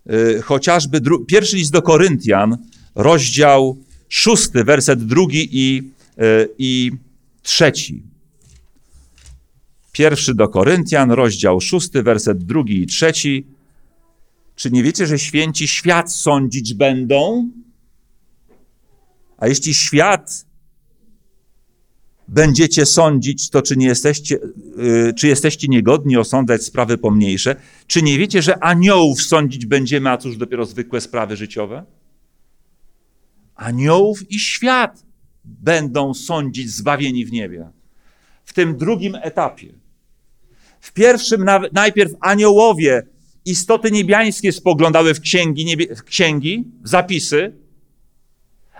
yy, 0.06 0.42
chociażby 0.42 1.00
dru- 1.00 1.26
pierwszy 1.26 1.56
list 1.56 1.72
do 1.72 1.82
Koryntian, 1.82 2.58
rozdział 2.94 3.78
szósty, 4.08 4.64
werset 4.64 5.06
drugi 5.06 5.48
i, 5.52 5.92
yy, 6.16 6.48
i 6.58 6.92
trzeci. 7.42 8.02
Pierwszy 9.92 10.34
do 10.34 10.48
Koryntian, 10.48 11.10
rozdział 11.10 11.60
szósty, 11.60 12.02
werset 12.02 12.44
drugi 12.44 12.82
i 12.82 12.86
trzeci. 12.86 13.46
Czy 14.56 14.70
nie 14.70 14.82
wiecie, 14.82 15.06
że 15.06 15.18
święci 15.18 15.68
świat 15.68 16.12
sądzić 16.12 16.74
będą? 16.74 17.50
A 19.38 19.48
jeśli 19.48 19.74
świat 19.74 20.47
będziecie 22.28 22.86
sądzić, 22.86 23.50
to 23.50 23.62
czy 23.62 23.76
nie 23.76 23.86
jesteście, 23.86 24.38
yy, 24.76 25.14
czy 25.14 25.28
jesteście 25.28 25.68
niegodni 25.68 26.16
osądzać 26.16 26.62
sprawy 26.62 26.98
pomniejsze? 26.98 27.56
Czy 27.86 28.02
nie 28.02 28.18
wiecie, 28.18 28.42
że 28.42 28.64
aniołów 28.64 29.22
sądzić 29.22 29.66
będziemy, 29.66 30.10
a 30.10 30.16
cóż 30.16 30.36
dopiero 30.36 30.66
zwykłe 30.66 31.00
sprawy 31.00 31.36
życiowe? 31.36 31.84
Aniołów 33.54 34.30
i 34.30 34.38
świat 34.38 35.02
będą 35.44 36.14
sądzić 36.14 36.70
zbawieni 36.70 37.24
w 37.24 37.32
niebie. 37.32 37.70
W 38.44 38.52
tym 38.52 38.76
drugim 38.76 39.14
etapie. 39.14 39.72
W 40.80 40.92
pierwszym 40.92 41.46
najpierw 41.72 42.12
aniołowie 42.20 43.02
istoty 43.44 43.90
niebiańskie 43.90 44.52
spoglądały 44.52 45.14
w 45.14 45.20
księgi, 45.20 45.64
niebie, 45.64 45.96
w 45.96 46.02
księgi, 46.02 46.64
w 46.82 46.88
zapisy, 46.88 47.52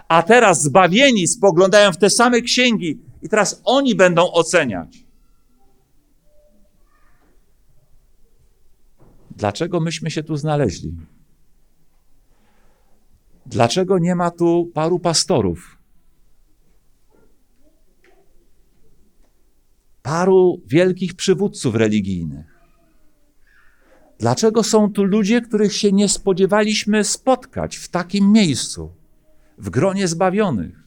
a 0.09 0.23
teraz 0.23 0.63
zbawieni 0.63 1.29
spoglądają 1.29 1.93
w 1.93 1.99
te 1.99 2.11
same 2.11 2.41
księgi 2.41 3.08
i 3.23 3.29
teraz 3.29 3.61
oni 3.65 3.95
będą 3.95 4.33
oceniać. 4.33 5.05
Dlaczego 9.31 9.81
myśmy 9.81 10.11
się 10.11 10.23
tu 10.23 10.37
znaleźli? 10.37 10.97
Dlaczego 13.47 13.99
nie 13.99 14.15
ma 14.15 14.31
tu 14.31 14.71
paru 14.75 14.99
pastorów? 14.99 15.79
Paru 20.03 20.61
wielkich 20.67 21.15
przywódców 21.15 21.75
religijnych? 21.75 22.59
Dlaczego 24.19 24.63
są 24.63 24.93
tu 24.93 25.05
ludzie, 25.05 25.41
których 25.41 25.73
się 25.73 25.93
nie 25.93 26.09
spodziewaliśmy 26.09 27.05
spotkać 27.05 27.77
w 27.77 27.89
takim 27.89 28.33
miejscu, 28.33 28.93
w 29.59 29.71
gronie 29.71 30.09
zbawionych? 30.09 30.78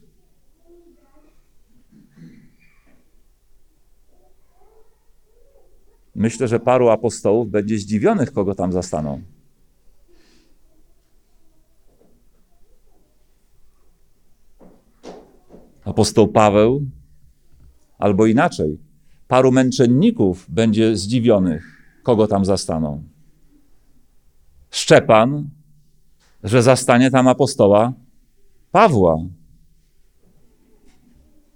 Myślę, 6.22 6.48
że 6.48 6.60
paru 6.60 6.90
apostołów 6.90 7.50
będzie 7.50 7.78
zdziwionych, 7.78 8.34
kogo 8.34 8.56
tam 8.56 8.72
zastaną. 8.72 9.22
Apostoł 15.86 16.28
Paweł, 16.28 16.86
albo 17.98 18.26
inaczej, 18.26 18.78
paru 19.28 19.52
męczenników 19.52 20.46
będzie 20.50 20.98
zdziwionych, 20.98 21.64
kogo 22.04 22.28
tam 22.28 22.46
zastaną. 22.46 23.04
Szczepan, 24.72 25.50
że 26.44 26.64
zastanie 26.64 27.12
tam 27.12 27.28
apostoła 27.28 27.94
Pawła, 28.72 29.18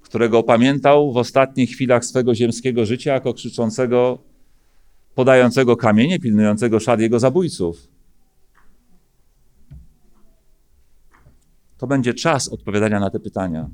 którego 0.01 0.43
pamiętał 0.43 1.13
w 1.13 1.17
ostatnich 1.17 1.69
chwilach 1.69 2.05
swego 2.05 2.35
ziemskiego 2.35 2.85
życia 2.85 3.13
jako 3.13 3.33
krzyczącego, 3.33 4.19
podającego 5.15 5.77
kamienie, 5.77 6.19
pilnującego 6.19 6.79
szat 6.79 6.99
jego 6.99 7.19
zabójców. 7.19 7.87
To 11.77 11.87
będzie 11.87 12.13
czas 12.13 12.49
odpowiadania 12.49 12.99
na 12.99 13.09
te 13.09 13.19
pytania. 13.19 13.69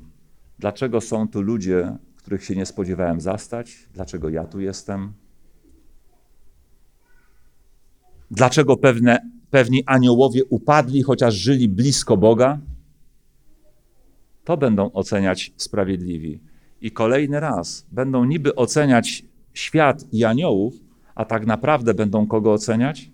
Dlaczego 0.58 1.00
są 1.00 1.28
tu 1.28 1.42
ludzie, 1.42 1.96
których 2.16 2.44
się 2.44 2.56
nie 2.56 2.66
spodziewałem 2.66 3.20
zastać? 3.20 3.88
Dlaczego 3.94 4.28
ja 4.28 4.44
tu 4.44 4.60
jestem? 4.60 5.12
Dlaczego 8.30 8.76
pewne, 8.76 9.30
pewni 9.50 9.82
aniołowie 9.86 10.44
upadli, 10.44 11.02
chociaż 11.02 11.34
żyli 11.34 11.68
blisko 11.68 12.16
Boga? 12.16 12.58
To 14.44 14.56
będą 14.56 14.92
oceniać 14.92 15.52
sprawiedliwi. 15.56 16.40
I 16.80 16.90
kolejny 16.90 17.40
raz 17.40 17.86
będą 17.92 18.24
niby 18.24 18.54
oceniać 18.54 19.24
świat 19.54 20.04
i 20.12 20.24
aniołów, 20.24 20.74
a 21.14 21.24
tak 21.24 21.46
naprawdę 21.46 21.94
będą 21.94 22.26
kogo 22.26 22.52
oceniać? 22.52 23.10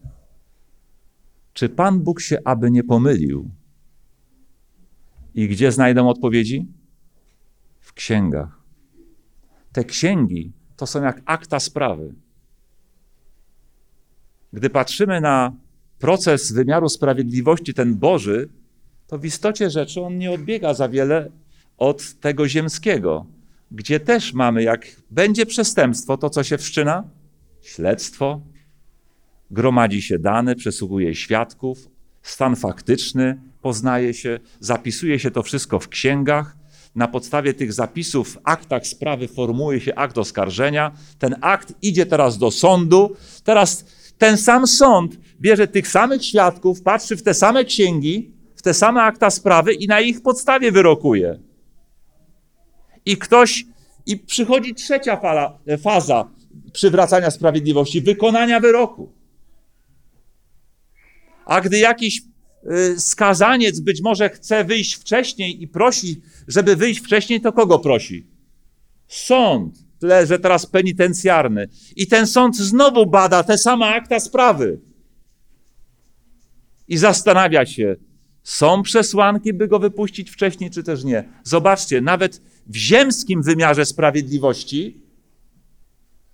Czy 1.52 1.68
Pan 1.68 2.00
Bóg 2.00 2.20
się 2.20 2.38
aby 2.44 2.70
nie 2.70 2.84
pomylił? 2.84 3.50
I 5.34 5.48
gdzie 5.48 5.72
znajdą 5.72 6.08
odpowiedzi? 6.08 6.66
W 7.80 7.92
księgach. 7.92 8.60
Te 9.72 9.84
księgi 9.84 10.52
to 10.76 10.86
są 10.86 11.02
jak 11.02 11.22
akta 11.24 11.60
sprawy. 11.60 12.14
Gdy 14.52 14.70
patrzymy 14.70 15.20
na 15.20 15.52
proces 15.98 16.52
wymiaru 16.52 16.88
sprawiedliwości, 16.88 17.74
ten 17.74 17.96
Boży, 17.96 18.48
to 19.06 19.18
w 19.18 19.24
istocie 19.24 19.70
rzeczy 19.70 20.00
on 20.00 20.18
nie 20.18 20.32
odbiega 20.32 20.74
za 20.74 20.88
wiele 20.88 21.30
od 21.78 22.14
tego 22.20 22.48
ziemskiego, 22.48 23.26
gdzie 23.70 24.00
też 24.00 24.32
mamy, 24.32 24.62
jak 24.62 24.86
będzie 25.10 25.46
przestępstwo, 25.46 26.16
to 26.16 26.30
co 26.30 26.44
się 26.44 26.58
wszczyna? 26.58 27.04
Śledztwo, 27.62 28.40
gromadzi 29.50 30.02
się 30.02 30.18
dane, 30.18 30.56
przesłuchuje 30.56 31.14
świadków, 31.14 31.88
stan 32.22 32.56
faktyczny 32.56 33.40
poznaje 33.62 34.14
się, 34.14 34.40
zapisuje 34.60 35.18
się 35.18 35.30
to 35.30 35.42
wszystko 35.42 35.80
w 35.80 35.88
księgach, 35.88 36.56
na 36.94 37.08
podstawie 37.08 37.54
tych 37.54 37.72
zapisów 37.72 38.32
w 38.32 38.38
aktach 38.44 38.86
sprawy 38.86 39.28
formułuje 39.28 39.80
się 39.80 39.94
akt 39.94 40.18
oskarżenia. 40.18 40.92
Ten 41.18 41.36
akt 41.40 41.74
idzie 41.82 42.06
teraz 42.06 42.38
do 42.38 42.50
sądu. 42.50 43.16
Teraz 43.44 43.84
ten 44.18 44.36
sam 44.36 44.66
sąd 44.66 45.16
bierze 45.40 45.68
tych 45.68 45.88
samych 45.88 46.24
świadków, 46.24 46.82
patrzy 46.82 47.16
w 47.16 47.22
te 47.22 47.34
same 47.34 47.64
księgi, 47.64 48.32
w 48.56 48.62
te 48.62 48.74
same 48.74 49.02
akta 49.02 49.30
sprawy 49.30 49.74
i 49.74 49.86
na 49.86 50.00
ich 50.00 50.22
podstawie 50.22 50.72
wyrokuje. 50.72 51.38
I 53.06 53.16
ktoś, 53.16 53.64
i 54.06 54.16
przychodzi 54.16 54.74
trzecia 54.74 55.16
fala, 55.16 55.58
faza 55.82 56.28
przywracania 56.72 57.30
sprawiedliwości, 57.30 58.00
wykonania 58.00 58.60
wyroku. 58.60 59.12
A 61.44 61.60
gdy 61.60 61.78
jakiś 61.78 62.22
y, 62.72 63.00
skazaniec 63.00 63.80
być 63.80 64.02
może 64.02 64.28
chce 64.28 64.64
wyjść 64.64 64.94
wcześniej 64.94 65.62
i 65.62 65.68
prosi, 65.68 66.20
żeby 66.48 66.76
wyjść 66.76 67.00
wcześniej, 67.00 67.40
to 67.40 67.52
kogo 67.52 67.78
prosi? 67.78 68.26
Sąd, 69.08 69.74
tyle 69.98 70.26
że 70.26 70.38
teraz 70.38 70.66
penitencjarny. 70.66 71.68
I 71.96 72.06
ten 72.06 72.26
sąd 72.26 72.56
znowu 72.56 73.06
bada 73.06 73.42
te 73.42 73.58
same 73.58 73.86
akta 73.86 74.20
sprawy. 74.20 74.78
I 76.88 76.96
zastanawia 76.96 77.66
się, 77.66 77.96
są 78.42 78.82
przesłanki, 78.82 79.52
by 79.52 79.68
go 79.68 79.78
wypuścić 79.78 80.30
wcześniej, 80.30 80.70
czy 80.70 80.82
też 80.82 81.04
nie. 81.04 81.28
Zobaczcie, 81.44 82.00
nawet 82.00 82.42
w 82.66 82.76
ziemskim 82.76 83.42
wymiarze 83.42 83.86
sprawiedliwości 83.86 85.00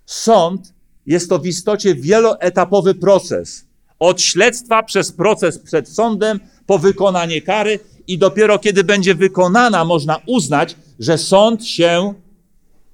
sąd 0.06 0.74
jest 1.06 1.28
to 1.28 1.38
w 1.38 1.46
istocie 1.46 1.94
wieloetapowy 1.94 2.94
proces. 2.94 3.66
Od 3.98 4.22
śledztwa 4.22 4.82
przez 4.82 5.12
proces 5.12 5.58
przed 5.58 5.88
sądem, 5.88 6.40
po 6.66 6.78
wykonanie 6.78 7.42
kary 7.42 7.80
i 8.06 8.18
dopiero 8.18 8.58
kiedy 8.58 8.84
będzie 8.84 9.14
wykonana, 9.14 9.84
można 9.84 10.20
uznać, 10.26 10.76
że 10.98 11.18
sąd 11.18 11.66
się 11.66 12.14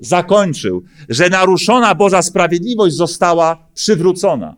zakończył, 0.01 0.83
że 1.09 1.29
naruszona 1.29 1.95
Boża 1.95 2.23
sprawiedliwość 2.23 2.95
została 2.95 3.69
przywrócona. 3.75 4.57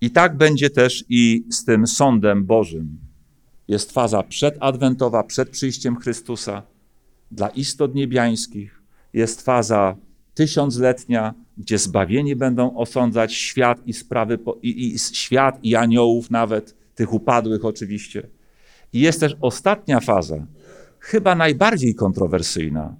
I 0.00 0.10
tak 0.10 0.36
będzie 0.36 0.70
też 0.70 1.04
i 1.08 1.44
z 1.50 1.64
tym 1.64 1.86
sądem 1.86 2.44
Bożym. 2.44 3.05
Jest 3.68 3.92
faza 3.92 4.22
przedadwentowa, 4.22 5.22
przed 5.22 5.50
przyjściem 5.50 5.96
Chrystusa 5.96 6.62
dla 7.30 7.48
istot 7.48 7.94
niebiańskich. 7.94 8.82
Jest 9.12 9.42
faza 9.42 9.96
tysiącletnia, 10.34 11.34
gdzie 11.58 11.78
zbawieni 11.78 12.36
będą 12.36 12.76
osądzać 12.76 13.34
świat 13.34 13.86
i 13.86 13.92
sprawy, 13.92 14.38
i, 14.62 14.94
i 14.94 14.98
świat 14.98 15.58
i 15.62 15.76
aniołów 15.76 16.30
nawet, 16.30 16.74
tych 16.94 17.12
upadłych 17.12 17.64
oczywiście. 17.64 18.28
I 18.92 19.00
jest 19.00 19.20
też 19.20 19.36
ostatnia 19.40 20.00
faza, 20.00 20.46
chyba 20.98 21.34
najbardziej 21.34 21.94
kontrowersyjna. 21.94 22.96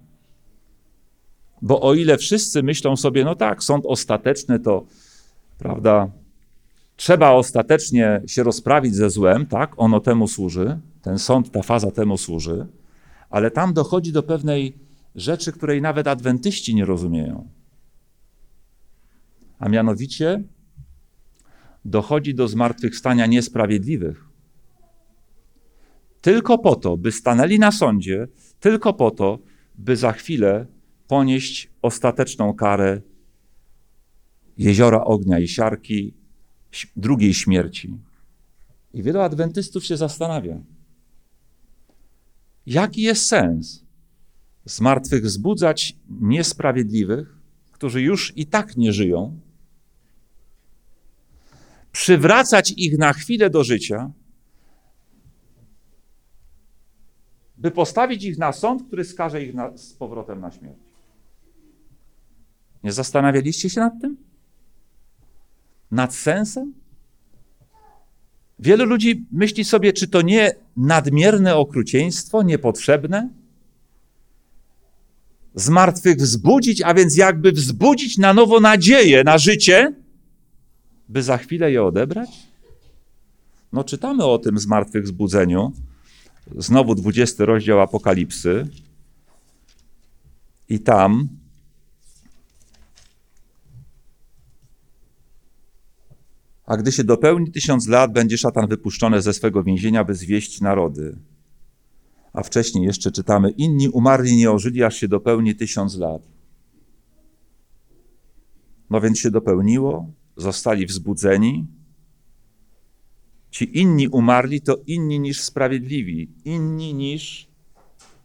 Bo 1.62 1.80
o 1.80 1.94
ile 1.94 2.18
wszyscy 2.18 2.62
myślą 2.62 2.96
sobie, 2.96 3.24
no 3.24 3.34
tak, 3.34 3.64
sąd 3.64 3.86
ostateczny 3.86 4.60
to, 4.60 4.86
prawda, 5.58 6.10
trzeba 6.96 7.30
ostatecznie 7.30 8.22
się 8.26 8.42
rozprawić 8.42 8.94
ze 8.94 9.10
złem, 9.10 9.46
tak, 9.46 9.72
ono 9.76 10.00
temu 10.00 10.28
służy, 10.28 10.80
ten 11.02 11.18
sąd, 11.18 11.50
ta 11.50 11.62
faza 11.62 11.90
temu 11.90 12.16
służy, 12.16 12.66
ale 13.30 13.50
tam 13.50 13.74
dochodzi 13.74 14.12
do 14.12 14.22
pewnej 14.22 14.78
rzeczy, 15.14 15.52
której 15.52 15.82
nawet 15.82 16.06
adwentyści 16.06 16.74
nie 16.74 16.84
rozumieją. 16.84 17.48
A 19.58 19.68
mianowicie 19.68 20.42
dochodzi 21.84 22.34
do 22.34 22.48
zmartwychwstania 22.48 23.26
niesprawiedliwych. 23.26 24.24
Tylko 26.20 26.58
po 26.58 26.76
to, 26.76 26.96
by 26.96 27.12
stanęli 27.12 27.58
na 27.58 27.72
sądzie, 27.72 28.28
tylko 28.60 28.92
po 28.94 29.10
to, 29.10 29.38
by 29.78 29.96
za 29.96 30.12
chwilę 30.12 30.66
ponieść 31.08 31.70
ostateczną 31.82 32.54
karę 32.54 33.00
jeziora 34.58 35.04
ognia 35.04 35.38
i 35.38 35.48
siarki, 35.48 36.14
drugiej 36.96 37.34
śmierci. 37.34 37.98
I 38.94 39.02
wielu 39.02 39.20
adwentystów 39.20 39.84
się 39.84 39.96
zastanawia, 39.96 40.60
jaki 42.66 43.02
jest 43.02 43.26
sens 43.26 43.84
zmartwychwzbudzać 44.64 45.96
niesprawiedliwych, 46.08 47.36
którzy 47.72 48.02
już 48.02 48.32
i 48.36 48.46
tak 48.46 48.76
nie 48.76 48.92
żyją, 48.92 49.40
przywracać 51.92 52.74
ich 52.76 52.98
na 52.98 53.12
chwilę 53.12 53.50
do 53.50 53.64
życia, 53.64 54.10
by 57.58 57.70
postawić 57.70 58.24
ich 58.24 58.38
na 58.38 58.52
sąd, 58.52 58.82
który 58.86 59.04
skaże 59.04 59.42
ich 59.44 59.54
na, 59.54 59.76
z 59.76 59.92
powrotem 59.92 60.40
na 60.40 60.50
śmierć. 60.50 60.78
Nie 62.84 62.92
zastanawialiście 62.92 63.70
się 63.70 63.80
nad 63.80 64.00
tym? 64.00 64.25
Nad 65.90 66.14
sensem? 66.14 66.74
Wielu 68.58 68.84
ludzi 68.84 69.26
myśli 69.32 69.64
sobie, 69.64 69.92
czy 69.92 70.08
to 70.08 70.22
nie 70.22 70.54
nadmierne 70.76 71.56
okrucieństwo, 71.56 72.42
niepotrzebne? 72.42 73.28
Zmartwychwzbudzić, 75.54 76.82
a 76.82 76.94
więc 76.94 77.16
jakby 77.16 77.52
wzbudzić 77.52 78.18
na 78.18 78.34
nowo 78.34 78.60
nadzieję 78.60 79.24
na 79.24 79.38
życie, 79.38 79.94
by 81.08 81.22
za 81.22 81.38
chwilę 81.38 81.72
je 81.72 81.84
odebrać? 81.84 82.30
No, 83.72 83.84
czytamy 83.84 84.24
o 84.24 84.38
tym 84.38 84.58
zmartwychwzbudzeniu. 84.58 85.72
Znowu 86.56 86.94
20 86.94 87.44
rozdział 87.44 87.80
Apokalipsy. 87.80 88.68
I 90.68 90.80
tam 90.80 91.28
A 96.66 96.76
gdy 96.76 96.92
się 96.92 97.04
dopełni 97.04 97.52
tysiąc 97.52 97.88
lat, 97.88 98.12
będzie 98.12 98.38
szatan 98.38 98.68
wypuszczony 98.68 99.22
ze 99.22 99.32
swego 99.32 99.62
więzienia, 99.62 100.04
by 100.04 100.14
zwieść 100.14 100.60
narody. 100.60 101.18
A 102.32 102.42
wcześniej 102.42 102.84
jeszcze 102.84 103.10
czytamy, 103.10 103.50
inni 103.50 103.88
umarli 103.88 104.36
nie 104.36 104.50
ożyli, 104.50 104.82
aż 104.82 104.96
się 104.96 105.08
dopełni 105.08 105.54
tysiąc 105.54 105.96
lat. 105.96 106.22
No 108.90 109.00
więc 109.00 109.18
się 109.18 109.30
dopełniło, 109.30 110.12
zostali 110.36 110.86
wzbudzeni. 110.86 111.66
Ci 113.50 113.78
inni 113.78 114.08
umarli 114.08 114.60
to 114.60 114.76
inni 114.86 115.20
niż 115.20 115.40
sprawiedliwi, 115.40 116.28
inni 116.44 116.94
niż 116.94 117.48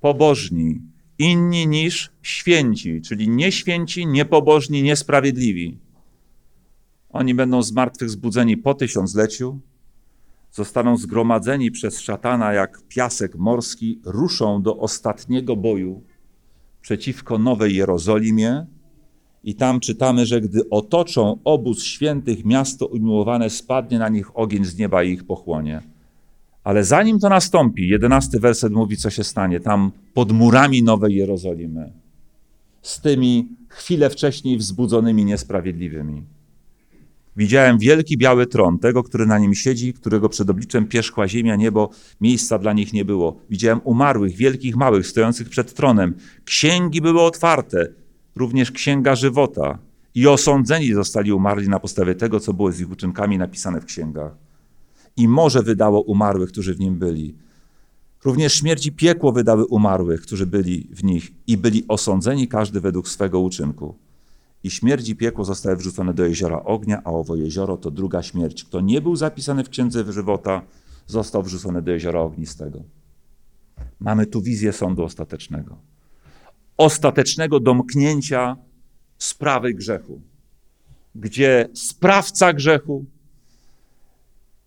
pobożni, 0.02 0.82
inni 1.18 1.68
niż 1.68 2.12
święci, 2.22 3.02
czyli 3.02 3.30
nieświęci, 3.30 4.08
niepobożni, 4.08 4.84
niesprawiedliwi. 4.84 5.78
Oni 7.14 7.36
będą 7.36 7.64
zmartwychwzbudzeni 7.64 8.58
po 8.58 8.74
tysiącleciu, 8.74 9.60
zostaną 10.52 10.98
zgromadzeni 10.98 11.72
przez 11.72 12.00
szatana 12.00 12.54
jak 12.54 12.82
piasek 12.88 13.36
morski, 13.36 14.00
ruszą 14.06 14.62
do 14.62 14.78
ostatniego 14.78 15.56
boju 15.56 16.04
przeciwko 16.82 17.38
Nowej 17.38 17.76
Jerozolimie. 17.76 18.66
I 19.44 19.56
tam 19.56 19.80
czytamy, 19.80 20.26
że 20.26 20.42
gdy 20.42 20.70
otoczą 20.70 21.40
obóz 21.44 21.84
świętych, 21.84 22.46
miasto 22.46 22.86
umiłowane, 22.86 23.50
spadnie 23.50 24.00
na 24.00 24.10
nich 24.10 24.38
ogień 24.38 24.66
z 24.66 24.78
nieba 24.78 25.04
i 25.04 25.12
ich 25.12 25.24
pochłonie. 25.24 25.82
Ale 26.64 26.84
zanim 26.84 27.20
to 27.20 27.30
nastąpi, 27.30 27.88
jedenasty 27.88 28.40
werset 28.40 28.74
mówi, 28.74 28.98
co 28.98 29.10
się 29.10 29.24
stanie 29.24 29.60
tam 29.60 29.92
pod 30.14 30.32
murami 30.32 30.84
Nowej 30.84 31.16
Jerozolimy, 31.16 31.92
z 32.82 33.02
tymi 33.02 33.48
chwilę 33.68 34.10
wcześniej 34.10 34.58
wzbudzonymi 34.58 35.26
niesprawiedliwymi. 35.26 36.24
Widziałem 37.36 37.78
wielki 37.78 38.18
biały 38.18 38.48
tron, 38.48 38.80
tego, 38.80 39.04
który 39.04 39.26
na 39.26 39.40
nim 39.40 39.56
siedzi, 39.56 39.94
którego 39.94 40.30
przed 40.30 40.50
obliczem 40.50 40.88
pierzchła 40.88 41.28
ziemia, 41.28 41.56
niebo, 41.56 41.90
miejsca 42.22 42.60
dla 42.60 42.74
nich 42.74 42.94
nie 42.94 43.06
było. 43.06 43.40
Widziałem 43.50 43.82
umarłych, 43.84 44.36
wielkich, 44.36 44.76
małych, 44.76 45.08
stojących 45.08 45.50
przed 45.50 45.74
tronem. 45.74 46.14
Księgi 46.46 47.02
były 47.02 47.22
otwarte, 47.22 47.88
również 48.36 48.72
księga 48.72 49.16
żywota. 49.16 49.78
I 50.16 50.28
osądzeni 50.28 50.94
zostali 50.94 51.32
umarli 51.32 51.70
na 51.70 51.80
podstawie 51.80 52.16
tego, 52.16 52.40
co 52.40 52.54
było 52.54 52.72
z 52.72 52.80
ich 52.80 52.92
uczynkami 52.92 53.38
napisane 53.38 53.82
w 53.82 53.86
księgach. 53.86 54.32
I 55.18 55.28
morze 55.28 55.64
wydało 55.64 56.02
umarłych, 56.02 56.50
którzy 56.50 56.76
w 56.76 56.80
nim 56.80 56.96
byli. 56.96 57.36
Również 58.26 58.54
śmierć 58.54 58.86
i 58.86 58.92
piekło 58.92 59.32
wydały 59.32 59.66
umarłych, 59.66 60.22
którzy 60.22 60.46
byli 60.46 60.88
w 60.92 61.04
nich 61.04 61.32
i 61.48 61.58
byli 61.58 61.86
osądzeni 61.88 62.48
każdy 62.48 62.82
według 62.82 63.10
swego 63.10 63.40
uczynku 63.40 63.96
i 64.64 64.72
śmierć 64.72 65.10
i 65.10 65.16
piekło 65.16 65.46
zostały 65.46 65.76
wrzucone 65.76 66.14
do 66.14 66.26
jeziora 66.26 66.64
ognia, 66.64 67.02
a 67.04 67.12
owo 67.12 67.36
jezioro 67.36 67.78
to 67.78 67.92
druga 67.92 68.24
śmierć. 68.24 68.64
Kto 68.64 68.82
nie 68.82 69.02
był 69.02 69.16
zapisany 69.16 69.64
w 69.64 69.70
księdze 69.70 70.14
żywota, 70.14 70.62
został 71.08 71.44
wrzucony 71.44 71.82
do 71.82 71.92
jeziora 71.92 72.20
ognistego. 72.20 72.84
Mamy 74.00 74.26
tu 74.26 74.42
wizję 74.42 74.74
sądu 74.74 75.04
ostatecznego. 75.04 75.78
Ostatecznego 76.78 77.60
domknięcia 77.60 78.58
sprawy 79.18 79.74
grzechu, 79.74 80.22
gdzie 81.16 81.70
sprawca 81.74 82.54
grzechu 82.54 83.06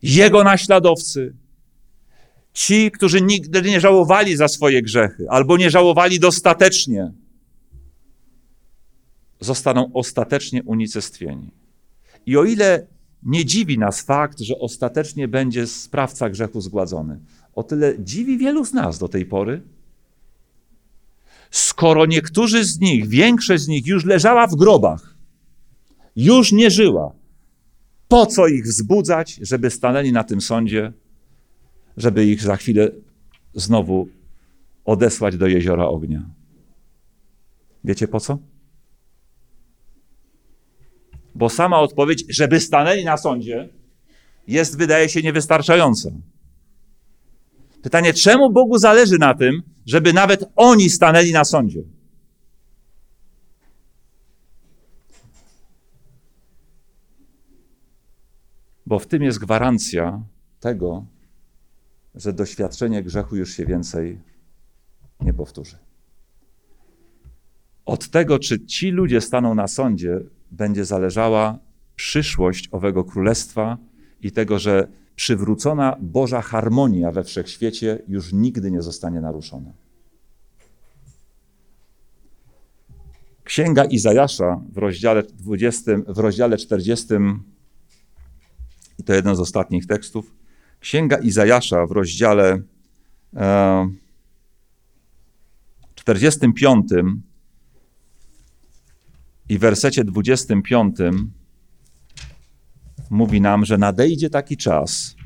Jego 0.02 0.44
naśladowcy, 0.44 1.34
ci, 2.52 2.90
którzy 2.90 3.22
nigdy 3.22 3.62
nie 3.62 3.80
żałowali 3.80 4.36
za 4.36 4.48
swoje 4.48 4.82
grzechy 4.82 5.26
albo 5.30 5.56
nie 5.56 5.70
żałowali 5.70 6.20
dostatecznie, 6.20 7.12
zostaną 9.40 9.92
ostatecznie 9.92 10.62
unicestwieni. 10.62 11.50
I 12.26 12.36
o 12.36 12.44
ile 12.44 12.86
nie 13.22 13.44
dziwi 13.44 13.78
nas 13.78 14.02
fakt, 14.02 14.40
że 14.40 14.58
ostatecznie 14.58 15.28
będzie 15.28 15.66
sprawca 15.66 16.30
grzechu 16.30 16.60
zgładzony, 16.60 17.18
o 17.54 17.62
tyle 17.62 17.94
dziwi 17.98 18.38
wielu 18.38 18.64
z 18.64 18.72
nas 18.72 18.98
do 18.98 19.08
tej 19.08 19.26
pory, 19.26 19.62
skoro 21.50 22.06
niektórzy 22.06 22.64
z 22.64 22.80
nich, 22.80 23.08
większość 23.08 23.62
z 23.62 23.68
nich 23.68 23.86
już 23.86 24.04
leżała 24.04 24.46
w 24.46 24.54
grobach, 24.54 25.14
już 26.16 26.52
nie 26.52 26.70
żyła, 26.70 27.12
po 28.08 28.26
co 28.26 28.46
ich 28.46 28.64
wzbudzać, 28.64 29.38
żeby 29.42 29.70
stanęli 29.70 30.12
na 30.12 30.24
tym 30.24 30.40
sądzie, 30.40 30.92
żeby 31.96 32.26
ich 32.26 32.42
za 32.42 32.56
chwilę 32.56 32.90
znowu 33.54 34.08
odesłać 34.84 35.36
do 35.36 35.46
jeziora 35.46 35.86
ognia? 35.86 36.22
Wiecie 37.84 38.08
po 38.08 38.20
co? 38.20 38.38
Bo 41.34 41.48
sama 41.48 41.80
odpowiedź, 41.80 42.24
żeby 42.28 42.60
stanęli 42.60 43.04
na 43.04 43.16
sądzie, 43.16 43.68
jest, 44.46 44.78
wydaje 44.78 45.08
się, 45.08 45.22
niewystarczająca. 45.22 46.10
Pytanie, 47.82 48.12
czemu 48.12 48.52
Bogu 48.52 48.78
zależy 48.78 49.18
na 49.18 49.34
tym, 49.34 49.62
żeby 49.86 50.12
nawet 50.12 50.44
oni 50.56 50.90
stanęli 50.90 51.32
na 51.32 51.44
sądzie? 51.44 51.82
Bo 58.86 58.98
w 58.98 59.06
tym 59.06 59.22
jest 59.22 59.38
gwarancja 59.38 60.22
tego, 60.60 61.06
że 62.14 62.32
doświadczenie 62.32 63.02
grzechu 63.02 63.36
już 63.36 63.50
się 63.50 63.66
więcej 63.66 64.20
nie 65.20 65.34
powtórzy. 65.34 65.76
Od 67.84 68.08
tego, 68.08 68.38
czy 68.38 68.66
ci 68.66 68.90
ludzie 68.90 69.20
staną 69.20 69.54
na 69.54 69.68
sądzie, 69.68 70.20
będzie 70.54 70.84
zależała 70.84 71.58
przyszłość 71.96 72.68
owego 72.72 73.04
królestwa 73.04 73.78
i 74.20 74.32
tego, 74.32 74.58
że 74.58 74.88
przywrócona 75.16 75.96
Boża 76.00 76.42
harmonia 76.42 77.12
we 77.12 77.24
wszechświecie 77.24 78.02
już 78.08 78.32
nigdy 78.32 78.70
nie 78.70 78.82
zostanie 78.82 79.20
naruszona. 79.20 79.72
Księga 83.44 83.84
Izajasza 83.84 84.60
w 84.72 84.78
rozdziale 84.78 85.22
20, 85.22 85.92
w 86.08 86.18
rozdziale 86.18 86.56
40, 86.56 87.06
i 88.98 89.04
to 89.04 89.14
jeden 89.14 89.36
z 89.36 89.40
ostatnich 89.40 89.86
tekstów, 89.86 90.34
Księga 90.80 91.16
Izajasza 91.16 91.86
w 91.86 91.90
rozdziale 91.90 92.62
e, 93.36 93.88
45 95.94 96.90
i 99.48 99.58
w 99.58 99.60
wersecie 99.60 100.04
25 100.04 100.96
mówi 103.10 103.40
nam, 103.40 103.64
że 103.64 103.78
nadejdzie 103.78 104.30
taki 104.30 104.56
czas. 104.56 105.16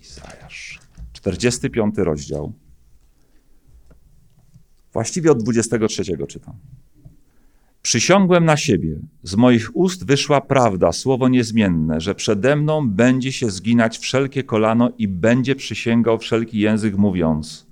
Izajasz, 0.00 0.80
45 1.12 1.94
rozdział. 1.98 2.52
Właściwie 4.92 5.30
od 5.30 5.42
23 5.42 6.02
czytam. 6.28 6.54
Przysiągłem 7.82 8.44
na 8.44 8.56
siebie, 8.56 8.98
z 9.22 9.34
moich 9.34 9.76
ust 9.76 10.06
wyszła 10.06 10.40
prawda, 10.40 10.92
słowo 10.92 11.28
niezmienne, 11.28 12.00
że 12.00 12.14
przede 12.14 12.56
mną 12.56 12.90
będzie 12.90 13.32
się 13.32 13.50
zginać 13.50 13.98
wszelkie 13.98 14.44
kolano 14.44 14.90
i 14.98 15.08
będzie 15.08 15.56
przysięgał 15.56 16.18
wszelki 16.18 16.58
język, 16.58 16.96
mówiąc: 16.96 17.65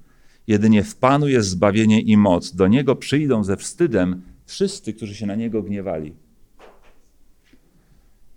Jedynie 0.47 0.83
w 0.83 0.97
Panu 0.97 1.29
jest 1.29 1.49
zbawienie 1.49 2.01
i 2.01 2.17
moc. 2.17 2.55
Do 2.55 2.69
niego 2.69 2.97
przyjdą 2.97 3.45
ze 3.45 3.57
wstydem 3.57 4.23
wszyscy, 4.47 4.95
którzy 4.95 5.15
się 5.15 5.27
na 5.27 5.35
niego 5.35 5.63
gniewali. 5.63 6.15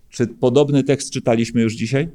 Czy 0.10 0.28
podobny 0.28 0.84
tekst 0.84 1.12
czytaliśmy 1.12 1.62
już 1.62 1.74
dzisiaj? 1.74 2.10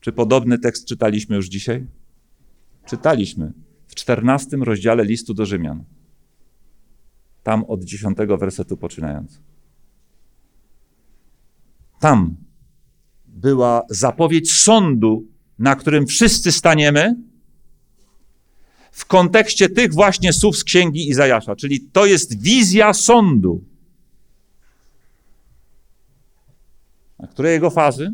Czy 0.00 0.12
podobny 0.12 0.58
tekst 0.58 0.86
czytaliśmy 0.86 1.36
już 1.36 1.48
dzisiaj? 1.48 1.86
Czytaliśmy 2.86 3.52
w 3.86 3.94
czternastym 3.94 4.62
rozdziale 4.62 5.04
listu 5.04 5.34
do 5.34 5.46
Rzymian. 5.46 5.84
Tam 7.42 7.64
od 7.64 7.84
dziesiątego 7.84 8.38
wersetu 8.38 8.76
poczynając. 8.76 9.40
Tam 12.00 12.36
była 13.26 13.82
zapowiedź 13.90 14.52
sądu, 14.52 15.26
na 15.60 15.76
którym 15.76 16.06
wszyscy 16.06 16.52
staniemy, 16.52 17.16
w 18.92 19.04
kontekście 19.04 19.68
tych 19.68 19.94
właśnie 19.94 20.32
słów 20.32 20.56
z 20.56 20.64
księgi 20.64 21.08
Izajasza, 21.08 21.56
czyli 21.56 21.80
to 21.80 22.06
jest 22.06 22.42
wizja 22.42 22.92
sądu. 22.92 23.64
A 27.18 27.26
której 27.26 27.52
jego 27.52 27.70
fazy? 27.70 28.12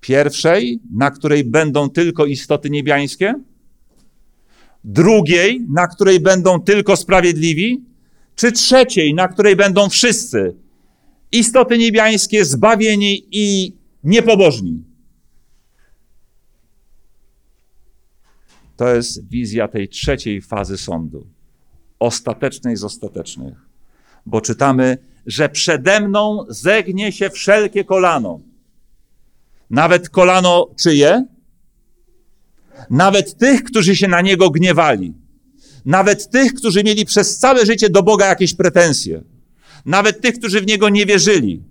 Pierwszej, 0.00 0.80
na 0.94 1.10
której 1.10 1.44
będą 1.44 1.90
tylko 1.90 2.26
istoty 2.26 2.70
niebiańskie, 2.70 3.34
drugiej, 4.84 5.66
na 5.70 5.86
której 5.86 6.20
będą 6.20 6.60
tylko 6.60 6.96
sprawiedliwi, 6.96 7.84
czy 8.36 8.52
trzeciej, 8.52 9.14
na 9.14 9.28
której 9.28 9.56
będą 9.56 9.88
wszyscy 9.88 10.54
istoty 11.32 11.78
niebiańskie, 11.78 12.44
zbawieni 12.44 13.28
i 13.30 13.76
niepobożni. 14.04 14.82
To 18.76 18.94
jest 18.94 19.28
wizja 19.28 19.68
tej 19.68 19.88
trzeciej 19.88 20.42
fazy 20.42 20.78
sądu, 20.78 21.26
ostatecznej 21.98 22.76
z 22.76 22.84
ostatecznych. 22.84 23.54
Bo 24.26 24.40
czytamy, 24.40 24.98
że 25.26 25.48
przede 25.48 26.00
mną 26.00 26.44
zegnie 26.48 27.12
się 27.12 27.30
wszelkie 27.30 27.84
kolano. 27.84 28.40
Nawet 29.70 30.08
kolano 30.08 30.66
czyje? 30.80 31.26
Nawet 32.90 33.38
tych, 33.38 33.64
którzy 33.64 33.96
się 33.96 34.08
na 34.08 34.20
niego 34.20 34.50
gniewali. 34.50 35.14
Nawet 35.84 36.30
tych, 36.30 36.54
którzy 36.54 36.84
mieli 36.84 37.04
przez 37.04 37.38
całe 37.38 37.66
życie 37.66 37.90
do 37.90 38.02
Boga 38.02 38.26
jakieś 38.26 38.54
pretensje. 38.54 39.22
Nawet 39.88 40.20
tych, 40.20 40.38
którzy 40.38 40.60
w 40.60 40.66
niego 40.66 40.88
nie 40.88 41.06
wierzyli. 41.06 41.62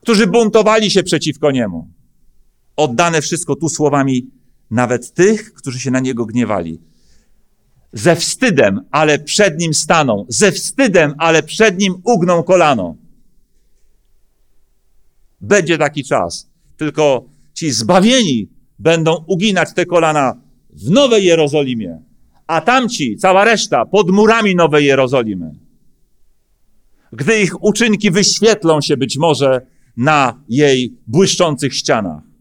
Którzy 0.00 0.26
buntowali 0.26 0.90
się 0.90 1.02
przeciwko 1.02 1.50
niemu. 1.50 1.88
Oddane 2.76 3.22
wszystko 3.22 3.56
tu 3.56 3.68
słowami 3.68 4.30
nawet 4.70 5.14
tych, 5.14 5.54
którzy 5.54 5.80
się 5.80 5.90
na 5.90 6.00
niego 6.00 6.26
gniewali. 6.26 6.80
Ze 7.92 8.16
wstydem, 8.16 8.80
ale 8.90 9.18
przed 9.18 9.60
nim 9.60 9.74
staną, 9.74 10.26
ze 10.28 10.52
wstydem, 10.52 11.14
ale 11.18 11.42
przed 11.42 11.78
nim 11.78 11.94
ugną 12.04 12.42
kolano. 12.42 12.96
Będzie 15.40 15.78
taki 15.78 16.04
czas. 16.04 16.50
Tylko 16.76 17.24
ci 17.54 17.70
zbawieni 17.70 18.48
będą 18.78 19.24
uginać 19.26 19.74
te 19.74 19.86
kolana 19.86 20.40
w 20.70 20.90
Nowej 20.90 21.24
Jerozolimie, 21.24 22.02
a 22.46 22.60
tamci, 22.60 23.16
cała 23.16 23.44
reszta, 23.44 23.86
pod 23.86 24.10
murami 24.10 24.56
Nowej 24.56 24.86
Jerozolimy. 24.86 25.61
Gdy 27.12 27.40
ich 27.40 27.64
uczynki 27.64 28.10
wyświetlą 28.10 28.80
się 28.80 28.96
być 28.96 29.18
może 29.18 29.66
na 29.96 30.44
jej 30.48 30.96
błyszczących 31.06 31.74
ścianach 31.74 32.32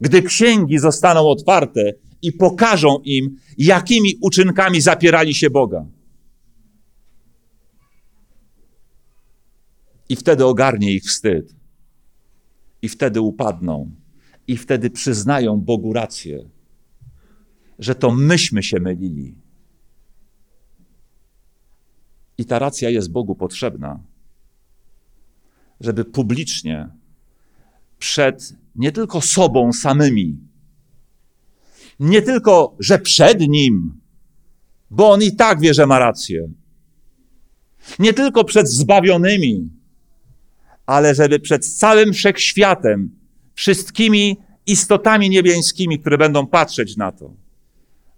gdy 0.00 0.22
księgi 0.22 0.78
zostaną 0.78 1.28
otwarte 1.28 1.92
i 2.22 2.32
pokażą 2.32 2.98
im, 3.04 3.36
jakimi 3.58 4.18
uczynkami 4.20 4.80
zapierali 4.80 5.34
się 5.34 5.50
Boga. 5.50 5.86
I 10.08 10.16
wtedy 10.16 10.44
ogarnie 10.44 10.92
ich 10.92 11.04
wstyd. 11.04 11.54
I 12.82 12.88
wtedy 12.88 13.20
upadną. 13.20 13.90
I 14.46 14.56
wtedy 14.56 14.90
przyznają 14.90 15.60
Bogu 15.60 15.92
rację, 15.92 16.48
że 17.78 17.94
to 17.94 18.10
myśmy 18.10 18.62
się 18.62 18.80
mylili. 18.80 19.34
I 22.38 22.44
ta 22.44 22.58
racja 22.58 22.90
jest 22.90 23.10
Bogu 23.10 23.34
potrzebna, 23.34 24.00
żeby 25.80 26.04
publicznie 26.04 26.88
przed 27.98 28.52
nie 28.76 28.92
tylko 28.92 29.20
sobą 29.20 29.72
samymi, 29.72 30.38
nie 32.00 32.22
tylko, 32.22 32.76
że 32.78 32.98
przed 32.98 33.40
Nim, 33.40 34.00
bo 34.90 35.10
On 35.10 35.22
i 35.22 35.36
tak 35.36 35.60
wie, 35.60 35.74
że 35.74 35.86
ma 35.86 35.98
rację, 35.98 36.48
nie 37.98 38.12
tylko 38.12 38.44
przed 38.44 38.68
zbawionymi, 38.68 39.70
ale 40.86 41.14
żeby 41.14 41.40
przed 41.40 41.66
całym 41.66 42.12
wszechświatem, 42.12 43.10
wszystkimi 43.54 44.36
istotami 44.66 45.30
niebiańskimi, 45.30 45.98
które 46.00 46.18
będą 46.18 46.46
patrzeć 46.46 46.96
na 46.96 47.12
to, 47.12 47.34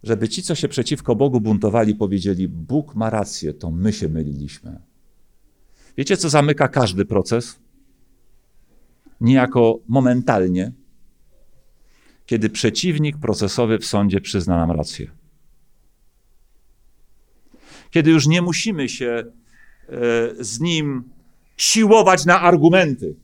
żeby 0.03 0.29
ci, 0.29 0.43
co 0.43 0.55
się 0.55 0.69
przeciwko 0.69 1.17
Bogu 1.17 1.41
buntowali, 1.41 1.95
powiedzieli: 1.95 2.49
Bóg 2.49 2.95
ma 2.95 3.11
rację, 3.11 3.55
to 3.55 3.71
my 3.71 3.93
się 3.93 4.09
myliliśmy. 4.09 4.81
Wiecie, 5.97 6.17
co 6.17 6.29
zamyka 6.29 6.69
każdy 6.69 7.05
proces? 7.05 7.59
Niejako 9.21 9.79
momentalnie, 9.89 10.73
kiedy 12.27 12.51
przeciwnik 12.51 13.19
procesowy 13.19 13.79
w 13.79 13.87
sądzie 13.87 14.21
przyzna 14.21 14.57
nam 14.57 14.71
rację. 14.71 15.11
Kiedy 17.91 18.11
już 18.11 18.27
nie 18.27 18.43
musimy 18.43 18.89
się 18.89 19.07
e, 19.09 19.25
z 20.45 20.61
nim 20.61 21.05
siłować 21.57 22.25
na 22.27 22.41
argumenty. 22.41 23.17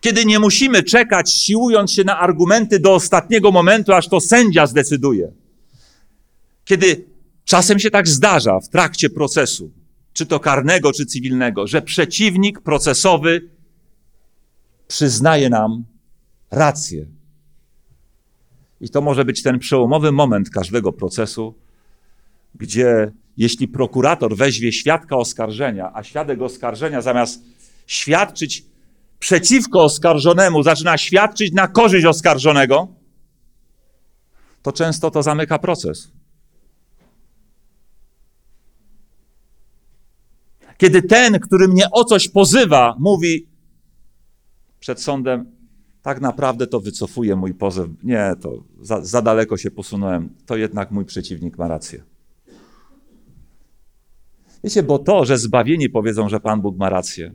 Kiedy 0.00 0.24
nie 0.24 0.38
musimy 0.38 0.82
czekać, 0.82 1.32
siłując 1.34 1.92
się 1.92 2.04
na 2.04 2.18
argumenty 2.18 2.78
do 2.78 2.94
ostatniego 2.94 3.52
momentu, 3.52 3.92
aż 3.92 4.08
to 4.08 4.20
sędzia 4.20 4.66
zdecyduje. 4.66 5.32
Kiedy 6.64 7.04
czasem 7.44 7.78
się 7.78 7.90
tak 7.90 8.08
zdarza 8.08 8.60
w 8.60 8.68
trakcie 8.68 9.10
procesu, 9.10 9.70
czy 10.12 10.26
to 10.26 10.40
karnego, 10.40 10.92
czy 10.92 11.06
cywilnego, 11.06 11.66
że 11.66 11.82
przeciwnik 11.82 12.60
procesowy 12.60 13.48
przyznaje 14.88 15.50
nam 15.50 15.84
rację. 16.50 17.06
I 18.80 18.88
to 18.88 19.00
może 19.00 19.24
być 19.24 19.42
ten 19.42 19.58
przełomowy 19.58 20.12
moment 20.12 20.50
każdego 20.50 20.92
procesu, 20.92 21.54
gdzie 22.54 23.12
jeśli 23.36 23.68
prokurator 23.68 24.36
weźmie 24.36 24.72
świadka 24.72 25.16
oskarżenia, 25.16 25.90
a 25.94 26.02
świadek 26.02 26.42
oskarżenia 26.42 27.02
zamiast 27.02 27.42
świadczyć 27.86 28.64
przeciwko 29.20 29.84
oskarżonemu, 29.84 30.62
zaczyna 30.62 30.98
świadczyć 30.98 31.52
na 31.52 31.68
korzyść 31.68 32.06
oskarżonego, 32.06 32.88
to 34.62 34.72
często 34.72 35.10
to 35.10 35.22
zamyka 35.22 35.58
proces. 35.58 36.12
Kiedy 40.76 41.02
ten, 41.02 41.40
który 41.40 41.68
mnie 41.68 41.90
o 41.90 42.04
coś 42.04 42.28
pozywa, 42.28 42.96
mówi 42.98 43.46
przed 44.80 45.00
sądem, 45.02 45.52
tak 46.02 46.20
naprawdę 46.20 46.66
to 46.66 46.80
wycofuje 46.80 47.36
mój 47.36 47.54
pozew. 47.54 47.88
Nie, 48.02 48.34
to 48.40 48.64
za, 48.80 49.04
za 49.04 49.22
daleko 49.22 49.56
się 49.56 49.70
posunąłem. 49.70 50.34
To 50.46 50.56
jednak 50.56 50.90
mój 50.90 51.04
przeciwnik 51.04 51.58
ma 51.58 51.68
rację. 51.68 52.02
Wiecie, 54.64 54.82
bo 54.82 54.98
to, 54.98 55.24
że 55.24 55.38
zbawieni 55.38 55.88
powiedzą, 55.88 56.28
że 56.28 56.40
Pan 56.40 56.60
Bóg 56.60 56.76
ma 56.76 56.88
rację, 56.88 57.34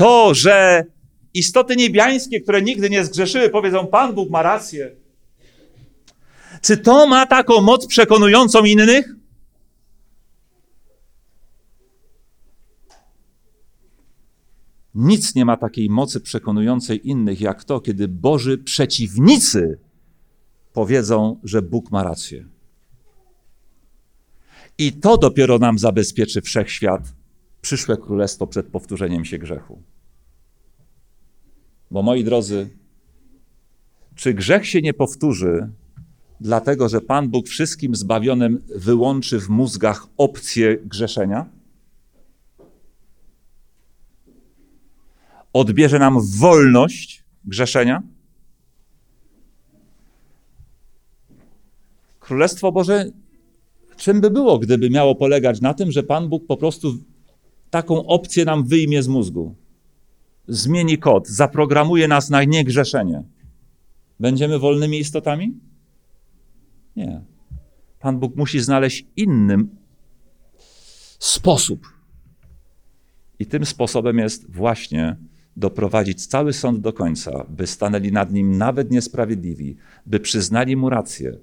to, 0.00 0.34
że 0.34 0.84
istoty 1.34 1.76
niebiańskie, 1.76 2.40
które 2.40 2.62
nigdy 2.62 2.90
nie 2.90 3.04
zgrzeszyły, 3.04 3.50
powiedzą: 3.50 3.86
Pan 3.86 4.14
Bóg 4.14 4.30
ma 4.30 4.42
rację. 4.42 4.96
Czy 6.62 6.76
to 6.76 7.06
ma 7.06 7.26
taką 7.26 7.60
moc 7.60 7.86
przekonującą 7.86 8.64
innych? 8.64 9.14
Nic 14.94 15.34
nie 15.34 15.44
ma 15.44 15.56
takiej 15.56 15.90
mocy 15.90 16.20
przekonującej 16.20 17.08
innych, 17.08 17.40
jak 17.40 17.64
to, 17.64 17.80
kiedy 17.80 18.08
Boży 18.08 18.58
przeciwnicy 18.58 19.78
powiedzą, 20.72 21.40
że 21.44 21.62
Bóg 21.62 21.90
ma 21.90 22.02
rację. 22.02 22.44
I 24.78 24.92
to 24.92 25.16
dopiero 25.18 25.58
nam 25.58 25.78
zabezpieczy 25.78 26.42
wszechświat, 26.42 27.02
przyszłe 27.60 27.96
królestwo 27.96 28.46
przed 28.46 28.66
powtórzeniem 28.66 29.24
się 29.24 29.38
grzechu. 29.38 29.82
Bo 31.90 32.02
moi 32.02 32.24
drodzy, 32.24 32.68
czy 34.14 34.34
grzech 34.34 34.66
się 34.66 34.82
nie 34.82 34.94
powtórzy, 34.94 35.68
dlatego 36.40 36.88
że 36.88 37.00
Pan 37.00 37.28
Bóg 37.28 37.48
wszystkim 37.48 37.94
zbawionym 37.94 38.62
wyłączy 38.76 39.40
w 39.40 39.48
mózgach 39.48 40.06
opcję 40.16 40.76
grzeszenia? 40.76 41.46
Odbierze 45.52 45.98
nam 45.98 46.18
wolność 46.38 47.24
grzeszenia? 47.44 48.02
Królestwo 52.20 52.72
Boże 52.72 53.10
czym 53.96 54.20
by 54.20 54.30
było, 54.30 54.58
gdyby 54.58 54.90
miało 54.90 55.14
polegać 55.14 55.60
na 55.60 55.74
tym, 55.74 55.92
że 55.92 56.02
Pan 56.02 56.28
Bóg 56.28 56.46
po 56.46 56.56
prostu 56.56 56.98
taką 57.70 58.06
opcję 58.06 58.44
nam 58.44 58.64
wyjmie 58.64 59.02
z 59.02 59.08
mózgu? 59.08 59.54
Zmieni 60.50 60.98
kod, 60.98 61.28
zaprogramuje 61.28 62.08
nas 62.08 62.30
na 62.30 62.44
niegrzeszenie. 62.44 63.22
Będziemy 64.20 64.58
wolnymi 64.58 64.98
istotami? 64.98 65.60
Nie. 66.96 67.20
Pan 68.00 68.18
Bóg 68.18 68.36
musi 68.36 68.60
znaleźć 68.60 69.06
inny 69.16 69.56
sposób. 71.18 71.86
I 73.38 73.46
tym 73.46 73.66
sposobem 73.66 74.18
jest 74.18 74.50
właśnie 74.50 75.16
doprowadzić 75.56 76.26
cały 76.26 76.52
sąd 76.52 76.80
do 76.80 76.92
końca, 76.92 77.46
by 77.48 77.66
stanęli 77.66 78.12
nad 78.12 78.32
nim 78.32 78.58
nawet 78.58 78.90
niesprawiedliwi, 78.90 79.76
by 80.06 80.20
przyznali 80.20 80.76
mu 80.76 80.90
rację, 80.90 81.38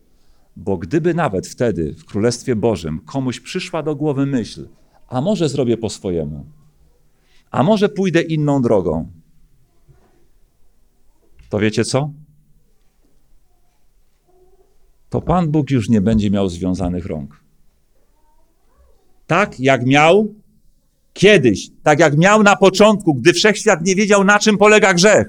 bo 0.56 0.78
gdyby 0.78 1.14
nawet 1.14 1.48
wtedy 1.48 1.94
w 1.94 2.06
Królestwie 2.06 2.56
Bożym 2.56 3.00
komuś 3.00 3.40
przyszła 3.40 3.84
do 3.84 3.96
głowy 3.96 4.26
myśl, 4.26 4.68
a 5.08 5.22
może 5.22 5.50
zrobię 5.50 5.78
po 5.78 5.90
swojemu, 5.90 6.46
a 7.58 7.64
może 7.64 7.90
pójdę 7.90 8.22
inną 8.22 8.62
drogą, 8.62 9.12
to 11.50 11.60
wiecie 11.60 11.86
co? 11.86 12.12
To 15.10 15.22
Pan 15.22 15.52
Bóg 15.52 15.72
już 15.72 15.90
nie 15.90 16.02
będzie 16.02 16.32
miał 16.32 16.50
związanych 16.50 17.06
rąk. 17.06 17.44
Tak 19.28 19.60
jak 19.60 19.86
miał 19.86 20.34
kiedyś, 21.14 21.70
tak 21.84 22.00
jak 22.00 22.18
miał 22.18 22.44
na 22.44 22.56
początku, 22.56 23.14
gdy 23.14 23.34
wszechświat 23.34 23.86
nie 23.86 23.96
wiedział, 23.96 24.24
na 24.24 24.40
czym 24.40 24.58
polega 24.58 24.94
grzech. 24.94 25.28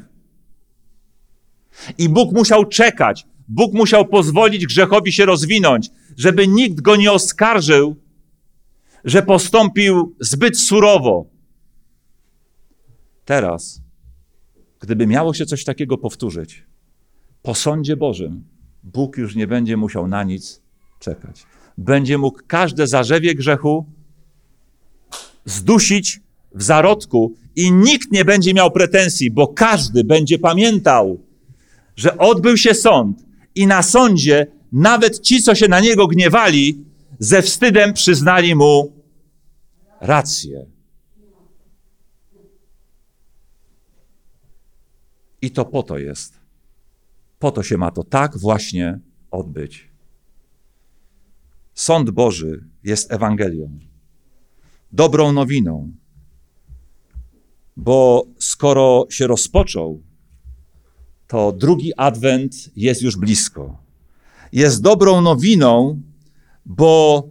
I 1.99 2.09
Bóg 2.09 2.33
musiał 2.33 2.64
czekać, 2.64 3.26
Bóg 3.49 3.74
musiał 3.74 4.07
pozwolić 4.07 4.66
grzechowi 4.66 5.12
się 5.12 5.26
rozwinąć, 5.26 5.91
żeby 6.16 6.49
nikt 6.49 6.81
go 6.81 6.97
nie 6.97 7.12
oskarżył, 7.12 7.97
że 9.05 9.22
postąpił 9.22 10.16
zbyt 10.20 10.59
surowo. 10.59 11.38
Teraz, 13.29 13.81
gdyby 14.81 15.07
miało 15.07 15.35
się 15.35 15.47
coś 15.47 15.64
takiego 15.64 15.99
powtórzyć, 15.99 16.64
po 17.43 17.55
sądzie 17.55 17.97
Bożym, 17.97 18.45
Bóg 18.83 19.16
już 19.16 19.37
nie 19.37 19.47
będzie 19.47 19.76
musiał 19.76 20.09
na 20.09 20.24
nic 20.24 20.62
czekać. 21.01 21.47
Będzie 21.79 22.18
mógł 22.18 22.41
każde 22.47 22.87
zarzewie 22.87 23.35
grzechu 23.35 23.87
zdusić 25.45 26.20
w 26.55 26.62
zarodku 26.62 27.35
i 27.57 27.72
nikt 27.72 28.12
nie 28.12 28.24
będzie 28.24 28.55
miał 28.55 28.70
pretensji, 28.70 29.31
bo 29.31 29.49
każdy 29.49 30.05
będzie 30.05 30.39
pamiętał, 30.39 31.20
że 31.97 32.18
odbył 32.18 32.57
się 32.57 32.74
sąd 32.74 33.24
i 33.55 33.66
na 33.66 33.83
sądzie 33.83 34.47
nawet 34.72 35.20
ci, 35.20 35.43
co 35.43 35.55
się 35.55 35.68
na 35.68 35.81
niego 35.81 36.07
gniewali, 36.07 36.85
ze 37.18 37.43
wstydem 37.43 37.93
przyznali 37.93 38.55
mu 38.55 38.93
rację. 40.01 40.78
I 45.43 45.51
to 45.51 45.64
po 45.64 45.82
to 45.82 45.99
jest. 45.99 46.34
Po 47.39 47.51
to 47.51 47.62
się 47.62 47.78
ma 47.78 47.91
to 47.91 48.05
tak 48.05 48.39
właśnie 48.39 48.99
odbyć. 49.30 49.89
Sąd 51.74 52.11
Boży 52.11 52.64
jest 52.84 53.12
Ewangelią, 53.12 53.78
dobrą 54.93 55.32
nowiną, 55.32 55.93
bo 57.76 58.26
skoro 58.39 59.07
się 59.11 59.26
rozpoczął, 59.26 60.03
to 61.26 61.53
drugi 61.53 61.93
adwent 61.97 62.70
jest 62.76 63.03
już 63.03 63.16
blisko. 63.16 63.76
Jest 64.53 64.82
dobrą 64.82 65.20
nowiną, 65.20 66.01
bo 66.66 67.28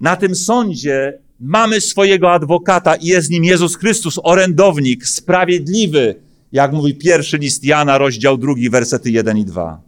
na 0.00 0.16
tym 0.16 0.34
sądzie 0.34 1.18
mamy 1.40 1.80
swojego 1.80 2.32
adwokata 2.32 2.96
i 2.96 3.06
jest 3.06 3.30
nim 3.30 3.44
Jezus 3.44 3.76
Chrystus, 3.76 4.20
orędownik, 4.22 5.06
sprawiedliwy, 5.06 6.27
jak 6.52 6.72
mówi 6.72 6.94
pierwszy 6.94 7.38
list 7.38 7.64
Jana, 7.64 7.98
rozdział 7.98 8.38
drugi, 8.38 8.70
wersety 8.70 9.10
1 9.10 9.38
i 9.38 9.44
2. 9.44 9.82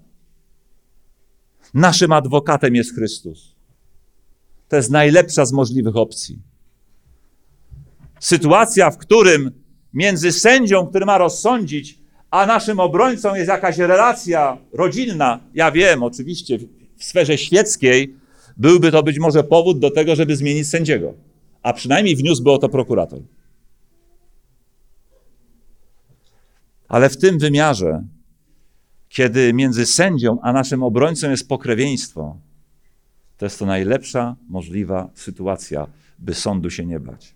Naszym 1.75 2.13
adwokatem 2.13 2.75
jest 2.75 2.95
Chrystus. 2.95 3.55
To 4.69 4.77
jest 4.77 4.91
najlepsza 4.91 5.45
z 5.45 5.53
możliwych 5.53 5.97
opcji. 5.97 6.39
Sytuacja, 8.21 8.91
w 8.91 8.99
którym 8.99 9.51
między 9.95 10.33
sędzią, 10.33 10.87
który 10.87 11.07
ma 11.07 11.19
rozsądzić, 11.19 11.99
a 12.31 12.47
naszym 12.47 12.81
obrońcą 12.81 13.35
jest 13.35 13.49
jakaś 13.49 13.79
relacja 13.79 14.59
rodzinna, 14.73 15.41
ja 15.55 15.71
wiem, 15.71 16.03
oczywiście 16.03 16.59
w 16.97 17.05
sferze 17.05 17.39
świeckiej 17.39 18.15
byłby 18.57 18.93
to 18.93 19.03
być 19.03 19.19
może 19.19 19.45
powód 19.45 19.79
do 19.79 19.91
tego, 19.91 20.17
żeby 20.17 20.37
zmienić 20.37 20.69
sędziego, 20.69 21.15
a 21.63 21.73
przynajmniej 21.73 22.17
wniósłby 22.17 22.51
o 22.51 22.59
to 22.59 22.69
prokurator. 22.69 23.21
Ale 26.91 27.09
w 27.09 27.17
tym 27.17 27.39
wymiarze 27.39 28.05
kiedy 29.11 29.53
między 29.55 29.87
sędzią 29.87 30.41
a 30.41 30.53
naszym 30.53 30.83
obrońcą 30.83 31.31
jest 31.31 31.49
pokrewieństwo, 31.49 32.39
to 33.37 33.47
jest 33.47 33.59
to 33.59 33.67
najlepsza 33.67 34.37
możliwa 34.49 35.11
sytuacja, 35.15 35.87
by 36.19 36.35
sądu 36.35 36.71
się 36.71 36.87
nie 36.87 37.01
bać. 37.01 37.35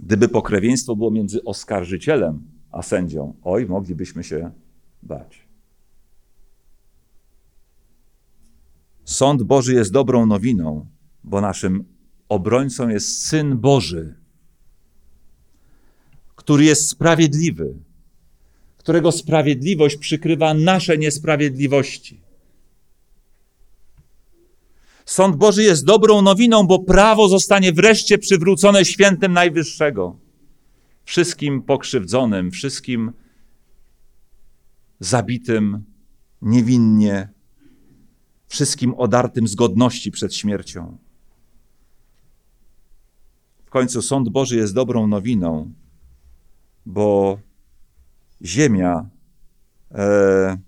Gdyby 0.00 0.28
pokrewieństwo 0.28 0.96
było 0.96 1.10
między 1.10 1.44
oskarżycielem 1.44 2.42
a 2.72 2.82
sędzią, 2.82 3.34
oj, 3.42 3.66
moglibyśmy 3.66 4.24
się 4.24 4.50
bać. 5.02 5.48
Sąd 9.04 9.42
Boży 9.42 9.74
jest 9.74 9.92
dobrą 9.92 10.26
nowiną, 10.26 10.86
bo 11.24 11.40
naszym 11.40 11.84
obrońcą 12.28 12.88
jest 12.88 13.26
Syn 13.26 13.58
Boży, 13.58 14.19
który 16.40 16.64
jest 16.64 16.88
sprawiedliwy, 16.88 17.74
którego 18.76 19.12
sprawiedliwość 19.12 19.96
przykrywa 19.96 20.54
nasze 20.54 20.98
niesprawiedliwości. 20.98 22.20
Sąd 25.04 25.36
Boży 25.36 25.62
jest 25.62 25.84
dobrą 25.84 26.22
nowiną, 26.22 26.66
bo 26.66 26.78
prawo 26.78 27.28
zostanie 27.28 27.72
wreszcie 27.72 28.18
przywrócone 28.18 28.84
świętem 28.84 29.32
Najwyższego. 29.32 30.16
Wszystkim 31.04 31.62
pokrzywdzonym, 31.62 32.50
wszystkim 32.50 33.12
zabitym 35.00 35.84
niewinnie, 36.42 37.28
wszystkim 38.48 38.94
odartym 38.94 39.48
z 39.48 39.54
godności 39.54 40.10
przed 40.10 40.34
śmiercią. 40.34 40.98
W 43.64 43.70
końcu 43.70 44.02
sąd 44.02 44.28
Boży 44.28 44.56
jest 44.56 44.74
dobrą 44.74 45.06
nowiną, 45.06 45.72
bo 46.86 47.38
ziemia 48.42 49.06
e, 49.90 50.58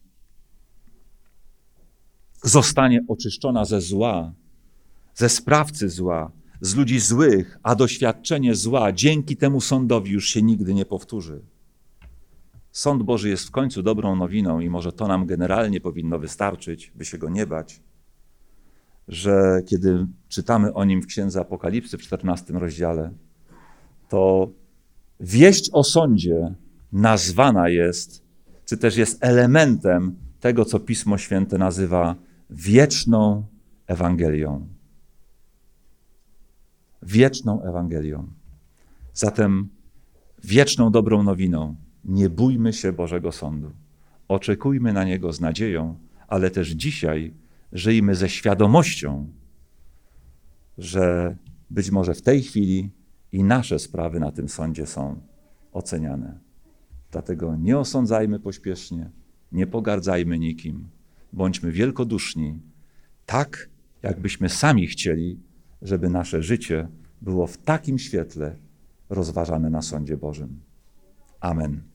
zostanie 2.42 3.04
oczyszczona 3.08 3.64
ze 3.64 3.80
zła, 3.80 4.32
ze 5.14 5.28
sprawcy 5.28 5.88
zła, 5.88 6.30
z 6.60 6.74
ludzi 6.74 7.00
złych, 7.00 7.58
a 7.62 7.74
doświadczenie 7.74 8.54
zła 8.54 8.92
dzięki 8.92 9.36
temu 9.36 9.60
sądowi 9.60 10.12
już 10.12 10.28
się 10.28 10.42
nigdy 10.42 10.74
nie 10.74 10.84
powtórzy. 10.84 11.42
Sąd 12.72 13.02
Boży 13.02 13.28
jest 13.28 13.48
w 13.48 13.50
końcu 13.50 13.82
dobrą 13.82 14.16
nowiną 14.16 14.60
i 14.60 14.70
może 14.70 14.92
to 14.92 15.06
nam 15.08 15.26
generalnie 15.26 15.80
powinno 15.80 16.18
wystarczyć, 16.18 16.92
by 16.94 17.04
się 17.04 17.18
go 17.18 17.30
nie 17.30 17.46
bać, 17.46 17.80
że 19.08 19.62
kiedy 19.66 20.06
czytamy 20.28 20.74
o 20.74 20.84
nim 20.84 21.02
w 21.02 21.06
Księdze 21.06 21.40
Apokalipsy 21.40 21.98
w 21.98 22.02
14 22.02 22.52
rozdziale, 22.52 23.10
to 24.08 24.50
wieść 25.22 25.70
o 25.72 25.84
sądzie 25.84 26.54
nazwana 26.92 27.68
jest, 27.68 28.22
czy 28.64 28.76
też 28.76 28.96
jest 28.96 29.24
elementem 29.24 30.16
tego, 30.40 30.64
co 30.64 30.80
Pismo 30.80 31.18
Święte 31.18 31.58
nazywa 31.58 32.16
wieczną 32.50 33.44
Ewangelią. 33.86 34.66
Wieczną 37.02 37.62
Ewangelią. 37.62 38.28
Zatem 39.14 39.68
wieczną 40.44 40.90
dobrą 40.90 41.22
nowiną. 41.22 41.76
Nie 42.04 42.30
bójmy 42.30 42.72
się 42.72 42.92
Bożego 42.92 43.32
Sądu. 43.32 43.70
Oczekujmy 44.28 44.92
na 44.92 45.04
Niego 45.04 45.32
z 45.32 45.40
nadzieją, 45.40 45.98
ale 46.28 46.50
też 46.50 46.68
dzisiaj 46.68 47.34
żyjmy 47.72 48.14
ze 48.14 48.28
świadomością, 48.28 49.28
że 50.78 51.36
być 51.70 51.90
może 51.90 52.14
w 52.14 52.22
tej 52.22 52.42
chwili 52.42 52.90
i 53.32 53.44
nasze 53.44 53.78
sprawy 53.78 54.20
na 54.20 54.32
tym 54.32 54.48
sądzie 54.48 54.86
są 54.86 55.20
oceniane. 55.72 56.38
Dlatego 57.10 57.56
nie 57.56 57.78
osądzajmy 57.78 58.40
pośpiesznie, 58.40 59.10
nie 59.52 59.66
pogardzajmy 59.66 60.38
nikim, 60.38 60.88
bądźmy 61.32 61.72
wielkoduszni, 61.72 62.60
tak 63.26 63.68
jakbyśmy 64.02 64.48
sami 64.48 64.86
chcieli, 64.86 65.40
żeby 65.82 66.10
nasze 66.10 66.42
życie 66.42 66.88
było 67.22 67.46
w 67.46 67.58
takim 67.58 67.98
świetle 67.98 68.56
rozważane 69.08 69.70
na 69.70 69.82
sądzie 69.82 70.16
Bożym. 70.16 70.60
Amen. 71.40 71.91